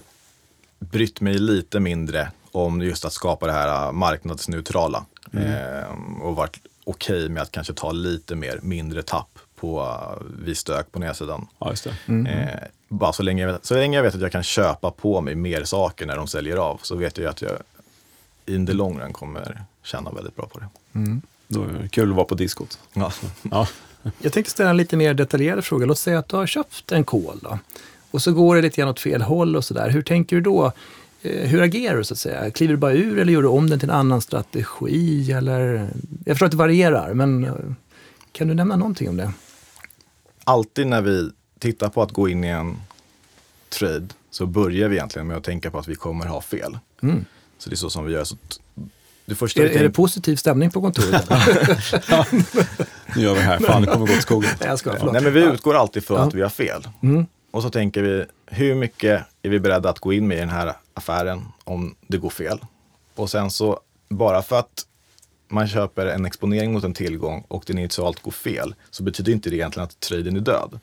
brytt 0.80 1.22
mig 1.22 1.34
lite 1.34 1.80
mindre 1.80 2.32
om 2.52 2.82
just 2.82 3.06
att 3.06 3.13
skapa 3.13 3.46
det 3.46 3.52
här 3.52 3.88
äh, 3.88 3.92
marknadsneutrala. 3.92 5.06
Ehm, 5.34 6.22
och 6.22 6.36
varit 6.36 6.60
okej 6.84 7.30
med 7.30 7.44
att 7.44 7.52
kanske 7.52 7.74
ta 7.74 7.92
lite 7.92 8.36
mer 8.36 8.60
mindre 8.62 9.04
tapp 9.04 9.40
på 9.60 9.82
uh, 9.82 10.28
vid 10.46 10.58
stök 10.58 10.92
på 10.92 11.00
nedsidan. 11.00 11.48
Ja, 11.60 11.70
just 11.70 11.88
det. 12.06 12.13
Eh, 12.30 12.68
bara 12.88 13.13
så 13.13 13.24
länge, 13.24 13.44
jag 13.44 13.54
vet, 13.54 13.66
så 13.66 13.74
länge 13.76 13.98
jag 13.98 14.04
vet 14.04 14.16
att 14.16 14.22
jag 14.22 14.32
kan 14.32 14.44
köpa 14.44 14.92
på 14.92 15.22
mig 15.22 15.36
mer 15.36 15.63
saker 15.63 16.06
när 16.06 16.16
de 16.16 16.28
säljer 16.28 16.58
av 16.58 16.80
så 16.84 16.96
vet 16.96 17.18
jag 17.18 17.28
att 17.28 17.42
jag 17.42 17.52
in 18.46 18.68
the 18.68 18.74
long 18.74 19.00
run 19.00 19.13
kommer 19.13 19.63
tjäna 19.84 20.12
väldigt 20.12 20.36
bra 20.36 20.46
på 20.46 20.60
det. 20.60 20.68
Då 21.48 21.63
är 21.63 21.68
det 21.68 21.90
kul 21.90 22.10
att 22.10 22.16
vara 22.16 22.26
på 22.26 22.36
diskot. 22.36 22.80
Ja. 22.94 23.12
Ja, 23.52 23.68
Jag 24.20 24.34
tänkte 24.34 24.52
ställa 24.52 24.70
en 24.70 24.78
lite 24.78 24.98
mer 24.98 25.14
detaljerad 25.14 25.66
fråga. 25.66 25.86
Låt 25.86 26.00
säga 26.00 26.20
att 26.20 26.30
du 26.30 26.36
har 26.36 26.48
köpt 26.48 26.92
en 26.92 27.04
kol 27.04 27.40
då. 27.42 27.60
Och 28.12 28.22
så 28.22 28.32
går 28.34 28.56
det 28.56 28.62
lite 28.62 28.82
grann 28.82 28.90
åt 28.90 29.00
fel 29.00 29.22
håll 29.22 29.56
och 29.56 29.66
sådär. 29.66 29.90
Hur 29.90 30.02
tänker 30.02 30.36
du 30.36 30.42
då? 30.42 30.72
Eh, 31.22 31.48
Hur 31.48 31.62
agerar 31.62 31.98
du 31.98 32.04
så 32.04 32.14
att 32.14 32.20
säga? 32.20 32.52
Kliver 32.52 32.74
du 32.74 32.78
bara 32.78 32.94
ur 32.94 33.20
eller 33.20 33.34
gör 33.34 33.42
du 33.42 33.48
om 33.48 33.70
den 33.70 33.80
till 33.80 33.90
en 33.90 33.96
annan 33.96 34.22
strategi? 34.22 35.32
Eller? 35.32 35.90
Jag 36.26 36.36
förstår 36.36 36.46
att 36.46 36.52
det 36.52 36.58
varierar, 36.58 37.14
men 37.14 37.44
eh, 37.44 37.54
kan 38.32 38.48
du 38.48 38.54
nämna 38.54 38.76
någonting 38.76 39.10
om 39.10 39.18
det? 39.18 39.32
Alltid 40.44 40.88
när 40.88 41.02
vi 41.02 41.30
tittar 41.60 41.90
på 41.90 42.02
att 42.02 42.12
gå 42.12 42.30
in 42.30 42.44
i 42.44 42.48
en 42.48 42.78
trade 43.70 44.08
så 44.32 44.46
börjar 44.46 44.90
vi 44.90 44.96
egentligen 44.96 45.28
med 45.28 45.38
att 45.38 45.44
tänka 45.44 45.72
på 45.72 45.80
att 45.80 45.88
vi 45.88 45.96
kommer 45.96 46.26
ha 46.26 46.42
fel. 46.42 46.78
Mm. 47.02 47.26
Så 47.58 47.70
det 47.70 47.74
är 47.74 47.78
så 47.78 47.90
som 47.90 48.06
vi 48.06 48.14
gör. 48.14 48.24
Så 48.24 48.36
Är, 49.32 49.60
är 49.60 49.84
det 49.84 49.90
positiv 49.90 50.36
stämning 50.36 50.70
på 50.72 50.82
kontoret? 50.82 51.30
nu 53.16 53.22
gör 53.22 53.34
vi 53.34 53.40
här. 53.40 53.60
Fan, 53.60 53.82
det 53.82 53.88
kommer 53.88 54.08
gå 54.08 54.13
åt 54.13 54.22
skogen. 54.22 54.50
Nej, 54.60 54.70
jag 54.70 54.80
skojar. 54.80 54.98
Förlåt. 54.98 55.13
Nej, 55.13 55.24
men 55.24 55.34
vi 55.34 55.40
utgår 55.42 55.76
alltid 55.76 56.04
från 56.06 56.18
Ja. 56.18 56.24
att 56.28 56.34
vi 56.34 56.42
har 56.42 56.50
fel. 56.50 56.88
Mm. 57.04 57.26
Och 57.52 57.63
så 57.63 57.70
tänker 57.70 58.02
vi, 58.02 58.26
hur 58.46 58.76
mycket 58.76 59.24
är 59.42 59.50
vi 59.50 59.60
beredda 59.60 59.90
att 59.90 60.00
gå 60.00 60.13
in 60.13 60.28
med 60.28 60.38
i 60.38 60.40
den 60.40 60.50
här 60.50 60.74
affären 60.94 61.46
om 61.63 61.96
det 62.08 62.18
går 62.18 62.30
fel? 62.30 62.60
Och 63.16 63.30
sen 63.30 63.52
så, 63.52 63.80
bara 64.10 64.42
för 64.42 64.60
att 64.60 64.86
man 65.50 65.68
köper 65.68 66.06
en 66.06 66.26
exponering 66.26 66.74
mot 66.74 66.84
en 66.84 66.94
tillgång 66.94 67.44
och 67.48 67.63
den 67.68 67.78
initialt 67.78 68.22
går 68.22 68.32
fel, 68.32 68.76
så 68.90 69.04
betyder 69.04 69.32
inte 69.32 69.50
det 69.50 69.56
egentligen 69.56 69.84
att 69.84 70.00
traden 70.00 70.36
är 70.36 70.40
död. 70.40 70.80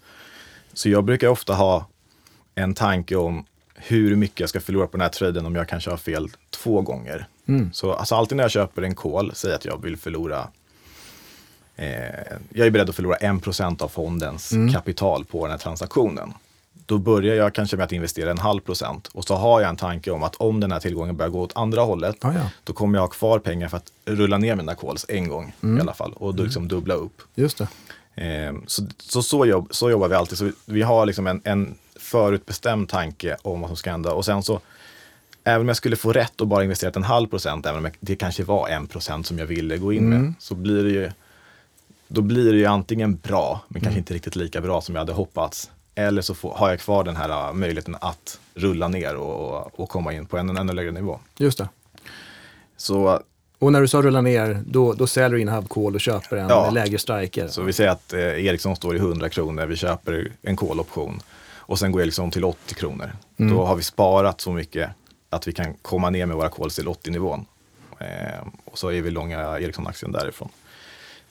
Så 0.73 0.89
jag 0.89 1.05
brukar 1.05 1.29
ofta 1.29 1.55
ha 1.55 1.87
en 2.55 2.75
tanke 2.75 3.17
om 3.17 3.45
hur 3.75 4.17
mycket 4.17 4.41
jag 4.41 4.49
ska 4.49 4.61
förlora 4.61 4.87
på 4.87 4.93
den 4.97 5.01
här 5.01 5.09
traden 5.09 5.47
om 5.47 5.55
jag 5.57 5.69
kanske 5.69 5.91
har 5.91 5.97
fel 5.97 6.29
två 6.51 6.81
gånger. 6.83 7.27
Mm. 7.49 7.73
Så 7.73 7.93
alltså 7.93 8.15
alltid 8.15 8.37
när 8.37 8.45
jag 8.45 8.51
köper 8.51 8.83
en 8.83 8.95
call, 8.95 9.33
säg 9.35 9.53
att 9.55 9.65
jag 9.65 9.83
vill 9.83 9.97
förlora 9.97 10.49
eh, 11.77 11.87
jag 12.51 12.67
är 12.67 12.71
beredd 12.71 12.89
att 12.89 12.97
förlora 12.97 13.17
1% 13.17 13.83
av 13.83 13.89
fondens 13.89 14.53
Mm. 14.53 14.73
kapital 14.73 15.25
på 15.25 15.45
den 15.45 15.51
här 15.51 15.59
transaktionen. 15.59 16.33
Då 16.87 16.99
börjar 16.99 17.35
jag 17.35 17.55
kanske 17.55 17.77
med 17.77 17.85
att 17.85 17.93
investera 17.93 18.31
en 18.31 18.39
halv 18.39 18.61
procent 18.61 19.07
och 19.09 19.25
så 19.25 19.35
har 19.35 19.61
jag 19.61 19.71
en 19.71 19.77
tanke 19.77 20.11
om 20.11 20.23
att 20.23 20.35
om 20.37 20.61
den 20.61 20.73
här 20.73 20.81
tillgången 20.81 21.17
börjar 21.17 21.31
gå 21.31 21.41
åt 21.41 21.57
andra 21.57 21.81
hållet, 21.83 22.17
Ah, 22.21 22.33
ja. 22.33 22.51
då 22.65 22.73
kommer 22.73 22.99
jag 22.99 23.03
ha 23.03 23.09
kvar 23.09 23.39
pengar 23.39 23.69
för 23.69 23.77
att 23.77 23.93
rulla 24.05 24.39
ner 24.39 24.57
mina 24.57 24.75
calls 24.75 25.07
en 25.09 25.29
gång 25.29 25.55
Mm. 25.63 25.79
i 25.79 25.81
alla 25.81 25.95
fall 25.95 26.13
och 26.13 26.35
då 26.35 26.43
liksom 26.43 26.69
dubbla 26.69 26.95
upp. 26.95 27.23
Just 27.35 27.59
det. 27.59 27.69
Eh, 28.25 28.55
så, 28.67 28.83
så, 28.99 29.23
så, 29.23 29.47
jobb, 29.47 29.69
så 29.71 29.91
jobbar 29.91 30.09
vi 30.09 30.15
alltid. 30.15 30.39
Så 30.39 30.45
vi, 30.45 30.53
vi 30.67 30.83
har 30.83 31.07
liksom 31.07 31.27
en, 31.27 31.41
en 31.45 31.75
förutbestämd 31.97 32.89
tanke 32.89 33.37
om 33.43 33.61
vad 33.61 33.71
som 33.71 33.77
ska 33.77 33.91
hända. 33.91 34.13
Och 34.13 34.25
sen 34.25 34.43
så, 34.43 34.61
även 35.45 35.61
om 35.61 35.69
jag 35.69 35.77
skulle 35.77 35.97
få 35.97 36.13
rätt 36.13 36.41
och 36.41 36.47
bara 36.47 36.63
investerat 36.63 36.97
en 36.97 37.03
halv 37.03 37.27
procent, 37.29 37.67
även 37.67 37.79
om 37.79 37.85
jag, 37.85 37.95
det 38.01 38.17
kanske 38.17 38.45
var 38.45 38.69
en 38.69 38.87
procent 38.87 39.27
som 39.27 39.39
jag 39.39 39.47
ville 39.47 39.77
gå 39.77 39.93
in 39.93 40.09
med, 40.09 40.35
så 40.39 40.55
blir 40.55 40.85
det 40.85 40.91
ju, 40.91 41.11
då 42.09 42.21
blir 42.21 42.53
det 42.53 42.59
ju 42.59 42.67
antingen 42.67 43.17
bra, 43.17 43.61
men 43.69 43.83
kanske 43.83 43.99
inte 43.99 44.15
riktigt 44.15 44.37
lika 44.37 44.61
bra 44.61 44.81
som 44.81 44.95
jag 44.95 45.01
hade 45.01 45.13
hoppats. 45.13 45.71
Eller 45.95 46.23
så 46.23 46.35
får, 46.35 46.55
har 46.55 46.71
jag 46.71 46.81
kvar 46.81 47.05
den 47.05 47.17
här 47.17 47.49
uh, 47.49 47.55
möjligheten 47.55 47.97
att 48.01 48.41
rulla 48.55 48.89
ner 48.89 49.17
och, 49.17 49.81
och, 49.81 49.89
komma 49.89 50.13
in 50.13 50.27
på 50.27 50.39
en 50.39 50.57
ännu 50.57 50.73
lägre 50.73 50.91
nivå. 50.91 51.21
Just 51.39 51.59
det. 51.59 51.69
Så 52.77 53.21
Och 53.59 53.73
när 53.73 53.81
du 53.81 53.89
sa 53.89 54.03
rulla 54.03 54.21
ner, 54.21 54.63
då, 54.67 54.93
då 54.93 55.07
säljer 55.07 55.31
du 55.31 55.41
in 55.41 55.69
call 55.69 55.95
och 55.95 56.01
köper 56.01 56.37
en 56.37 56.49
Ja. 56.49 56.71
lägre 56.71 56.99
striker. 56.99 57.49
Så 57.49 57.63
vi 57.63 57.73
säger 57.73 57.91
att 57.91 58.13
eh, 58.13 58.21
Ericsson 58.21 58.77
står 58.77 58.97
i 58.97 58.99
100 58.99 59.29
kronor, 59.29 59.67
vi 59.67 59.77
köper 59.77 60.33
en 60.43 60.57
call-option 60.57 61.21
och 61.67 61.79
sen 61.79 61.93
går 61.93 62.03
Ericsson 62.03 62.31
till 62.31 62.45
80 62.45 62.75
kronor. 62.75 63.13
Då 63.37 63.65
har 63.65 63.77
vi 63.77 63.83
sparat 63.83 64.41
så 64.41 64.53
mycket 64.53 64.91
att 65.35 65.49
vi 65.49 65.53
kan 65.53 65.75
komma 65.75 66.11
ner 66.11 66.27
med 66.27 66.37
våra 66.37 66.49
calls 66.49 66.75
till 66.75 66.87
80-nivån. 66.87 67.47
Eh, 67.99 68.47
och 68.65 68.79
så 68.79 68.89
är 68.89 69.03
vi 69.03 69.11
långa 69.11 69.59
Ericsson-aktien 69.59 70.13
därifrån. 70.13 70.49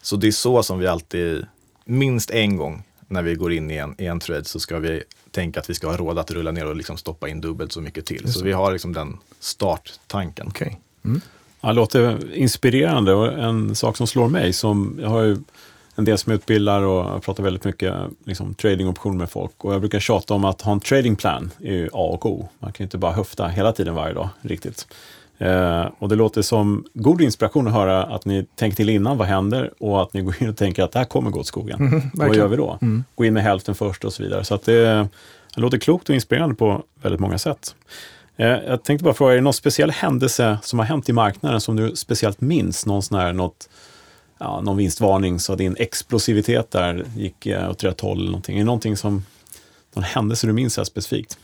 Så 0.02 0.16
det 0.16 0.28
är 0.28 0.32
så 0.32 0.64
som 0.64 0.80
vi 0.80 0.88
alltid, 0.88 1.46
minst 1.86 2.32
en 2.32 2.58
gång 2.58 2.84
när 3.08 3.22
vi 3.22 3.36
går 3.36 3.54
in 3.54 3.72
i 3.72 3.78
en, 3.78 3.96
i 3.98 4.06
en 4.06 4.20
trade 4.20 4.44
så 4.44 4.60
ska 4.60 4.80
vi 4.80 5.04
tänka 5.32 5.60
att 5.60 5.70
vi 5.70 5.74
ska 5.74 5.88
ha 5.88 5.98
råd 5.98 6.20
att 6.20 6.32
rulla 6.32 6.52
ner 6.52 6.66
och 6.66 6.76
liksom 6.76 6.98
stoppa 6.98 7.30
in 7.30 7.42
dubbelt 7.42 7.72
så 7.72 7.82
mycket 7.82 8.06
till. 8.06 8.34
Så 8.34 8.44
vi 8.44 8.52
har 8.52 8.72
liksom 8.72 8.94
den 8.94 9.18
starttanken. 9.40 10.48
Okej. 10.48 10.80
Ja, 11.62 11.70
det 11.70 11.74
låter 11.74 12.34
inspirerande 12.34 13.14
och 13.14 13.34
en 13.34 13.76
sak 13.76 13.98
som 13.98 14.08
slår 14.08 14.28
mig, 14.28 14.54
som 14.54 15.00
jag 15.02 15.10
har 15.10 15.22
ju 15.24 15.38
en 15.96 16.06
del 16.06 16.18
som 16.18 16.32
utbildar 16.34 16.82
och 16.82 17.24
pratar 17.24 17.44
väldigt 17.44 17.64
mycket 17.66 17.94
liksom, 18.26 18.54
tradingoptioner 18.54 19.18
med 19.18 19.30
folk 19.30 19.66
och 19.66 19.74
jag 19.74 19.80
brukar 19.82 20.00
tjata 20.00 20.34
om 20.34 20.46
att 20.46 20.62
ha 20.62 20.72
en 20.72 20.80
trading 20.80 21.16
plan 21.16 21.52
är 21.64 21.74
ju 21.74 21.86
A 21.94 22.10
och 22.14 22.26
O. 22.26 22.50
Man 22.60 22.72
kan 22.72 22.84
ju 22.84 22.86
inte 22.86 22.98
bara 22.98 23.12
höfta 23.12 23.48
hela 23.48 23.72
tiden 23.72 23.96
varje 23.96 24.14
dag 24.14 24.30
riktigt. 24.42 24.88
Eh, 25.38 25.86
och 26.00 26.10
det 26.10 26.16
låter 26.16 26.42
som 26.42 26.86
god 26.94 27.22
inspiration 27.22 27.68
att 27.68 27.74
höra 27.74 28.04
att 28.04 28.26
ni 28.26 28.46
tänker 28.56 28.76
till 28.76 28.90
innan 28.90 29.18
vad 29.18 29.28
händer 29.28 29.72
och 29.80 30.02
att 30.02 30.14
ni 30.14 30.22
går 30.22 30.36
in 30.44 30.50
och 30.50 30.58
tänker 30.58 30.84
att 30.84 30.92
det 30.92 31.00
här 31.00 31.06
kommer 31.06 31.32
gå 31.32 31.40
åt 31.40 31.48
skogen. 31.48 31.78
vad 31.80 32.02
verkligen. 32.28 32.34
gör 32.36 32.48
vi 32.48 32.56
då? 32.58 32.80
Gå 33.16 33.26
in 33.26 33.34
med 33.34 33.44
hälften 33.44 33.76
först 33.76 34.06
och 34.06 34.14
så 34.14 34.24
vidare. 34.24 34.44
Så 34.44 34.56
att 34.56 34.64
det, 34.64 35.08
det 35.56 35.62
låter 35.62 35.78
klokt 35.78 36.10
och 36.10 36.16
inspirerande 36.16 36.56
på 36.56 36.84
väldigt 37.02 37.22
många 37.22 37.38
sätt. 37.38 37.76
Eh, 38.38 38.48
Jag 38.48 38.84
tänkte 38.84 39.04
bara 39.04 39.14
fråga, 39.14 39.32
är 39.32 39.36
det 39.36 39.42
någon 39.42 39.54
speciell 39.54 39.92
händelse 39.92 40.58
som 40.62 40.80
har 40.80 40.86
hänt 40.86 41.10
i 41.10 41.14
marknaden 41.14 41.62
som 41.62 41.76
du 41.76 41.96
speciellt 41.96 42.42
minns? 42.42 42.86
Någon 42.86 43.02
sån 43.04 43.20
här, 43.20 43.34
något, 43.34 43.70
ja, 44.44 44.62
någon 44.62 44.78
vinstvarning 44.78 45.40
så 45.40 45.56
din 45.56 45.76
explosivitet 45.80 46.72
där 46.72 47.06
gick 47.16 47.46
eh, 47.46 47.70
åt 47.70 47.84
rätt 47.84 48.02
håll 48.02 48.18
eller 48.18 48.32
någonting. 48.32 48.56
Är 48.56 48.60
det 48.60 48.66
någonting 48.66 48.98
som, 48.98 49.26
någon 49.94 50.04
händelse 50.04 50.48
du 50.48 50.54
minns 50.54 50.78
här 50.78 50.84
specifikt? 50.84 51.38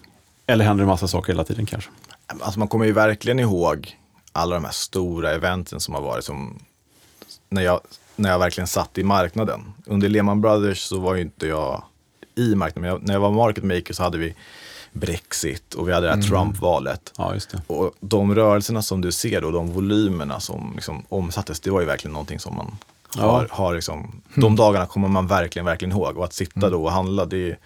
Eller 0.46 0.66
händer 0.66 0.84
det 0.84 0.88
massa 0.88 1.08
saker 1.08 1.34
hela 1.34 1.44
tiden 1.44 1.66
kanske? 1.66 1.90
Alltså 2.28 2.60
man 2.60 2.68
kommer 2.68 2.86
ju 2.86 2.92
verkligen 2.92 3.40
ihåg 3.40 3.98
alla 4.32 4.56
de 4.56 4.66
här 4.66 4.72
stora 4.72 5.32
eventen 5.32 5.80
som 5.80 5.94
har 5.94 6.02
varit 6.02 6.26
som 6.26 6.60
när 7.50 7.62
jag, 7.62 7.82
när 8.16 8.30
jag 8.30 8.40
verkligen 8.40 8.68
satt 8.68 8.98
i 8.98 9.04
marknaden. 9.04 9.74
Under 9.86 10.10
Lehman 10.10 10.42
Brothers 10.42 10.80
så 10.80 11.00
var 11.00 11.16
ju 11.16 11.22
inte 11.22 11.48
jag 11.48 11.84
i 12.36 12.56
marknaden, 12.56 12.82
men 12.82 12.90
jag, 12.90 13.08
när 13.08 13.14
jag 13.14 13.22
var 13.22 13.32
market 13.32 13.64
maker 13.64 13.94
så 13.94 14.04
hade 14.04 14.18
vi 14.18 14.36
Brexit 14.92 15.74
och 15.74 15.88
vi 15.88 15.94
hade 15.94 16.08
det 16.08 16.14
här 16.16 16.22
Trump-valet. 16.22 17.14
Ja. 17.18 17.34
Och 17.68 17.94
de 18.00 18.36
rörelserna 18.36 18.82
som 18.82 19.02
du 19.02 19.12
ser 19.12 19.42
då, 19.42 19.52
de 19.52 19.72
volymerna 19.72 20.40
som 20.40 20.72
liksom 20.76 21.04
omsattes, 21.10 21.60
det 21.60 21.72
var 21.72 21.80
ju 21.80 21.86
verkligen 21.86 22.14
någonting 22.14 22.40
som 22.40 22.56
man 22.56 22.78
Ja. 23.18 23.22
har, 23.32 23.48
har 23.52 23.76
liksom, 23.76 24.22
de 24.36 24.56
dagarna 24.56 24.86
kommer 24.86 25.08
man 25.08 25.28
verkligen, 25.28 25.66
verkligen 25.66 25.92
ihåg. 25.92 26.18
Och 26.18 26.26
att 26.26 26.34
sitta 26.34 26.70
då 26.70 26.84
och 26.84 26.92
handla, 26.92 27.26
det 27.26 27.50
är, 27.50 27.58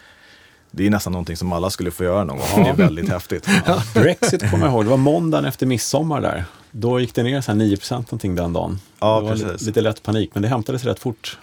det 0.71 0.85
är 0.85 0.89
nästan 0.89 1.13
någonting 1.13 1.37
som 1.37 1.53
alla 1.53 1.69
skulle 1.69 1.91
få 1.91 2.03
göra 2.03 2.23
någon 2.23 2.37
gång. 2.37 2.63
Det 2.63 2.69
är 2.69 2.73
väldigt 2.75 3.09
häftigt. 3.09 3.47
Brexit 3.93 4.51
kommer 4.51 4.65
jag 4.65 4.73
ihåg, 4.73 4.83
det 4.85 4.89
var 4.89 4.97
måndagen 4.97 5.45
efter 5.45 5.65
midsommar 5.65 6.21
där. 6.21 6.45
Då 6.71 6.99
gick 6.99 7.15
det 7.15 7.23
ner 7.23 7.41
så 7.41 7.51
här 7.51 7.57
9 7.57 7.77
någonting 7.91 8.35
den 8.35 8.53
dagen. 8.53 8.79
Ja, 8.99 9.15
det 9.15 9.21
var 9.21 9.31
precis. 9.31 9.67
lite, 9.67 9.81
lätt 9.81 10.03
panik, 10.03 10.29
men 10.33 10.41
det 10.43 10.49
hämtades 10.49 10.83
rätt 10.83 10.99
fort 10.99 11.37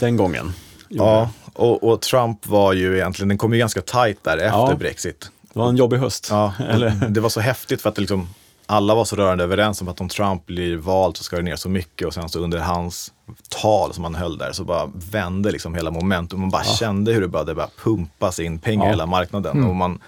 den 0.00 0.16
gången. 0.16 0.52
Ja, 0.88 1.30
och, 1.54 1.82
och 1.84 2.00
Trump 2.00 2.46
var 2.46 2.72
ju 2.72 2.96
egentligen, 2.96 3.28
den 3.28 3.38
kom 3.38 3.52
ju 3.52 3.58
ganska 3.58 3.80
tajt 3.82 4.24
där 4.24 4.36
efter 4.36 4.48
Ja. 4.58 4.74
Brexit. 4.78 5.30
Det 5.52 5.58
var 5.58 5.68
en 5.68 5.76
jobbig 5.76 5.96
höst. 5.98 6.26
Ja, 6.30 6.52
Eller? 6.68 6.90
Det 7.08 7.20
var 7.20 7.28
så 7.28 7.40
häftigt 7.40 7.82
för 7.82 7.88
att 7.88 7.94
det 7.94 8.00
liksom, 8.00 8.28
alla 8.66 8.94
var 8.94 9.04
så 9.04 9.16
rörande 9.16 9.44
överens 9.44 9.80
om 9.80 9.88
att 9.88 10.00
om 10.00 10.08
Trump 10.08 10.46
blir 10.46 10.76
vald 10.76 11.16
så 11.16 11.24
ska 11.24 11.36
det 11.36 11.42
ner 11.42 11.56
så 11.56 11.68
mycket 11.68 12.06
och 12.06 12.14
sen 12.14 12.28
så 12.28 12.38
under 12.38 12.58
hans 12.58 13.12
tal 13.48 13.94
som 13.94 14.04
han 14.04 14.14
höll 14.14 14.38
där 14.38 14.52
så 14.52 14.64
bara 14.64 14.90
vände 15.10 15.50
liksom 15.52 15.74
hela 15.74 15.90
momentum. 15.90 16.40
Man 16.40 16.50
bara 16.50 16.64
kände 16.64 17.12
hur 17.12 17.20
det 17.20 17.28
började 17.28 17.54
bara 17.54 17.68
pumpas 17.82 18.40
in 18.40 18.58
pengar 18.58 18.84
i 18.84 18.86
Ja. 18.86 18.90
hela 18.90 19.06
marknaden. 19.06 19.64
Och 19.64 19.74
man, 19.76 19.98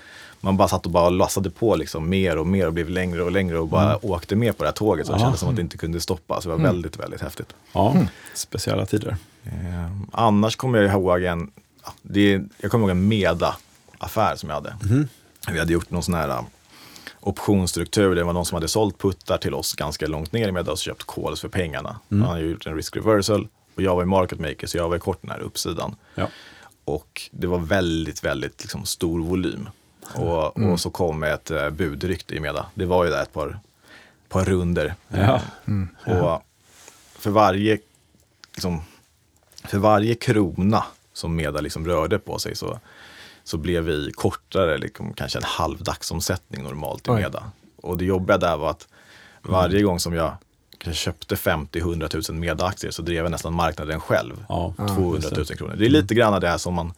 man 0.40 0.56
bara 0.56 0.68
satt 0.68 0.84
och 0.86 0.92
bara 0.92 1.08
lassade 1.10 1.50
på 1.50 1.76
liksom 1.76 2.08
mer 2.08 2.36
och 2.38 2.46
mer 2.46 2.66
och 2.66 2.72
blev 2.72 2.88
längre 2.88 3.22
och 3.22 3.32
längre 3.32 3.58
och 3.58 3.68
bara 3.68 4.06
åkte 4.06 4.36
med 4.36 4.56
på 4.58 4.62
det 4.64 4.68
här 4.68 4.74
tåget. 4.74 5.06
Så 5.06 5.12
det 5.12 5.18
Ja. 5.18 5.22
kändes 5.24 5.40
som 5.40 5.48
att 5.48 5.56
det 5.56 5.62
inte 5.62 5.76
kunde 5.78 6.00
stoppa. 6.00 6.40
Så 6.40 6.48
det 6.48 6.56
var 6.56 6.62
väldigt, 6.62 6.96
väldigt 6.98 7.20
häftigt. 7.20 7.48
Ja, 7.72 7.96
speciella 8.34 8.86
tider. 8.86 9.16
Eh, 9.44 9.90
annars 10.12 10.56
kommer 10.56 10.78
jag 10.78 10.92
ihåg 10.92 11.22
en, 11.22 11.50
det 12.02 12.42
jag 12.60 12.70
kommer 12.70 12.84
ihåg 12.84 12.90
en 12.90 13.08
Meda-affär 13.08 14.36
som 14.36 14.48
jag 14.48 14.56
hade. 14.56 14.76
Vi 15.48 15.58
hade 15.58 15.72
gjort 15.72 15.90
någon 15.90 16.02
sån 16.02 16.14
här 16.14 16.28
uh, 16.28 16.42
optionsstruktur. 17.20 18.14
Det 18.14 18.24
var 18.24 18.32
någon 18.32 18.46
som 18.46 18.56
hade 18.56 18.68
sålt 18.68 18.98
puttar 18.98 19.38
till 19.38 19.54
oss 19.54 19.74
ganska 19.74 20.06
långt 20.06 20.32
ner 20.32 20.48
i 20.48 20.52
Meda 20.52 20.72
och 20.72 20.78
köpt 20.78 21.06
calls 21.06 21.40
för 21.40 21.48
pengarna. 21.48 22.00
Han 22.08 22.22
hade 22.22 22.40
gjort 22.40 22.66
en 22.66 22.76
risk 22.76 22.96
reversal 22.96 23.48
och 23.74 23.82
jag 23.82 23.96
var 23.96 24.02
i 24.02 24.06
market 24.06 24.40
maker 24.40 24.66
så 24.66 24.76
jag 24.76 24.88
var 24.88 24.96
i 24.96 25.00
kort 25.00 25.18
den 25.22 25.30
här 25.30 25.40
uppsidan. 25.40 25.96
Ja. 26.14 26.28
Och 26.84 27.22
det 27.30 27.46
var 27.46 27.58
väldigt, 27.58 28.24
väldigt 28.24 28.62
liksom, 28.62 28.84
stor 28.84 29.20
volym. 29.20 29.68
Och, 30.14 30.56
och 30.56 30.80
så 30.80 30.90
kom 30.90 31.22
ett 31.22 31.50
uh, 31.50 31.70
budrykte 31.70 32.34
i 32.34 32.40
Meda. 32.40 32.66
Det 32.74 32.84
var 32.84 33.04
ju 33.04 33.10
där 33.10 33.22
ett 33.22 33.32
par, 33.32 33.58
par 34.28 34.44
runder. 34.44 34.94
Ja. 35.08 35.40
Och 36.06 36.42
för 37.18 37.30
varje, 37.30 37.78
liksom, 38.52 38.82
för 39.68 39.78
varje 39.78 40.14
krona 40.14 40.84
som 41.12 41.36
Meda 41.36 41.60
liksom 41.60 41.86
rörde 41.86 42.18
på 42.18 42.38
sig 42.38 42.56
så, 42.56 42.78
så 43.44 43.56
blev 43.56 43.84
vi 43.84 44.10
kortare, 44.14 44.78
liksom, 44.78 45.12
kanske 45.14 45.38
en 45.38 45.44
halv 45.44 45.82
dagsomsättning 45.82 46.62
normalt 46.62 47.08
i 47.08 47.10
Oj. 47.10 47.20
Meda. 47.20 47.42
Och 47.82 47.98
det 47.98 48.04
jobbiga 48.04 48.38
där 48.38 48.56
var 48.56 48.70
att 48.70 48.88
varje 49.42 49.82
gång 49.82 50.00
som 50.00 50.14
jag 50.14 50.32
kanske 50.78 51.02
köpte 51.02 51.34
50-100 51.34 52.30
000 52.30 52.40
Meda-aktier 52.40 52.90
så 52.90 53.02
drev 53.02 53.24
jag 53.24 53.30
nästan 53.30 53.54
marknaden 53.54 54.00
själv. 54.00 54.44
Ja, 54.48 54.74
200 54.76 55.28
000 55.36 55.46
kronor. 55.46 55.74
Det 55.78 55.84
är 55.86 55.90
lite 55.90 56.14
grann 56.14 56.40
det 56.40 56.48
här 56.48 56.58
som 56.58 56.74
man 56.74 56.92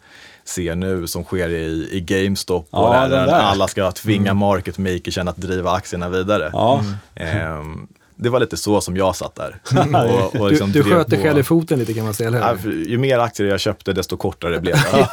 ser 0.45 0.75
nu 0.75 1.07
som 1.07 1.25
sker 1.25 1.49
i, 1.49 1.89
i 1.93 2.01
GameStop 2.01 2.69
och 2.71 2.95
Ja, 2.95 3.01
där, 3.01 3.09
där 3.09 3.27
där. 3.27 3.33
alla 3.33 3.69
ska 3.69 3.93
tvinga 3.93 4.35
market 4.35 4.79
makersen 4.79 5.29
att 5.29 5.37
driva 5.37 5.71
aktierna 5.73 6.09
vidare. 6.09 6.51
Ja. 6.53 6.85
Ehm, 7.15 7.89
det 8.17 8.29
var 8.29 8.41
lite 8.41 8.57
så 8.57 8.81
som 8.81 8.97
jag 8.97 9.17
satt 9.17 9.35
där. 9.35 9.57
och, 10.25 10.35
och 10.41 10.47
Du, 10.47 10.51
liksom 10.51 10.73
du 10.73 10.83
drev 10.83 10.93
sköt 10.95 11.09
dig 11.09 11.23
själv 11.23 11.39
i 11.39 11.43
foten 11.43 11.79
lite 11.79 11.95
kan 11.95 12.05
man 12.05 12.15
säga, 12.15 12.29
eller 12.29 12.57
hur? 12.57 12.73
ju 12.73 12.99
mer 12.99 13.19
aktier 13.19 13.47
jag 13.47 13.61
köpte 13.61 13.93
desto 13.93 14.17
kortare 14.17 14.61
blev 14.61 14.75
det. 14.93 15.09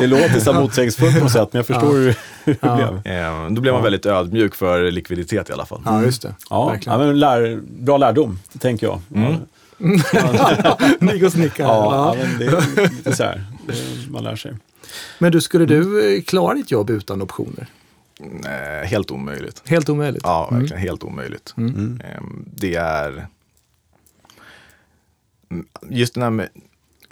Det 0.00 0.06
låter 0.06 0.40
så 0.40 0.52
motsägelsefullt 0.52 1.14
på 1.18 1.22
något 1.22 1.32
sätt, 1.32 1.48
men 1.52 1.58
jag 1.58 1.66
förstår 1.66 1.92
hur 1.92 2.14
hur 2.44 2.56
det 2.60 2.74
blev. 2.76 3.14
Ehm, 3.14 3.54
då 3.54 3.60
blev 3.60 3.74
man 3.74 3.82
välväldigt 3.82 4.06
ödmjuk 4.06 4.54
för 4.54 4.90
likviditet 4.90 5.50
i 5.50 5.52
alla 5.52 5.66
fall. 5.66 5.82
Ja, 5.84 6.02
just 6.02 6.22
det. 6.22 6.34
Ja, 6.50 6.76
ja 6.86 6.98
men 6.98 7.18
lär, 7.18 7.60
bra 7.80 7.96
lärdom, 7.96 8.38
tänker 8.58 8.86
jag. 8.86 9.00
Nikos 11.00 11.34
nickar. 11.36 11.64
Ja, 11.64 11.94
Ja. 11.94 12.16
ja. 12.18 12.24
men 12.28 12.38
det 12.38 12.44
är 12.46 12.82
lite 12.90 13.16
så 13.16 13.22
här, 13.22 13.44
det, 13.66 13.74
man 14.10 14.24
lär 14.24 14.36
sig. 14.36 14.54
Men 15.18 15.32
du, 15.32 15.40
skulle 15.40 15.66
du 15.66 16.14
eh, 16.16 16.22
klara 16.22 16.54
ditt 16.54 16.70
jobb 16.70 16.90
utan 16.90 17.22
optioner? 17.22 17.66
Nej, 18.18 18.86
helt 18.86 19.10
omöjligt. 19.10 19.62
Helt 19.68 19.88
omöjligt? 19.88 20.22
Ja, 20.24 20.48
verkligen 20.50 20.82
helt 20.82 21.04
omöjligt. 21.04 21.54
Ehm, 21.56 22.44
det 22.54 22.74
är... 22.74 23.26
Mm, 25.50 25.66
Just 25.88 26.14
den 26.14 26.22
här 26.22 26.30
med... 26.30 26.48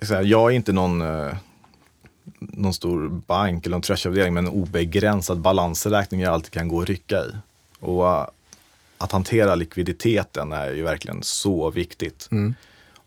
Så 0.03 0.15
här, 0.15 0.23
jag 0.23 0.51
är 0.53 0.57
inte 0.57 0.73
någon... 0.73 1.01
eh, 1.01 1.35
någon 2.39 2.75
stor 2.75 3.09
bank 3.09 3.67
eller 3.67 3.77
en 3.77 3.83
treasuryavdelning 3.83 4.35
med 4.35 4.41
en 4.45 4.49
obegränsad 4.49 5.41
balansräkning 5.41 6.21
jag 6.21 6.33
alltid 6.33 6.53
kan 6.53 6.69
gå 6.69 6.77
och 6.77 6.87
rycka 6.87 7.17
i. 7.17 7.37
Och 7.81 8.05
uh, 8.05 8.27
att 8.99 9.13
hantera 9.13 9.55
likviditeten 9.55 10.53
är 10.53 10.71
ju 10.73 10.83
verkligen 10.83 11.23
så 11.23 11.71
viktigt. 11.71 12.29
Mm. 12.31 12.55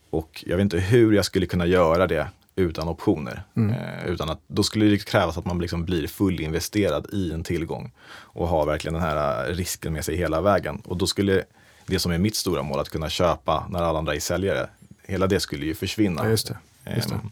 Och 0.09 0.43
jag 0.47 0.57
vet 0.57 0.63
inte 0.63 0.79
hur 0.79 1.13
jag 1.13 1.25
skulle 1.25 1.45
kunna 1.45 1.65
göra 1.65 2.07
det 2.07 2.27
utan 2.59 2.87
optioner. 2.87 3.43
Mm. 3.55 3.75
Eh, 3.75 4.05
utan 4.05 4.29
att, 4.29 4.39
då 4.47 4.63
skulle 4.63 4.85
det 4.85 5.05
krävas 5.05 5.37
att 5.37 5.45
man 5.45 5.59
liksom 5.59 5.85
blir 5.85 6.07
fullinvesterad 6.07 7.13
i 7.13 7.31
en 7.31 7.43
tillgång 7.43 7.91
och 8.09 8.47
har 8.47 8.65
verkligen 8.65 8.93
den 8.93 9.03
här 9.03 9.49
eh, 9.49 9.55
risken 9.55 9.93
med 9.93 10.05
sig 10.05 10.15
hela 10.15 10.41
vägen. 10.41 10.81
Och 10.85 10.97
då 10.97 11.07
skulle 11.07 11.43
det 11.85 11.99
som 11.99 12.11
är 12.11 12.17
mitt 12.17 12.35
stora 12.35 12.63
mål, 12.63 12.79
att 12.79 12.89
kunna 12.89 13.09
köpa 13.09 13.67
när 13.69 13.81
alla 13.81 13.99
andra 13.99 14.15
är 14.15 14.19
säljare, 14.19 14.69
hela 15.03 15.27
det 15.27 15.39
skulle 15.39 15.65
ju 15.65 15.75
försvinna. 15.75 16.23
Ja, 16.23 16.29
just 16.29 16.47
det. 16.47 16.57
Just 16.95 17.09
det. 17.09 17.15
Ehm, 17.15 17.31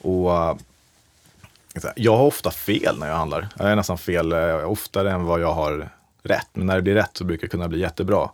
och 0.00 0.60
jag 1.96 2.16
har 2.16 2.24
ofta 2.24 2.50
fel 2.50 2.98
när 2.98 3.08
jag 3.08 3.16
handlar. 3.16 3.48
Jag 3.58 3.70
är 3.70 3.76
nästan 3.76 3.98
fel 3.98 4.32
uh, 4.32 4.70
oftare 4.70 5.12
än 5.12 5.24
vad 5.24 5.40
jag 5.40 5.52
har 5.52 5.88
rätt. 6.22 6.48
Men 6.52 6.66
när 6.66 6.76
det 6.76 6.82
blir 6.82 6.94
rätt 6.94 7.16
så 7.16 7.24
brukar 7.24 7.42
det 7.46 7.50
kunna 7.50 7.68
bli 7.68 7.80
jättebra. 7.80 8.30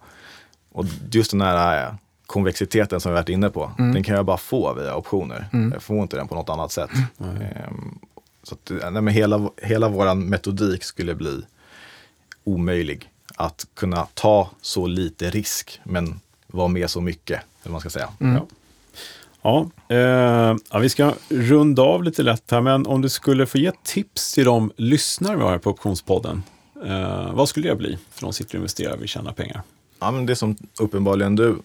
Och 0.72 0.84
just 1.10 1.30
den 1.30 1.40
här 1.40 1.88
uh, 1.88 1.94
konvexiteten 2.26 3.00
som 3.00 3.12
vi 3.12 3.14
varit 3.16 3.28
inne 3.28 3.50
på, 3.50 3.72
Mm. 3.78 3.94
den 3.94 4.02
kan 4.02 4.16
jag 4.16 4.24
bara 4.26 4.36
få 4.36 4.74
via 4.74 4.96
optioner. 4.96 5.48
Mm. 5.52 5.72
Jag 5.72 5.82
får 5.82 6.02
inte 6.02 6.16
den 6.16 6.28
på 6.28 6.34
något 6.34 6.48
annat 6.48 6.72
sätt. 6.72 6.90
Ehm, 7.20 7.98
så 8.42 8.54
att, 8.54 8.70
nej, 8.92 9.02
men 9.02 9.08
hela, 9.08 9.50
hela 9.62 9.88
vår 9.88 10.14
metodik 10.14 10.84
skulle 10.84 11.14
bli 11.14 11.42
omöjlig 12.44 13.08
att 13.36 13.66
kunna 13.74 14.06
ta 14.14 14.50
så 14.60 14.86
lite 14.86 15.30
risk 15.30 15.80
men 15.84 16.20
vara 16.46 16.68
med 16.68 16.90
så 16.90 17.00
mycket, 17.00 17.40
eller 17.62 17.72
man 17.72 17.80
ska 17.80 17.90
säga. 17.90 18.08
Mm. 18.20 18.34
Ja. 18.34 18.46
Ja, 19.44 19.70
eh, 19.96 20.56
ja, 20.70 20.78
vi 20.78 20.88
ska 20.88 21.14
runda 21.28 21.82
av 21.82 22.04
lite 22.04 22.22
lätt 22.22 22.50
här, 22.50 22.60
men 22.60 22.86
om 22.86 23.02
du 23.02 23.08
skulle 23.08 23.46
få 23.46 23.58
ge 23.58 23.72
tips 23.84 24.32
till 24.34 24.44
de 24.44 24.72
lyssnare 24.76 25.36
vi 25.36 25.42
har 25.42 25.50
här 25.50 25.58
på 25.58 25.70
Optionspodden, 25.70 26.42
eh, 26.86 27.32
vad 27.32 27.48
skulle 27.48 27.68
det 27.68 27.76
bli 27.76 27.98
för 28.10 28.20
de 28.22 28.32
sitter 28.32 28.50
och 28.54 28.58
investerar 28.58 28.92
och 28.94 29.00
vill 29.00 29.08
tjäna 29.08 29.32
pengar? 29.32 29.62
Ja, 30.00 30.10
men 30.10 30.26
det 30.26 30.36
som 30.36 30.56
uppenbarligen 30.80 31.36
du 31.36 31.58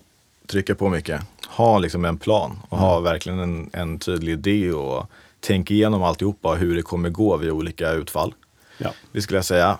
trycker 0.47 0.73
på 0.73 0.89
mycket, 0.89 1.21
ha 1.47 1.79
liksom 1.79 2.05
en 2.05 2.17
plan 2.17 2.59
och 2.69 2.77
ha 2.77 2.99
verkligen 2.99 3.39
en, 3.39 3.69
en 3.73 3.99
tydlig 3.99 4.33
idé 4.33 4.71
och 4.71 5.09
tänk 5.39 5.71
igenom 5.71 6.03
alltihopa 6.03 6.49
och 6.49 6.57
hur 6.57 6.75
det 6.75 6.81
kommer 6.81 7.09
gå 7.09 7.37
vid 7.37 7.51
olika 7.51 7.91
utfall. 7.91 8.33
Ja. 8.77 8.93
Det 9.11 9.21
skulle 9.21 9.37
jag 9.37 9.45
säga, 9.45 9.77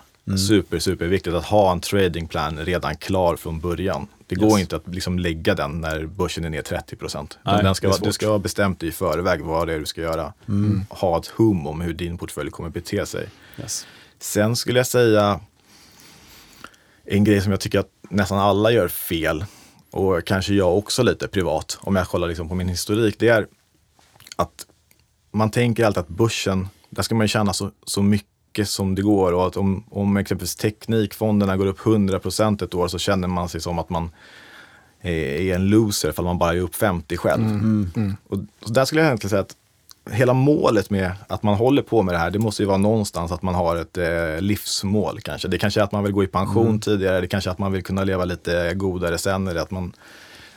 super, 0.48 0.78
super 0.78 1.06
viktigt 1.06 1.34
att 1.34 1.44
ha 1.44 1.72
en 1.72 1.80
tradingplan 1.80 2.58
redan 2.58 2.96
klar 2.96 3.36
från 3.36 3.60
början. 3.60 4.06
Det 4.26 4.34
går 4.34 4.50
Yes. 4.50 4.60
inte 4.60 4.76
att 4.76 4.88
liksom 4.94 5.18
lägga 5.18 5.54
den 5.54 5.80
när 5.80 6.06
börsen 6.06 6.44
är 6.44 6.50
ner 6.50 6.62
30 6.62 6.96
procent. 6.96 7.38
Du 8.02 8.12
ska 8.12 8.28
ha 8.28 8.38
bestämt 8.38 8.82
i 8.82 8.92
förväg 8.92 9.40
vad 9.40 9.66
det 9.68 9.74
är 9.74 9.78
du 9.78 9.86
ska 9.86 10.00
göra. 10.00 10.32
Ha 10.88 11.18
ett 11.18 11.26
hum 11.26 11.66
om 11.66 11.80
hur 11.80 11.94
din 11.94 12.18
portfölj 12.18 12.50
kommer 12.50 12.70
bete 12.70 13.06
sig. 13.06 13.28
Yes. 13.60 13.86
Sen 14.20 14.56
skulle 14.56 14.78
jag 14.78 14.86
säga 14.86 15.40
en 17.04 17.24
grej 17.24 17.40
som 17.40 17.50
jag 17.52 17.60
tycker 17.60 17.78
att 17.78 17.90
nästan 18.10 18.38
alla 18.38 18.70
gör 18.70 18.88
fel 18.88 19.44
och 19.90 20.24
kanske 20.26 20.54
jag 20.54 20.78
också 20.78 21.02
lite 21.02 21.28
privat 21.28 21.78
om 21.80 21.96
jag 21.96 22.08
kollar 22.08 22.28
liksom 22.28 22.48
på 22.48 22.54
min 22.54 22.68
historik. 22.68 23.16
Det 23.18 23.28
är 23.28 23.46
att 24.36 24.66
man 25.30 25.50
tänker 25.50 25.84
alltid 25.84 26.00
att 26.00 26.08
börsen, 26.08 26.68
där 26.90 27.02
ska 27.02 27.14
man 27.14 27.24
ju 27.24 27.28
tjäna 27.28 27.52
så, 27.52 27.70
så 27.84 28.02
mycket 28.02 28.68
som 28.68 28.94
det 28.94 29.02
går 29.02 29.32
och 29.32 29.46
att 29.46 29.56
om, 29.56 29.84
om 29.90 30.16
exempelvis 30.16 30.56
teknikfonderna 30.56 31.56
går 31.56 31.66
upp 31.66 31.78
100% 31.78 32.64
ett 32.64 32.74
år 32.74 32.88
så 32.88 32.98
känner 32.98 33.28
man 33.28 33.48
sig 33.48 33.60
som 33.60 33.78
att 33.78 33.90
man 33.90 34.10
är, 35.00 35.54
en 35.54 35.68
loser 35.70 36.12
för 36.12 36.22
man 36.22 36.38
bara 36.38 36.52
är 36.54 36.60
upp 36.60 36.74
50 36.74 37.16
själv. 37.16 37.44
Och, 38.28 38.38
och 38.62 38.72
där 38.72 38.84
skulle 38.84 39.00
jag 39.00 39.06
egentligen 39.06 39.30
säga 39.30 39.42
att 39.42 39.56
hela 40.10 40.32
målet 40.32 40.90
med 40.90 41.12
att 41.26 41.42
man 41.42 41.54
håller 41.54 41.82
på 41.82 42.02
med 42.02 42.14
det 42.14 42.18
här, 42.18 42.30
det 42.30 42.38
måste 42.38 42.62
ju 42.62 42.66
vara 42.66 42.78
någonstans 42.78 43.32
att 43.32 43.42
man 43.42 43.54
har 43.54 43.76
ett 43.76 43.98
eh, 43.98 44.40
livsmål 44.40 45.20
kanske. 45.20 45.48
Det 45.48 45.58
kanske 45.58 45.80
är 45.80 45.84
att 45.84 45.92
man 45.92 46.04
vill 46.04 46.12
gå 46.12 46.24
i 46.24 46.26
pension 46.26 46.80
tidigare, 46.80 47.20
det 47.20 47.26
kanske 47.26 47.50
är 47.50 47.52
att 47.52 47.58
man 47.58 47.72
vill 47.72 47.82
kunna 47.82 48.04
leva 48.04 48.24
lite 48.24 48.74
godare 48.74 49.18
sen, 49.18 49.48
eller 49.48 49.60
att 49.60 49.70
man... 49.70 49.92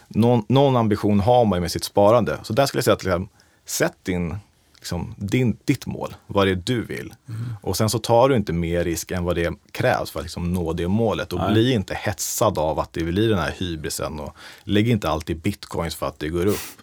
Någon, 0.08 0.46
någon 0.48 0.76
ambition 0.76 1.20
har 1.20 1.46
man 1.46 1.58
ju 1.58 1.62
med 1.62 1.72
sitt 1.72 1.84
sparande. 1.84 2.38
Så 2.44 2.54
där 2.54 2.66
skulle 2.66 2.78
jag 2.78 2.86
säga 2.86 2.94
att 2.94 3.04
liksom, 3.04 3.30
sätt 3.66 3.98
din, 4.04 4.36
liksom, 4.76 5.16
din, 5.18 5.58
ditt 5.66 5.86
mål, 5.86 6.16
vad 6.28 6.48
det 6.48 6.52
är 6.52 6.56
du 6.56 6.86
vill. 6.86 7.14
Och 7.62 7.78
sen 7.78 7.90
så 7.90 8.00
tar 8.00 8.30
du 8.30 8.36
inte 8.36 8.54
mer 8.54 8.84
risk 8.84 9.12
än 9.12 9.24
vad 9.24 9.36
det 9.36 9.54
krävs 9.72 10.12
för 10.12 10.20
att 10.20 10.26
liksom, 10.26 10.54
nå 10.54 10.74
det 10.74 10.88
målet. 10.88 11.34
Och 11.34 11.40
Nej. 11.40 11.54
bli 11.54 11.74
inte 11.74 11.94
hetsad 11.94 12.58
av 12.58 12.80
att 12.80 12.94
det 12.94 13.04
blir 13.04 13.30
den 13.30 13.40
här 13.40 13.54
hybrisen 13.58 14.20
och 14.20 14.36
lägg 14.64 14.90
inte 14.90 15.10
alltid 15.10 15.38
bitcoins 15.38 15.96
för 15.96 16.08
att 16.08 16.20
det 16.20 16.30
går 16.30 16.46
upp 16.46 16.82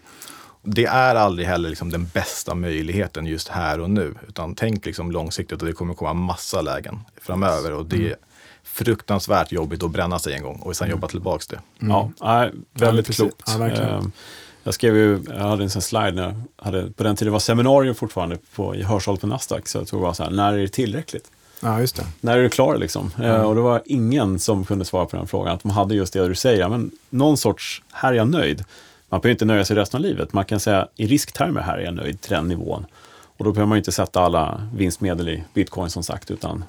det 0.63 0.85
är 0.85 1.15
aldrig 1.15 1.49
heller 1.49 1.69
liksom 1.69 1.91
den 1.91 2.07
bästa 2.15 2.55
möjligheten 2.55 3.27
just 3.27 3.49
här 3.49 3.81
och 3.81 3.91
nu. 3.91 4.15
Utan 4.29 4.55
tänk 4.55 4.87
liksom 4.87 5.13
långsiktigt 5.13 5.61
och 5.61 5.67
det 5.67 5.73
kommer 5.73 5.95
komma 5.95 6.13
massa 6.13 6.61
lägen 6.61 7.01
framöver. 7.21 7.73
Och 7.73 7.87
det 7.87 8.11
är 8.11 8.17
fruktansvärt 8.63 9.53
jobbigt 9.53 9.83
att 9.83 9.91
bränna 9.91 10.19
sig 10.19 10.35
en 10.35 10.43
gång 10.43 10.57
och 10.57 10.77
sen 10.77 10.91
jobba 10.91 11.09
tillbaks 11.09 11.47
det. 11.47 11.61
Ja, 11.79 12.11
nej, 12.21 12.53
väldigt 12.73 13.07
precis. 13.07 13.21
klokt. 13.21 13.43
Ja, 13.47 13.59
verkligen. 13.59 13.89
Eh, 13.89 14.03
jag 14.63 14.75
skrev 14.75 14.97
ju, 14.97 15.23
jag 15.29 15.39
hade 15.39 15.63
en 15.63 15.71
sån 15.71 15.83
slide 15.83 16.13
när 16.13 16.23
jag 16.23 16.65
hade, 16.65 16.91
på 16.91 17.03
den 17.03 17.17
tiden 17.17 17.33
var 17.33 17.41
seminarium 17.41 17.95
fortfarande 17.95 18.39
på, 18.55 18.75
i 18.75 18.83
Hörsholm 18.83 19.19
på 19.19 19.27
Nasdaq, 19.27 19.69
så 19.69 19.79
jag 19.79 19.87
det 19.87 19.97
var 19.97 20.13
så 20.13 20.23
här, 20.23 20.31
när 20.31 20.53
är 20.53 20.59
det 20.59 20.69
tillräckligt? 20.69 21.31
Ja, 21.61 21.81
just 21.81 21.97
det. 21.97 22.05
När 22.21 22.39
är 22.39 22.43
du 22.43 22.49
klar 22.49 22.77
liksom? 22.77 23.11
Eh, 23.23 23.43
och 23.43 23.55
det 23.55 23.61
var 23.61 23.83
ingen 23.85 24.39
som 24.39 24.65
kunde 24.65 24.85
svara 24.85 25.07
på 25.07 25.17
den 25.17 25.27
frågan, 25.27 25.55
att 25.55 25.63
de 25.63 25.71
hade 25.71 25.95
just 25.95 26.13
det 26.13 26.29
du 26.29 26.35
säger, 26.35 26.61
ja, 26.61 26.69
men 26.69 26.91
någon 27.11 27.37
sorts, 27.37 27.83
här 27.93 28.13
är 28.13 28.17
jag 28.17 28.29
nöjd. 28.29 28.65
Man 29.09 29.21
behöver 29.21 29.33
inte 29.35 29.45
nöja 29.45 29.65
sig 29.65 29.77
resten 29.77 29.99
av 29.99 30.03
livet, 30.03 30.33
man 30.33 30.45
kan 30.45 30.61
säga 30.61 30.89
i 30.97 31.07
risktermer, 31.07 31.61
här 31.61 31.79
är 31.79 31.83
jag 31.85 31.95
nöjd 31.95 32.21
till 32.21 32.31
den 32.31 32.49
nivån. 32.49 32.87
Och 33.37 33.45
då 33.45 33.53
behöver 33.53 33.69
man 33.69 33.79
inte 33.79 33.93
sätta 33.93 34.21
alla 34.21 34.69
vinstmedel 34.75 35.29
i 35.29 35.45
bitcoin 35.55 35.91
som 35.91 36.03
sagt, 36.03 36.31
utan 36.31 36.65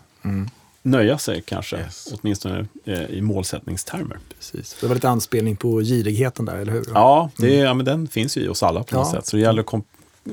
nöja 0.81 1.17
sig 1.17 1.41
kanske, 1.45 1.77
Yes. 1.77 2.13
åtminstone 2.21 2.65
eh, 2.85 3.03
i 3.03 3.21
målsättningstermer. 3.21 4.17
Precis. 4.37 4.77
Det 4.81 4.87
var 4.87 4.95
lite 4.95 5.09
anspelning 5.09 5.55
på 5.55 5.79
girigheten 5.81 6.45
där, 6.45 6.55
eller 6.57 6.71
hur? 6.71 6.85
Ja, 6.93 7.29
det, 7.37 7.55
ja 7.55 7.73
men 7.73 7.85
den 7.85 8.07
finns 8.07 8.37
ju 8.37 8.41
i 8.41 8.47
oss 8.47 8.63
alla 8.63 8.83
på 8.83 8.95
något 8.95 9.07
Ja. 9.13 9.19
sätt. 9.19 9.25
Så 9.27 9.35
det 9.37 9.41
gäller 9.41 9.65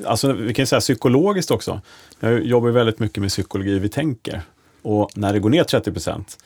alltså, 0.04 0.32
vi 0.32 0.54
kan 0.54 0.66
säga 0.66 0.80
psykologiskt 0.80 1.50
också. 1.50 1.80
Jag 2.20 2.44
jobbar 2.44 2.68
väldigt 2.70 2.98
mycket 2.98 3.20
med 3.20 3.30
psykologi, 3.30 3.78
vi 3.78 3.88
tänker. 3.88 4.42
Och 4.82 5.10
när 5.14 5.32
det 5.32 5.38
går 5.38 5.50
ner 5.50 5.64
30 5.64 5.92
procent, 5.92 6.38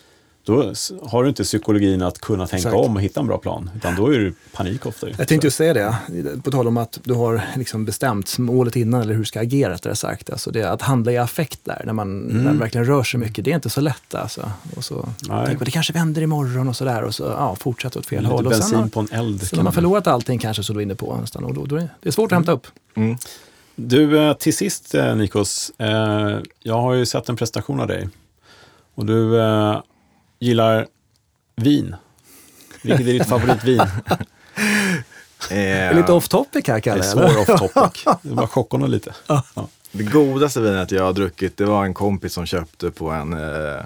då 0.50 0.72
har 1.02 1.22
du 1.22 1.28
inte 1.28 1.44
psykologin 1.44 2.02
att 2.02 2.18
kunna 2.18 2.46
tänka 2.46 2.68
Exakt. 2.68 2.86
om 2.86 2.96
och 2.96 3.02
hitta 3.02 3.20
en 3.20 3.26
bra 3.26 3.38
plan. 3.38 3.70
Utan 3.76 3.96
då 3.96 4.14
är 4.14 4.18
det 4.18 4.32
panik 4.52 4.86
ofta. 4.86 5.08
Jag 5.08 5.28
tänkte 5.28 5.46
just 5.46 5.56
säga 5.56 5.74
det, 5.74 5.96
på 6.42 6.50
tal 6.50 6.68
om 6.68 6.76
att 6.76 6.98
du 7.04 7.14
har 7.14 7.42
liksom 7.56 7.84
bestämt 7.84 8.38
målet 8.38 8.76
innan 8.76 9.00
eller 9.00 9.12
hur 9.12 9.20
du 9.20 9.26
ska 9.26 9.40
agera 9.40 9.72
rättare 9.72 9.96
sagt. 9.96 10.30
Alltså 10.30 10.50
det, 10.50 10.62
att 10.62 10.82
handla 10.82 11.12
i 11.12 11.18
affekt 11.18 11.60
där, 11.64 11.82
när 11.86 11.92
man, 11.92 12.18
när 12.20 12.52
det 12.52 12.58
verkligen 12.58 12.86
rör 12.86 13.02
sig 13.02 13.20
mycket, 13.20 13.44
det 13.44 13.50
är 13.50 13.54
inte 13.54 13.70
så 13.70 13.80
lätt 13.80 14.14
alltså. 14.14 14.50
Och 14.76 14.84
så 14.84 15.08
man, 15.28 15.56
det 15.60 15.70
kanske 15.70 15.92
vänder 15.92 16.22
imorgon 16.22 16.68
och 16.68 16.76
sådär 16.76 17.02
och 17.02 17.14
så 17.14 17.24
ja, 17.24 17.56
fortsätter 17.56 17.98
åt 17.98 18.06
fel 18.06 18.22
Lite 18.22 18.34
håll. 18.34 18.46
Och 18.46 18.52
sen 18.52 18.60
bensin 18.60 18.78
har, 18.78 18.88
på 18.88 19.00
en 19.00 19.08
eld. 19.12 19.40
sen 19.40 19.48
kan 19.48 19.56
har 19.58 19.62
man 19.62 19.64
man- 19.64 19.72
förlorat 19.72 20.06
allting 20.06 20.38
kanske 20.38 20.62
som 20.62 20.74
du 20.74 20.80
är 20.80 20.82
inne 20.82 20.94
på 20.94 21.16
nästan 21.16 21.44
och 21.44 21.54
då, 21.54 21.66
då 21.66 21.76
är 21.76 21.88
det, 22.00 22.08
är 22.08 22.12
svårt 22.12 22.32
att 22.32 22.36
hämta 22.36 22.52
upp. 22.52 22.66
Mm. 22.94 23.16
Du, 23.76 24.18
eh, 24.18 24.32
till 24.32 24.56
sist 24.56 24.94
eh, 24.94 25.16
Nikos, 25.16 25.72
eh, 25.78 26.38
jag 26.62 26.80
har 26.80 26.94
ju 26.94 27.06
sett 27.06 27.28
en 27.28 27.36
prestation 27.36 27.80
av 27.80 27.86
dig. 27.86 28.08
Och 28.94 29.06
du 29.06 29.40
gillar 30.40 30.86
vin. 31.56 31.96
Vilket 32.82 33.00
är 33.06 33.12
ditt 33.12 33.28
favoritvin? 33.28 33.82
Det 35.48 35.54
är 35.70 35.90
Eh, 35.90 35.96
lite 35.96 36.12
off 36.12 36.28
topic 36.28 36.66
här 36.68 36.74
Det 36.74 36.78
är 36.78 36.80
Kalle. 36.80 37.02
svår 37.02 37.38
off 37.40 37.46
topic. 37.46 38.04
Det 38.22 38.34
var 38.34 38.46
chocka 38.46 38.76
honom 38.76 38.90
lite. 38.90 39.14
Ja. 39.26 39.42
det 39.92 40.02
godaste 40.02 40.60
vinet 40.60 40.90
jag 40.90 41.04
har 41.04 41.12
druckit, 41.12 41.56
det 41.56 41.64
var 41.64 41.84
en 41.84 41.94
kompis 41.94 42.32
som 42.32 42.46
köpte 42.46 42.90
på 42.90 43.10
en 43.10 43.32
eh, 43.32 43.84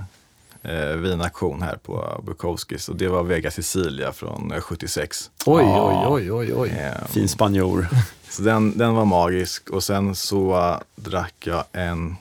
eh, 0.73 0.97
vinaktion 0.97 1.63
här 1.63 1.77
på 1.77 2.23
Bukowskis. 2.27 2.89
Och 2.89 2.97
det 2.97 3.09
var 3.09 3.23
Vega 3.23 3.51
Sicilia 3.51 4.13
från 4.13 4.53
eh, 4.53 4.61
76. 4.61 5.31
Oj, 5.47 5.63
Ja. 5.65 6.07
oj, 6.09 6.31
oj, 6.31 6.33
oj, 6.33 6.55
oj. 6.55 6.69
Eh, 6.71 7.07
Fin 7.09 7.29
spanjor. 7.29 7.87
Så 8.31 8.43
den, 8.43 8.79
den 8.79 8.95
var 8.95 9.05
magisk 9.05 9.71
och 9.71 9.85
sen 9.85 10.15
så 10.15 10.75
drack 10.97 11.35
jag 11.47 11.65
en 11.73 12.17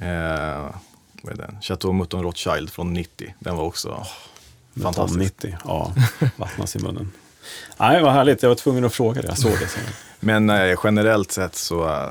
eh, 0.00 0.66
vad 1.22 1.32
är 1.32 1.36
den? 1.36 1.56
Chateau 1.60 1.92
Mouton 1.92 2.22
Rothschild 2.22 2.70
från 2.70 2.92
90. 2.92 3.34
Den 3.38 3.56
var 3.56 3.64
också 3.64 3.88
oh, 3.88 4.82
fantastisk. 4.82 5.18
90. 5.18 5.56
Ja, 5.64 5.92
vattnas 6.36 6.76
i 6.76 6.78
munnen. 6.78 7.12
Nej, 7.76 8.02
vad 8.02 8.12
härligt. 8.12 8.42
Jag 8.42 8.50
var 8.50 8.56
tvungen 8.56 8.84
att 8.84 8.94
fråga 8.94 9.22
det. 9.22 9.28
Jag 9.28 9.38
såg 9.38 9.52
det. 9.52 9.68
Men 10.20 10.50
eh, 10.50 10.78
generellt 10.84 11.32
sett 11.32 11.54
så 11.54 11.84
uh, 11.84 12.10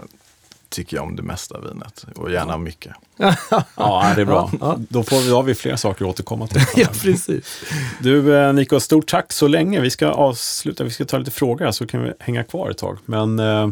tycker 0.69 0.97
jag 0.97 1.05
om 1.05 1.15
det 1.15 1.23
mesta 1.23 1.59
vinet 1.59 2.05
och 2.15 2.31
gärna 2.31 2.57
mycket. 2.57 2.93
Ja, 3.75 4.13
det 4.15 4.21
är 4.21 4.25
bra. 4.25 4.51
Då, 4.89 5.03
får 5.03 5.19
vi, 5.19 5.29
då 5.29 5.35
har 5.35 5.43
vi 5.43 5.55
fler 5.55 5.75
saker 5.75 6.05
att 6.05 6.09
återkomma 6.09 6.47
till. 6.47 6.61
ja, 6.75 6.87
precis. 7.01 7.63
Du, 7.99 8.37
eh, 8.37 8.53
Nico, 8.53 8.79
stort 8.79 9.07
tack 9.07 9.33
så 9.33 9.47
länge. 9.47 9.79
Vi 9.79 9.89
ska 9.89 10.07
avsluta. 10.07 10.83
Vi 10.83 10.91
ska 10.91 11.05
ta 11.05 11.17
lite 11.17 11.31
frågor 11.31 11.71
så 11.71 11.87
kan 11.87 12.03
vi 12.03 12.13
hänga 12.19 12.43
kvar 12.43 12.69
ett 12.69 12.77
tag. 12.77 12.97
Men 13.05 13.39
eh, 13.39 13.69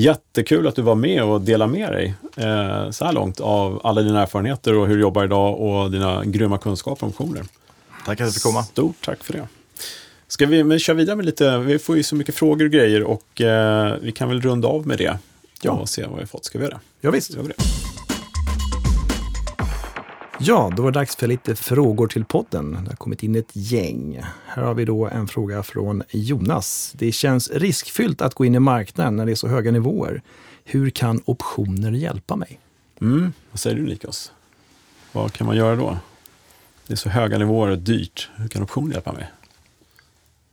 jättekul 0.00 0.66
att 0.66 0.76
du 0.76 0.82
var 0.82 0.94
med 0.94 1.24
och 1.24 1.40
delade 1.40 1.72
med 1.72 1.92
dig 1.92 2.14
eh, 2.36 2.90
så 2.90 3.04
här 3.04 3.12
långt 3.12 3.40
av 3.40 3.80
alla 3.84 4.02
dina 4.02 4.22
erfarenheter 4.22 4.74
och 4.74 4.86
hur 4.86 4.96
du 4.96 5.00
jobbar 5.00 5.24
idag 5.24 5.60
och 5.60 5.90
dina 5.90 6.24
grymma 6.24 6.58
kunskaper 6.58 7.06
om 7.06 7.10
optioner. 7.10 7.42
Tack 7.42 8.04
för 8.04 8.12
att 8.12 8.20
jag 8.20 8.34
fick 8.34 8.42
komma. 8.42 8.62
Stort 8.62 8.96
tack 9.04 9.24
för 9.24 9.32
det. 9.32 9.48
Ska 10.28 10.46
vi 10.46 10.64
men, 10.64 10.78
köra 10.78 10.96
vidare 10.96 11.16
med 11.16 11.24
lite, 11.24 11.58
vi 11.58 11.78
får 11.78 11.96
ju 11.96 12.02
så 12.02 12.16
mycket 12.16 12.34
frågor 12.34 12.64
och 12.64 12.70
grejer 12.70 13.02
och 13.02 13.40
eh, 13.40 13.94
vi 14.02 14.12
kan 14.12 14.28
väl 14.28 14.40
runda 14.40 14.68
av 14.68 14.86
med 14.86 14.98
det. 14.98 15.18
Ja. 15.62 15.72
och 15.72 15.88
se 15.88 16.06
vad 16.06 16.20
vi 16.20 16.26
fått. 16.26 16.44
Ska 16.44 16.58
vi 16.58 16.64
göra 16.64 16.74
det? 16.74 16.80
Ja, 17.00 17.10
visst. 17.10 17.30
Vi 17.30 17.36
göra 17.36 17.46
det? 17.46 17.79
Ja, 20.42 20.72
då 20.76 20.82
var 20.82 20.90
det 20.90 20.98
dags 20.98 21.16
för 21.16 21.26
lite 21.26 21.54
frågor 21.54 22.06
till 22.06 22.24
podden. 22.24 22.72
Det 22.72 22.90
har 22.90 22.96
kommit 22.96 23.22
in 23.22 23.36
ett 23.36 23.50
gäng. 23.52 24.22
Här 24.46 24.62
har 24.62 24.74
vi 24.74 24.84
då 24.84 25.08
en 25.08 25.28
fråga 25.28 25.62
från 25.62 26.02
Jonas. 26.10 26.92
Det 26.96 27.12
känns 27.12 27.50
riskfyllt 27.50 28.22
att 28.22 28.34
gå 28.34 28.44
in 28.44 28.54
i 28.54 28.58
marknaden 28.58 29.16
när 29.16 29.26
det 29.26 29.32
är 29.32 29.36
så 29.36 29.48
höga 29.48 29.70
nivåer. 29.70 30.22
Hur 30.64 30.90
kan 30.90 31.22
optioner 31.24 31.92
hjälpa 31.92 32.36
mig? 32.36 32.60
Mm. 33.00 33.32
Vad 33.50 33.60
säger 33.60 33.76
du 33.76 33.82
Nikos? 33.82 34.32
Vad 35.12 35.32
kan 35.32 35.46
man 35.46 35.56
göra 35.56 35.76
då? 35.76 35.98
Det 36.86 36.92
är 36.92 36.96
så 36.96 37.08
höga 37.08 37.38
nivåer 37.38 37.70
och 37.70 37.78
dyrt. 37.78 38.30
Hur 38.36 38.48
kan 38.48 38.62
optioner 38.62 38.92
hjälpa 38.92 39.12
mig? 39.12 39.30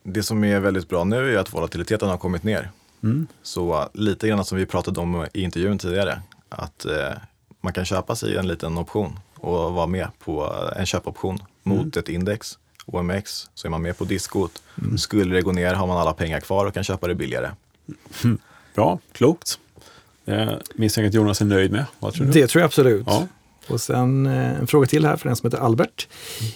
Det 0.04 0.24
som 0.24 0.44
är 0.44 0.60
väldigt 0.60 0.90
bra 0.90 1.04
nu 1.04 1.36
är 1.36 1.38
att 1.38 1.54
volatiliteten 1.54 2.10
har 2.10 2.18
kommit 2.18 2.44
ner. 2.44 2.72
Mm. 3.04 3.28
Så 3.44 3.82
uh, 3.82 3.88
lite 3.94 4.28
grann 4.28 4.46
som 4.46 4.58
vi 4.58 4.66
pratade 4.66 5.00
om 5.00 5.26
i 5.34 5.42
intervjun 5.42 5.78
tidigare, 5.78 6.22
att 6.50 6.86
eh, 6.86 7.14
man 7.62 7.74
kan 7.74 7.86
köpa 7.86 8.16
sig 8.16 8.36
en 8.36 8.48
liten 8.48 8.78
option 8.78 9.20
och 9.40 9.74
vara 9.74 9.88
med 9.88 10.08
på 10.20 10.54
en 10.76 10.86
köpoption 10.86 11.40
mot 11.64 11.98
ett 11.98 12.10
index, 12.10 12.58
OMX, 12.86 13.50
så 13.54 13.68
är 13.68 13.70
man 13.70 13.82
med 13.82 13.98
på 13.98 14.06
diskot. 14.06 14.64
Skulle 14.98 15.36
det 15.36 15.42
gå 15.42 15.52
ner 15.52 15.74
har 15.74 15.88
man 15.88 15.98
alla 15.98 16.14
pengar 16.14 16.40
kvar 16.40 16.66
och 16.66 16.74
kan 16.74 16.84
köpa 16.84 17.08
det 17.08 17.16
billigare. 17.16 17.52
Bra, 18.76 19.00
klokt. 19.12 19.60
Jag 20.26 20.62
misstänker 20.76 21.08
att 21.08 21.14
Jonas 21.14 21.42
är 21.42 21.46
nöjd 21.46 21.72
med. 21.72 21.86
Vad 22.00 22.14
tror 22.14 22.26
du? 22.26 22.32
Det 22.32 22.48
tror 22.48 22.62
jag 22.62 22.66
absolut. 22.68 23.04
Ja. 23.08 23.28
Och 23.68 23.82
sen 23.82 24.26
eh, 24.26 24.60
en 24.60 24.68
fråga 24.68 24.88
till 24.88 25.06
här 25.06 25.18
för 25.18 25.30
den 25.30 25.36
som 25.36 25.48
heter 25.48 25.64
Albert. 25.64 26.08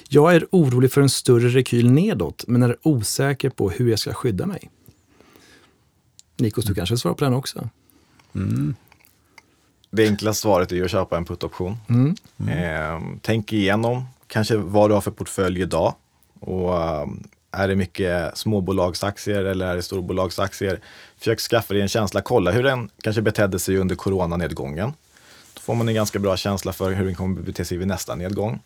Jag 0.10 0.36
är 0.36 0.48
orolig 0.52 0.92
för 0.92 1.02
en 1.02 1.10
större 1.10 1.50
rekyl 1.50 1.92
nedåt, 1.92 2.44
men 2.48 2.64
är 2.64 2.78
osäker 2.82 3.50
på 3.50 3.70
hur 3.70 3.90
jag 3.90 4.00
ska 4.00 4.14
skydda 4.14 4.46
mig. 4.46 4.70
Nikos, 6.38 6.66
du 6.66 6.76
kanske 6.76 6.98
svarar 6.98 7.16
på 7.16 7.24
den 7.24 7.34
också? 7.34 7.70
Mm. 8.36 8.76
Det 9.92 10.08
enkla 10.08 10.34
svaret 10.34 10.72
är 10.72 10.76
ju 10.76 10.86
att 10.86 10.92
köpa 10.92 11.18
en 11.18 11.26
put-option. 11.26 11.78
Mm. 11.90 12.16
Eh, 12.48 13.18
tänk 13.22 13.54
igenom 13.54 14.06
kanske 14.28 14.58
vad 14.58 14.90
du 14.90 14.94
har 14.94 15.02
för 15.02 15.12
portfölj 15.12 15.62
idag. 15.62 15.96
Och 16.40 16.84
eh, 16.84 17.08
är 17.52 17.68
det 17.68 17.76
mycket 17.76 18.38
småbolagsaktier 18.38 19.44
eller 19.44 19.66
är 19.68 19.76
det 19.76 19.82
storbolagsaktier? 19.82 20.80
Försök 21.18 21.40
skaffa 21.40 21.74
dig 21.74 21.82
en 21.82 21.88
känsla, 21.88 22.22
kolla 22.22 22.52
hur 22.52 22.64
den 22.64 22.90
kanske 23.02 23.22
betedde 23.22 23.60
sig 23.60 23.78
under 23.78 23.96
coronanedgången. 23.96 24.94
Då 25.54 25.62
får 25.62 25.76
man 25.76 25.88
en 25.88 25.96
ganska 25.96 26.20
bra 26.20 26.38
känsla 26.38 26.74
för 26.74 26.92
hur 26.92 27.06
den 27.06 27.16
kommer 27.16 27.42
bete 27.42 27.66
sig 27.66 27.78
vid 27.78 27.88
nästa 27.88 28.16
nedgång. 28.16 28.60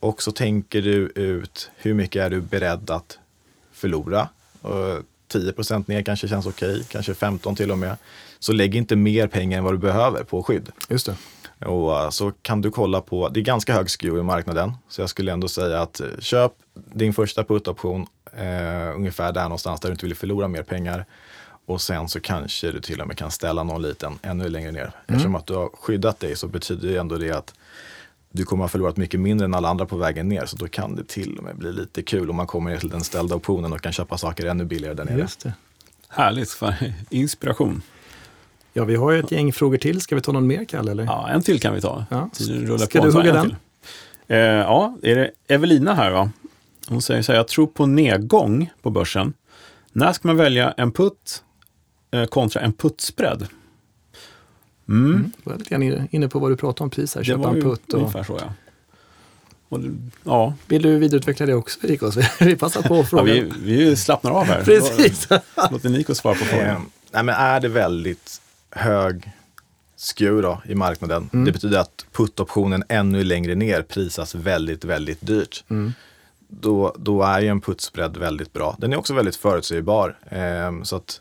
Och 0.00 0.22
så 0.22 0.32
tänker 0.32 0.82
du 0.82 1.12
ut 1.14 1.70
hur 1.76 1.94
mycket 1.94 2.22
är 2.22 2.30
du 2.30 2.40
beredd 2.40 2.90
att 2.90 3.18
förlora. 3.72 4.28
Och 4.62 5.02
10% 5.28 5.84
ner 5.86 6.02
kanske 6.02 6.28
känns 6.28 6.46
okej, 6.46 6.84
kanske 6.88 7.14
15 7.14 7.56
till 7.56 7.70
och 7.70 7.78
med. 7.78 7.96
Så 8.38 8.52
lägg 8.52 8.74
inte 8.74 8.96
mer 8.96 9.26
pengar 9.26 9.58
än 9.58 9.64
vad 9.64 9.74
du 9.74 9.78
behöver 9.78 10.24
på 10.24 10.42
skydd. 10.42 10.68
Just 10.88 11.06
det. 11.06 11.16
Och 11.66 11.90
uh, 11.90 12.10
så 12.10 12.32
kan 12.42 12.62
du 12.62 12.70
kolla 12.70 13.00
på, 13.00 13.28
det 13.28 13.40
är 13.40 13.44
ganska 13.44 13.74
hög 13.74 13.88
skew 13.88 14.20
i 14.20 14.22
marknaden, 14.22 14.72
så 14.88 15.00
jag 15.00 15.10
skulle 15.10 15.32
ändå 15.32 15.48
säga 15.48 15.82
att 15.82 16.00
eh, 16.00 16.06
köp 16.18 16.52
din 16.74 17.12
första 17.12 17.42
put-option 17.42 18.06
eh, 18.32 18.96
ungefär 18.96 19.32
där 19.32 19.42
någonstans 19.42 19.80
där 19.80 19.88
du 19.88 19.92
inte 19.92 20.06
vill 20.06 20.14
förlora 20.14 20.48
mer 20.48 20.62
pengar. 20.62 21.06
Och 21.66 21.80
sen 21.80 22.08
så 22.08 22.20
kanske 22.20 22.72
du 22.72 22.80
till 22.80 23.00
och 23.00 23.06
med 23.06 23.16
kan 23.16 23.30
ställa 23.30 23.62
någon 23.62 23.82
liten 23.82 24.18
ännu 24.22 24.48
längre 24.48 24.72
ner. 24.72 24.92
Eftersom 25.06 25.34
att 25.34 25.46
du 25.46 25.54
har 25.54 25.68
skyddat 25.68 26.20
dig 26.20 26.36
så 26.36 26.48
betyder 26.48 26.88
det 26.88 26.96
ändå 26.96 27.16
det 27.16 27.30
att 27.30 27.54
du 28.30 28.44
kommer 28.44 28.64
ha 28.64 28.68
förlorat 28.68 28.96
mycket 28.96 29.20
mindre 29.20 29.44
än 29.44 29.54
alla 29.54 29.68
andra 29.68 29.86
på 29.86 29.96
vägen 29.96 30.28
ner. 30.28 30.46
Så 30.46 30.56
då 30.56 30.68
kan 30.68 30.96
det 30.96 31.08
till 31.08 31.38
och 31.38 31.44
med 31.44 31.56
bli 31.56 31.72
lite 31.72 32.02
kul 32.02 32.30
om 32.30 32.36
man 32.36 32.46
kommer 32.46 32.70
ner 32.70 32.78
till 32.78 32.88
den 32.88 33.04
ställda 33.04 33.34
optionen 33.34 33.72
och 33.72 33.80
kan 33.80 33.92
köpa 33.92 34.18
saker 34.18 34.46
ännu 34.46 34.64
billigare 34.64 34.94
där 34.94 35.04
nere. 35.04 35.18
Just 35.18 35.40
det. 35.40 35.52
Härligt, 36.08 36.50
för 36.50 36.74
inspiration. 37.10 37.82
Ja, 38.72 38.84
vi 38.84 38.96
har 38.96 39.10
ju 39.10 39.18
ett 39.18 39.30
gäng 39.30 39.52
frågor 39.52 39.78
till. 39.78 40.00
Ska 40.00 40.14
vi 40.14 40.20
ta 40.20 40.32
någon 40.32 40.46
mer, 40.46 40.64
Kalle? 40.64 40.90
Eller? 40.90 41.04
Ja, 41.04 41.28
en 41.28 41.42
till 41.42 41.60
kan 41.60 41.74
vi 41.74 41.80
ta. 41.80 42.04
Ja. 42.10 42.30
Ska 42.78 43.02
du 43.02 43.12
hugga 43.12 43.30
en 43.30 43.34
den? 43.34 43.56
Eh, 44.28 44.38
ja, 44.38 44.96
är 45.02 45.16
det 45.16 45.30
Evelina 45.48 45.94
här 45.94 46.10
va? 46.10 46.30
Hon 46.88 47.02
säger 47.02 47.22
så 47.22 47.32
här, 47.32 47.38
jag 47.38 47.48
tror 47.48 47.66
på 47.66 47.86
nedgång 47.86 48.70
på 48.82 48.90
börsen. 48.90 49.32
När 49.92 50.12
ska 50.12 50.28
man 50.28 50.36
välja 50.36 50.74
en 50.76 50.92
putt 50.92 51.42
eh, 52.10 52.24
kontra 52.24 52.62
en 52.62 52.72
puttspread? 52.72 53.46
Mm. 54.88 55.10
Mm. 55.14 55.32
Jag 55.44 55.50
var 55.52 55.58
lite 55.58 55.70
grann 55.70 56.08
inne 56.10 56.28
på 56.28 56.38
vad 56.38 56.50
du 56.50 56.56
pratade 56.56 56.84
om 56.84 56.90
precis 56.90 57.14
här. 57.14 57.24
Köpa 57.24 57.48
en 57.48 57.62
putt. 57.62 57.92
Och... 57.92 57.98
ungefär 58.00 58.22
så 58.22 58.38
ja. 58.40 58.52
Och, 59.68 59.80
ja, 60.24 60.54
Vill 60.66 60.82
du 60.82 60.98
vidareutveckla 60.98 61.46
det 61.46 61.54
också, 61.54 61.78
Nikos? 61.82 62.16
vi 62.40 62.56
passar 62.56 62.82
på 62.82 62.96
ja 62.96 63.04
frågan. 63.04 63.26
vi, 63.26 63.52
vi 63.62 63.96
slappnar 63.96 64.30
av 64.30 64.44
här. 64.44 64.62
Precis. 64.64 65.28
Låter 65.70 65.88
Nico 65.88 66.14
svara 66.14 66.34
på 66.34 66.44
Eh, 66.44 66.50
frågan. 66.50 66.86
nej, 67.10 67.22
men 67.22 67.34
är 67.34 67.60
det 67.60 67.68
väldigt 67.68 68.40
hög 68.70 69.30
skew 69.96 70.42
då 70.42 70.62
i 70.72 70.74
marknaden, 70.74 71.28
det 71.32 71.52
betyder 71.52 71.78
att 71.78 72.06
put-optionen 72.12 72.82
ännu 72.88 73.24
längre 73.24 73.54
ner 73.54 73.82
prisas 73.82 74.34
väldigt, 74.34 74.84
väldigt 74.84 75.26
dyrt. 75.26 75.64
Då, 76.48 76.94
då 76.98 77.22
är 77.22 77.40
ju 77.40 77.48
en 77.48 77.60
put-spread 77.60 78.16
väldigt 78.16 78.52
bra. 78.52 78.76
Den 78.78 78.92
är 78.92 78.96
också 78.96 79.14
väldigt 79.14 79.36
förutsägbar. 79.36 80.16
Eh, 80.30 80.82
så 80.82 80.96
att 80.96 81.20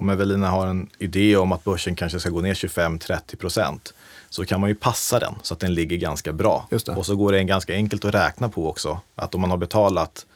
om 0.00 0.08
Evelina 0.08 0.50
har 0.50 0.66
en 0.66 0.88
idé 0.98 1.36
om 1.36 1.52
att 1.52 1.64
börsen 1.64 1.94
kanske 1.94 2.20
ska 2.20 2.30
gå 2.30 2.40
ner 2.40 2.54
25-30 2.54 3.36
procent 3.36 3.94
så 4.28 4.44
kan 4.44 4.60
man 4.60 4.68
ju 4.68 4.74
passa 4.74 5.18
den 5.18 5.34
så 5.42 5.54
att 5.54 5.60
den 5.60 5.74
ligger 5.74 5.96
ganska 5.96 6.32
bra. 6.32 6.66
Just 6.70 6.86
det. 6.86 6.92
Och 6.92 7.06
så 7.06 7.16
går 7.16 7.32
det 7.32 7.38
en 7.38 7.46
ganska 7.46 7.74
enkelt 7.74 8.04
att 8.04 8.14
räkna 8.14 8.48
på 8.48 8.68
också. 8.68 9.00
Att 9.14 9.34
om 9.34 9.40
man 9.40 9.50
har 9.50 9.56
betalat 9.56 10.26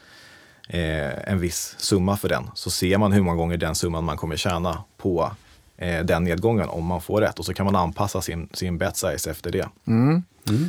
eh, 0.68 1.30
en 1.32 1.40
viss 1.40 1.74
summa 1.78 2.16
för 2.16 2.28
den 2.28 2.50
så 2.54 2.70
ser 2.70 2.98
man 2.98 3.12
hur 3.12 3.22
många 3.22 3.36
gånger 3.36 3.56
den 3.56 3.74
summan 3.74 4.04
man 4.04 4.16
kommer 4.16 4.36
tjäna 4.36 4.82
på 4.96 5.30
eh, 5.76 6.04
den 6.04 6.24
nedgången 6.24 6.68
om 6.68 6.84
man 6.84 7.00
får 7.00 7.20
rätt. 7.20 7.38
Och 7.38 7.44
så 7.44 7.54
kan 7.54 7.66
man 7.66 7.76
anpassa 7.76 8.20
sin, 8.20 8.48
sin 8.52 8.78
bet 8.78 8.96
size 8.96 9.30
efter 9.30 9.50
det. 9.50 9.68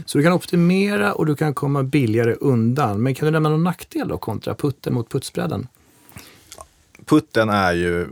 Så 0.05 0.17
du 0.17 0.23
kan 0.23 0.33
optimera 0.33 1.13
och 1.13 1.25
du 1.25 1.35
kan 1.35 1.53
komma 1.53 1.83
billigare 1.83 2.33
undan. 2.33 3.03
Men 3.03 3.15
kan 3.15 3.25
du 3.25 3.31
nämna 3.31 3.49
någon 3.49 3.63
nackdel 3.63 4.07
då 4.07 4.17
kontra 4.17 4.55
putten 4.55 4.93
mot 4.93 5.09
puttspreaden? 5.09 5.67
Putten 7.05 7.49
är 7.49 7.73
ju 7.73 8.07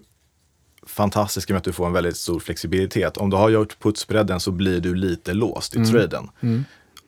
fantastisk 0.92 1.50
i 1.50 1.52
och 1.52 1.54
med 1.54 1.58
att 1.58 1.64
du 1.64 1.74
får 1.74 1.86
en 1.86 1.94
väldigt 1.94 2.18
stor 2.18 2.40
flexibilitet. 2.40 3.18
Om 3.18 3.30
du 3.30 3.38
har 3.38 3.50
gjort 3.50 3.80
putsbredden 3.80 4.40
så 4.40 4.52
blir 4.52 4.82
du 4.82 4.96
lite 4.96 5.34
låst 5.34 5.76
i 5.76 5.86
traden. 5.86 6.30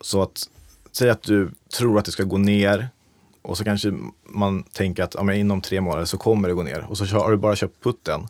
Så 0.02 0.22
att 0.22 0.50
säg 0.92 1.10
att 1.10 1.24
du 1.24 1.52
tror 1.78 2.00
att 2.00 2.06
det 2.06 2.12
ska 2.12 2.24
gå 2.24 2.38
ner 2.38 2.88
och 3.42 3.58
så 3.58 3.64
kanske 3.64 3.94
man 4.24 4.64
tänker 4.64 5.04
att 5.04 5.14
ja, 5.16 5.24
men 5.24 5.36
inom 5.36 5.62
tre 5.62 5.82
månader 5.82 6.06
så 6.06 6.18
kommer 6.18 6.48
det 6.48 6.54
gå 6.54 6.64
ner 6.64 6.86
och 6.90 6.98
så 6.98 7.06
har 7.06 7.32
du 7.32 7.38
bara 7.38 7.56
köpt 7.56 7.84
putten. 7.84 8.28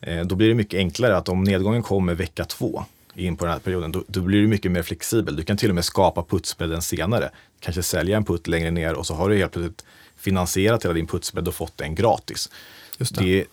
Eh, 0.00 0.24
då 0.24 0.34
blir 0.34 0.48
det 0.48 0.54
mycket 0.54 0.78
enklare 0.78 1.16
att 1.16 1.28
om 1.28 1.44
nedgången 1.44 1.82
kommer 1.82 2.14
vecka 2.14 2.44
två 2.44 2.84
in 3.14 3.36
på 3.36 3.44
den 3.44 3.52
här 3.52 3.60
perioden, 3.60 3.92
då, 3.92 4.04
då 4.06 4.20
blir 4.20 4.40
du 4.40 4.46
mycket 4.46 4.72
mer 4.72 4.82
flexibel. 4.82 5.36
Du 5.36 5.42
kan 5.42 5.56
till 5.56 5.68
och 5.68 5.74
med 5.74 5.84
skapa 5.84 6.22
putsbredden 6.22 6.82
senare. 6.82 7.30
Kanske 7.60 7.82
sälja 7.82 8.16
en 8.16 8.24
putt 8.24 8.48
längre 8.48 8.70
ner 8.70 8.94
och 8.94 9.06
så 9.06 9.14
har 9.14 9.28
du 9.28 9.36
helt 9.36 9.52
plötsligt 9.52 9.84
finansierat 10.16 10.84
hela 10.84 10.94
din 10.94 11.06
putsbredd 11.06 11.48
och 11.48 11.54
fått 11.54 11.76
den 11.76 11.94
gratis. 11.94 12.50
Just 12.98 13.14
det. 13.14 13.24
Det, 13.24 13.44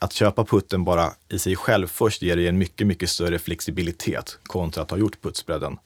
att 0.00 0.12
köpa 0.12 0.44
putten 0.44 0.84
bara 0.84 1.12
i 1.28 1.38
sig 1.38 1.56
själv 1.56 1.86
först 1.86 2.22
ger 2.22 2.36
dig 2.36 2.48
en 2.48 2.58
mycket, 2.58 2.86
mycket 2.86 3.10
större 3.10 3.38
flexibilitet 3.38 4.38
kontra 4.42 4.82
att 4.82 4.90
ha 4.90 4.98
gjort 4.98 5.22
putsbredden. 5.22 5.78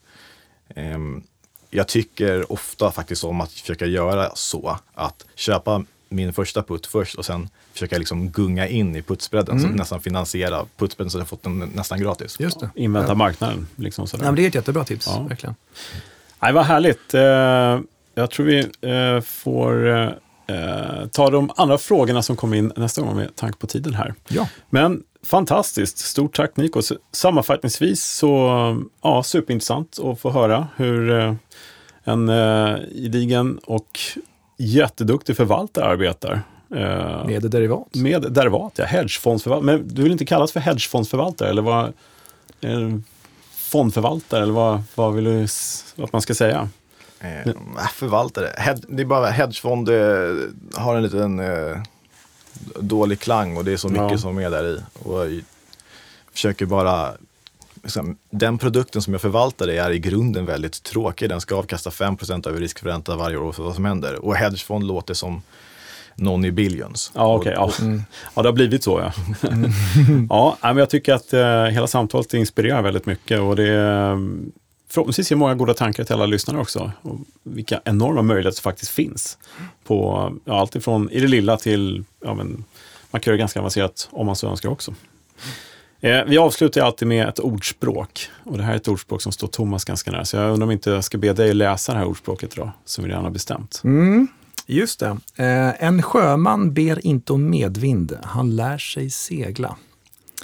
Ehm, 0.75 1.23
jag 1.69 1.87
tycker 1.87 2.51
ofta 2.51 2.91
faktiskt 2.91 3.23
om 3.23 3.41
att 3.41 3.51
försöka 3.51 3.85
göra 3.85 4.31
så, 4.35 4.77
att 4.93 5.25
köpa 5.35 5.83
min 6.09 6.33
första 6.33 6.63
putt 6.63 6.85
först 6.87 7.15
och 7.15 7.25
sen 7.25 7.49
försöka 7.73 7.97
liksom 7.97 8.29
gunga 8.29 8.67
in 8.67 8.95
i 8.95 9.01
putsbredden, 9.01 9.59
så 9.61 9.67
att 9.67 9.75
nästan 9.75 10.01
finansiera 10.01 10.65
putsbredden 10.77 11.11
så 11.11 11.17
att 11.17 11.21
jag 11.21 11.27
fått 11.27 11.43
den 11.43 11.59
nästan 11.59 11.99
gratis. 12.01 12.39
Just 12.39 12.59
det. 12.59 12.69
Invänta 12.75 13.15
marknaden. 13.15 13.67
Liksom 13.75 14.07
sådär. 14.07 14.23
Ja, 14.25 14.31
men 14.31 14.35
det 14.35 14.41
är 14.43 14.47
ett 14.47 14.55
jättebra 14.55 14.83
tips, 14.85 15.07
Ja. 15.07 15.21
verkligen. 15.29 15.55
Nej, 16.39 16.53
vad 16.53 16.65
härligt. 16.65 17.13
Eh, 17.13 17.21
jag 18.15 18.31
tror 18.31 18.45
vi 18.45 18.59
eh, 18.81 19.21
får 19.21 19.87
eh, 20.47 21.07
ta 21.11 21.29
de 21.29 21.51
andra 21.55 21.77
frågorna 21.77 22.21
som 22.21 22.35
kommer 22.35 22.57
in 22.57 22.71
nästa 22.75 23.01
gång 23.01 23.15
med 23.15 23.35
tanke 23.35 23.57
på 23.57 23.67
tiden 23.67 23.93
här. 23.93 24.13
Ja. 24.27 24.47
Men 24.69 25.03
fantastiskt. 25.25 25.97
Stort 25.97 26.35
tack 26.35 26.57
Nico. 26.57 26.81
Så 26.81 26.95
Sammanfattningsvis 27.11 28.03
så, 28.03 28.27
ja, 29.01 29.23
superintressant 29.23 29.99
att 30.03 30.19
få 30.19 30.29
höra 30.29 30.67
hur 30.75 31.19
eh, 31.19 31.33
en 32.03 32.29
eh, 32.29 32.75
gedigen 32.95 33.57
och 33.65 33.99
jätteduktig 34.57 35.37
förvaltare 35.37 35.85
arbetar. 35.85 36.41
Eh, 36.75 37.25
Med 37.25 37.41
derivat. 37.51 37.95
med 37.95 38.21
derivat, 38.21 38.73
ja. 38.75 38.85
Hedgefondsförvaltare. 38.85 39.65
Men 39.77 39.87
du 39.87 40.03
vill 40.03 40.11
inte 40.11 40.25
kallas 40.25 40.51
för 40.51 40.59
hedgefondsförvaltare 40.59 41.49
eller 41.49 41.61
vad? 41.61 41.85
Eh, 42.61 42.89
fondförvaltare 43.55 44.43
eller 44.43 44.53
vad, 44.53 44.83
vad 44.95 45.13
vill 45.13 45.23
du 45.23 45.43
att 46.03 46.13
man 46.13 46.21
ska 46.21 46.33
säga? 46.35 46.69
Eh, 47.23 47.47
äh, 47.47 47.87
förvaltare, 47.93 48.53
Hed, 48.57 48.85
det 48.87 49.01
är 49.01 49.05
bara 49.05 49.27
hedgefond 49.29 49.89
eh, 49.89 49.95
har 50.75 50.95
en 50.95 51.03
liten 51.03 51.39
eh, 51.39 51.77
dålig 52.79 53.19
klang 53.19 53.57
och 53.57 53.65
det 53.65 53.73
är 53.73 53.77
så 53.77 53.89
mycket 53.89 54.11
Ja. 54.11 54.17
som 54.17 54.37
är 54.37 54.49
där 54.49 54.67
i. 54.67 54.79
Och 55.03 55.25
jag 55.31 55.41
försöker 56.33 56.65
bara, 56.65 57.11
liksom, 57.83 58.17
den 58.29 58.57
produkten 58.57 59.01
som 59.01 59.13
jag 59.13 59.21
förvaltar 59.21 59.67
är 59.67 59.91
i 59.91 59.99
grunden 59.99 60.45
väldigt 60.45 60.83
tråkig. 60.83 61.29
Den 61.29 61.41
ska 61.41 61.55
avkasta 61.55 61.91
5 61.91 62.17
över 62.45 62.59
riskförränta 62.59 63.15
varje 63.15 63.37
år 63.37 63.51
för 63.51 63.63
vad 63.63 63.75
som 63.75 63.85
händer. 63.85 64.25
Och 64.25 64.35
hedgefond 64.35 64.83
låter 64.83 65.13
som 65.13 65.41
någon 66.15 66.45
i 66.45 66.51
billions. 66.51 67.11
Ja, 67.15 67.35
okej. 67.35 67.53
ja. 67.55 67.71
ja, 68.35 68.41
det 68.41 68.47
har 68.47 68.53
blivit 68.53 68.83
så 68.83 68.99
ja. 68.99 69.13
ja, 70.29 70.57
men 70.61 70.77
jag 70.77 70.89
tycker 70.89 71.13
att 71.13 71.33
eh, 71.33 71.63
hela 71.65 71.87
samtalet 71.87 72.33
inspirerar 72.33 72.81
väldigt 72.81 73.05
mycket 73.05 73.39
och 73.39 73.55
det 73.55 73.73
eh, 73.73 74.17
förhoppningsvis 74.93 75.31
ger 75.31 75.37
många 75.37 75.55
goda 75.55 75.73
tankar 75.73 76.03
till 76.03 76.13
alla 76.13 76.25
lyssnare 76.25 76.61
också. 76.61 76.91
Och 77.01 77.19
vilka 77.43 77.81
enorma 77.85 78.21
möjligheter 78.21 78.55
som 78.55 78.63
faktiskt 78.63 78.91
finns. 78.91 79.37
På 79.83 80.31
ja, 80.45 80.59
allt 80.59 80.75
ifrån 80.75 81.09
i 81.09 81.19
det 81.19 81.27
lilla 81.27 81.57
till, 81.57 82.03
ja, 82.19 82.33
men, 82.33 82.63
man 83.11 83.21
kan 83.21 83.31
göra 83.31 83.37
ganska 83.37 83.59
avancerat 83.59 84.09
om 84.11 84.25
man 84.25 84.35
så 84.35 84.47
önskar 84.47 84.69
också. 84.69 84.93
Eh, 86.01 86.23
vi 86.25 86.37
avslutar 86.37 86.81
alltid 86.81 87.07
med 87.07 87.27
ett 87.27 87.39
ordspråk. 87.39 88.29
Och 88.43 88.57
det 88.57 88.63
här 88.63 88.73
är 88.73 88.77
ett 88.77 88.87
ordspråk 88.87 89.21
som 89.21 89.31
står 89.31 89.47
Thomas 89.47 89.85
ganska 89.85 90.11
nära. 90.11 90.25
Så 90.25 90.37
jag 90.37 90.51
undrar 90.51 90.65
om 90.65 90.71
inte 90.71 90.89
jag 90.89 91.03
ska 91.03 91.17
be 91.17 91.33
dig 91.33 91.53
läsa 91.53 91.93
det 91.93 91.99
här 91.99 92.05
ordspråket 92.05 92.53
idag, 92.53 92.71
som 92.85 93.03
vi 93.03 93.09
redan 93.09 93.23
har 93.23 93.31
bestämt. 93.31 93.81
Mm, 93.83 94.27
just 94.65 94.99
det. 94.99 95.17
Eh, 95.35 95.83
en 95.83 96.01
sjöman 96.01 96.73
ber 96.73 97.05
inte 97.05 97.33
om 97.33 97.49
medvind, 97.49 98.17
han 98.23 98.55
lär 98.55 98.77
sig 98.77 99.09
segla. 99.09 99.75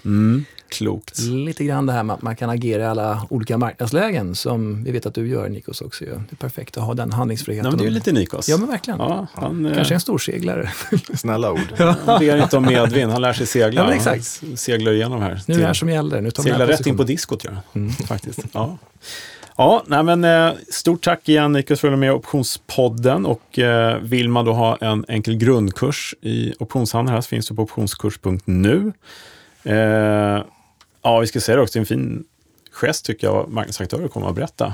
Mm, 0.05 0.45
klokt. 0.69 1.19
Lite 1.19 1.63
grann 1.63 1.85
det 1.85 1.93
här 1.93 2.03
med 2.03 2.13
att 2.13 2.21
man 2.21 2.35
kan 2.35 2.49
agera 2.49 2.83
i 2.83 2.85
alla 2.85 3.27
olika 3.29 3.57
marknadslägen 3.57 4.35
som 4.35 4.83
vi 4.83 4.91
vet 4.91 5.05
att 5.05 5.13
du 5.13 5.27
gör 5.27 5.49
Nikos 5.49 5.81
också. 5.81 6.05
Gör. 6.05 6.13
Det 6.13 6.33
är 6.33 6.35
perfekt 6.35 6.77
att 6.77 6.83
ha 6.83 6.93
den 6.93 7.11
handlingsfriheten. 7.11 7.63
Nej, 7.63 7.71
men 7.71 7.77
det 7.77 7.83
är 7.83 7.89
ju 7.89 7.93
lite 7.93 8.11
Nikos. 8.11 8.49
Ja 8.49 8.57
men 8.57 8.67
verkligen. 8.67 8.99
Ja, 8.99 9.27
han, 9.33 9.65
eh, 9.65 9.75
Kanske 9.75 9.93
en 9.93 9.99
storseglare. 9.99 10.69
Snälla 11.13 11.51
ord. 11.51 11.73
Han 11.77 12.19
ber 12.19 12.43
inte 12.43 12.57
om 12.57 12.65
medvind, 12.65 13.11
han 13.11 13.21
lär 13.21 13.33
sig 13.33 13.47
segla. 13.47 13.81
Ja, 13.81 13.87
men 13.87 13.95
exakt. 13.95 14.41
Han 14.41 14.57
seglar 14.57 14.91
igenom 14.91 15.21
här. 15.21 15.41
Nu 15.47 15.53
är 15.53 15.59
det 15.59 15.65
här 15.65 15.73
som 15.73 15.89
gäller. 15.89 16.21
Nu 16.21 16.31
tar 16.31 16.43
seglar 16.43 16.67
rätt 16.67 16.87
in 16.87 16.97
på 16.97 17.03
diskot, 17.03 17.43
gör 17.43 17.57
han. 17.73 17.89
Faktiskt. 18.07 18.39
Ja. 18.51 18.77
Ja, 19.59 19.83
nej 19.87 20.03
men, 20.03 20.23
eh, 20.23 20.51
stort 20.69 21.03
tack 21.03 21.29
igen 21.29 21.51
Nikos 21.51 21.79
för 21.79 21.87
att 21.87 21.91
du 21.91 21.95
är 21.95 21.99
med 21.99 22.07
i 22.07 22.11
Optionspodden. 22.11 23.25
Och, 23.25 23.59
eh, 23.59 23.97
vill 23.97 24.29
man 24.29 24.45
då 24.45 24.53
ha 24.53 24.75
en 24.75 25.05
enkel 25.07 25.37
grundkurs 25.37 26.15
i 26.21 26.53
optionshandel 26.59 27.13
här 27.13 27.21
så 27.21 27.27
finns 27.27 27.47
det 27.47 27.55
på 27.55 27.61
optionskurs.nu. 27.61 28.93
Eh, 29.63 30.41
ja, 31.01 31.19
vi 31.19 31.27
ska 31.27 31.39
säga 31.41 31.55
det 31.55 31.61
också, 31.61 31.73
det 31.73 31.77
är 31.79 31.81
en 31.81 31.85
fin 31.85 32.23
gest 32.71 33.05
tycker 33.05 33.27
jag 33.27 33.49
marknadsaktörer 33.49 34.07
kommer 34.07 34.29
att 34.29 34.35
berätta 34.35 34.73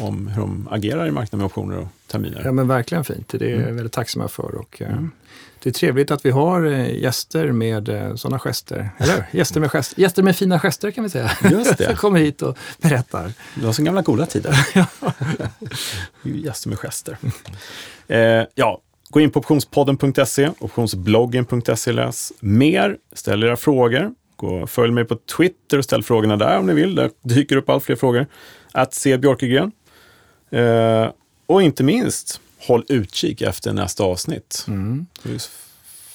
om 0.00 0.26
hur 0.28 0.40
de 0.40 0.68
agerar 0.70 1.06
i 1.06 1.10
marknaden 1.10 1.38
med 1.38 1.46
optioner 1.46 1.78
och 1.78 1.88
terminer. 2.06 2.42
Ja 2.44 2.52
men 2.52 2.68
verkligen 2.68 3.04
fint. 3.04 3.28
Det 3.28 3.50
är 3.52 3.56
Mm. 3.56 3.76
väldigt 3.76 3.92
tacksamma 3.92 4.28
för. 4.28 4.54
Och, 4.54 4.82
eh, 4.82 4.96
Det 5.62 5.68
är 5.70 5.72
trevligt 5.74 6.10
att 6.10 6.24
vi 6.26 6.30
har 6.30 6.66
eh, 6.66 6.98
gäster 7.02 7.52
med 7.52 7.88
eh, 7.88 8.14
sådana 8.14 8.38
gester. 8.38 8.90
Eller 8.98 9.26
gäster 9.32 9.60
med, 9.60 9.70
gest, 9.70 9.98
gäster 9.98 10.22
med 10.22 10.36
fina 10.36 10.58
gester 10.60 10.90
kan 10.90 11.04
vi 11.04 11.10
säga. 11.10 11.30
Just 11.50 11.78
det. 11.78 11.84
Som 11.86 11.96
kommer 11.96 12.18
hit 12.20 12.42
och 12.42 12.58
berättar. 12.82 13.32
Det 13.54 13.66
var 13.66 13.72
så 13.72 13.82
gamla 13.82 14.02
goda 14.02 14.26
tider. 14.26 14.66
Gäster 16.22 16.68
med 16.68 16.78
gester. 16.78 17.16
Eh, 18.08 18.44
ja, 18.54 18.80
gå 19.10 19.20
in 19.20 19.30
på 19.30 19.38
optionspodden.se, 19.38 20.50
optionsbloggen.se, 20.58 21.92
läs 21.92 22.32
mer, 22.40 22.96
ställ 23.12 23.42
era 23.42 23.56
frågor. 23.56 24.14
Gå, 24.40 24.66
följ 24.66 24.92
mig 24.92 25.04
på 25.04 25.16
Twitter 25.16 25.78
och 25.78 25.84
ställ 25.84 26.02
frågorna 26.02 26.36
där 26.36 26.58
om 26.58 26.66
ni 26.66 26.74
vill. 26.74 26.94
Där 26.94 27.10
dyker 27.22 27.56
upp 27.56 27.68
allt 27.68 27.84
fler 27.84 27.96
frågor. 27.96 28.26
Att 28.72 28.94
se 28.94 29.18
Björkegren. 29.18 29.72
Eh, 30.50 31.08
och 31.46 31.62
inte 31.62 31.84
minst, 31.84 32.40
håll 32.58 32.84
utkik 32.88 33.42
efter 33.42 33.72
nästa 33.72 34.04
avsnitt. 34.04 34.66
Just- 35.22 35.50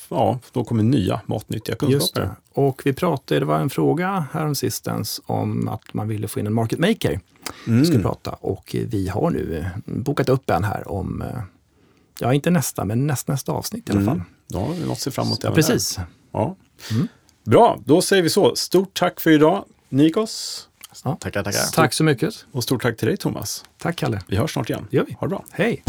Ja, 0.09 0.39
då 0.51 0.63
kommer 0.63 0.83
nya 0.83 1.21
matnyttiga 1.25 1.75
kunskaper. 1.75 2.21
det. 2.21 2.35
Och 2.53 2.81
vi 2.85 2.93
pratade, 2.93 3.39
det 3.39 3.45
var 3.45 3.59
en 3.59 3.69
fråga 3.69 4.25
häromsistens 4.33 5.21
om 5.25 5.67
att 5.67 5.93
man 5.93 6.07
ville 6.07 6.27
få 6.27 6.39
in 6.39 6.47
en 6.47 6.53
market 6.53 6.79
maker. 6.79 7.19
Vi 7.65 7.71
Mm. 7.71 7.85
ska 7.85 7.99
prata 7.99 8.31
och 8.31 8.75
vi 8.89 9.07
har 9.07 9.29
nu 9.31 9.65
bokat 9.85 10.29
upp 10.29 10.49
en 10.49 10.63
här 10.63 10.91
om, 10.91 11.21
eh, 11.21 11.27
ja 12.19 12.33
inte 12.33 12.49
nästa, 12.49 12.85
men 12.85 13.07
nästnästa 13.07 13.51
avsnitt 13.51 13.89
i 13.89 13.91
alla 13.91 14.01
fall. 14.01 14.13
Mm. 14.15 14.25
Då 14.47 14.59
har 14.59 14.73
vi 14.73 14.81
något 14.81 14.91
att 14.91 14.99
se 14.99 15.11
fram 15.11 15.27
emot 15.27 15.43
även 15.43 15.55
Precis. 15.55 15.95
Där. 15.95 16.05
Ja. 16.31 16.55
Bra, 17.45 17.79
då 17.85 18.01
säger 18.01 18.23
vi 18.23 18.29
så. 18.29 18.55
Stort 18.55 18.93
tack 18.93 19.19
för 19.19 19.31
idag, 19.31 19.65
Nikos. 19.89 20.67
Tackar, 21.03 21.43
tackar. 21.43 21.71
Tack 21.73 21.93
så 21.93 22.03
mycket. 22.03 22.45
Och 22.51 22.63
stort 22.63 22.81
tack 22.81 22.97
till 22.97 23.07
dig, 23.07 23.17
Thomas. 23.17 23.65
Tack 23.77 23.95
Kalle. 23.95 24.21
Vi 24.27 24.37
hörs 24.37 24.53
snart 24.53 24.69
igen. 24.69 24.87
Det 24.91 24.97
gör 24.97 25.05
vi. 25.05 25.13
Ha 25.13 25.27
det 25.27 25.29
bra. 25.29 25.45
Hej! 25.51 25.83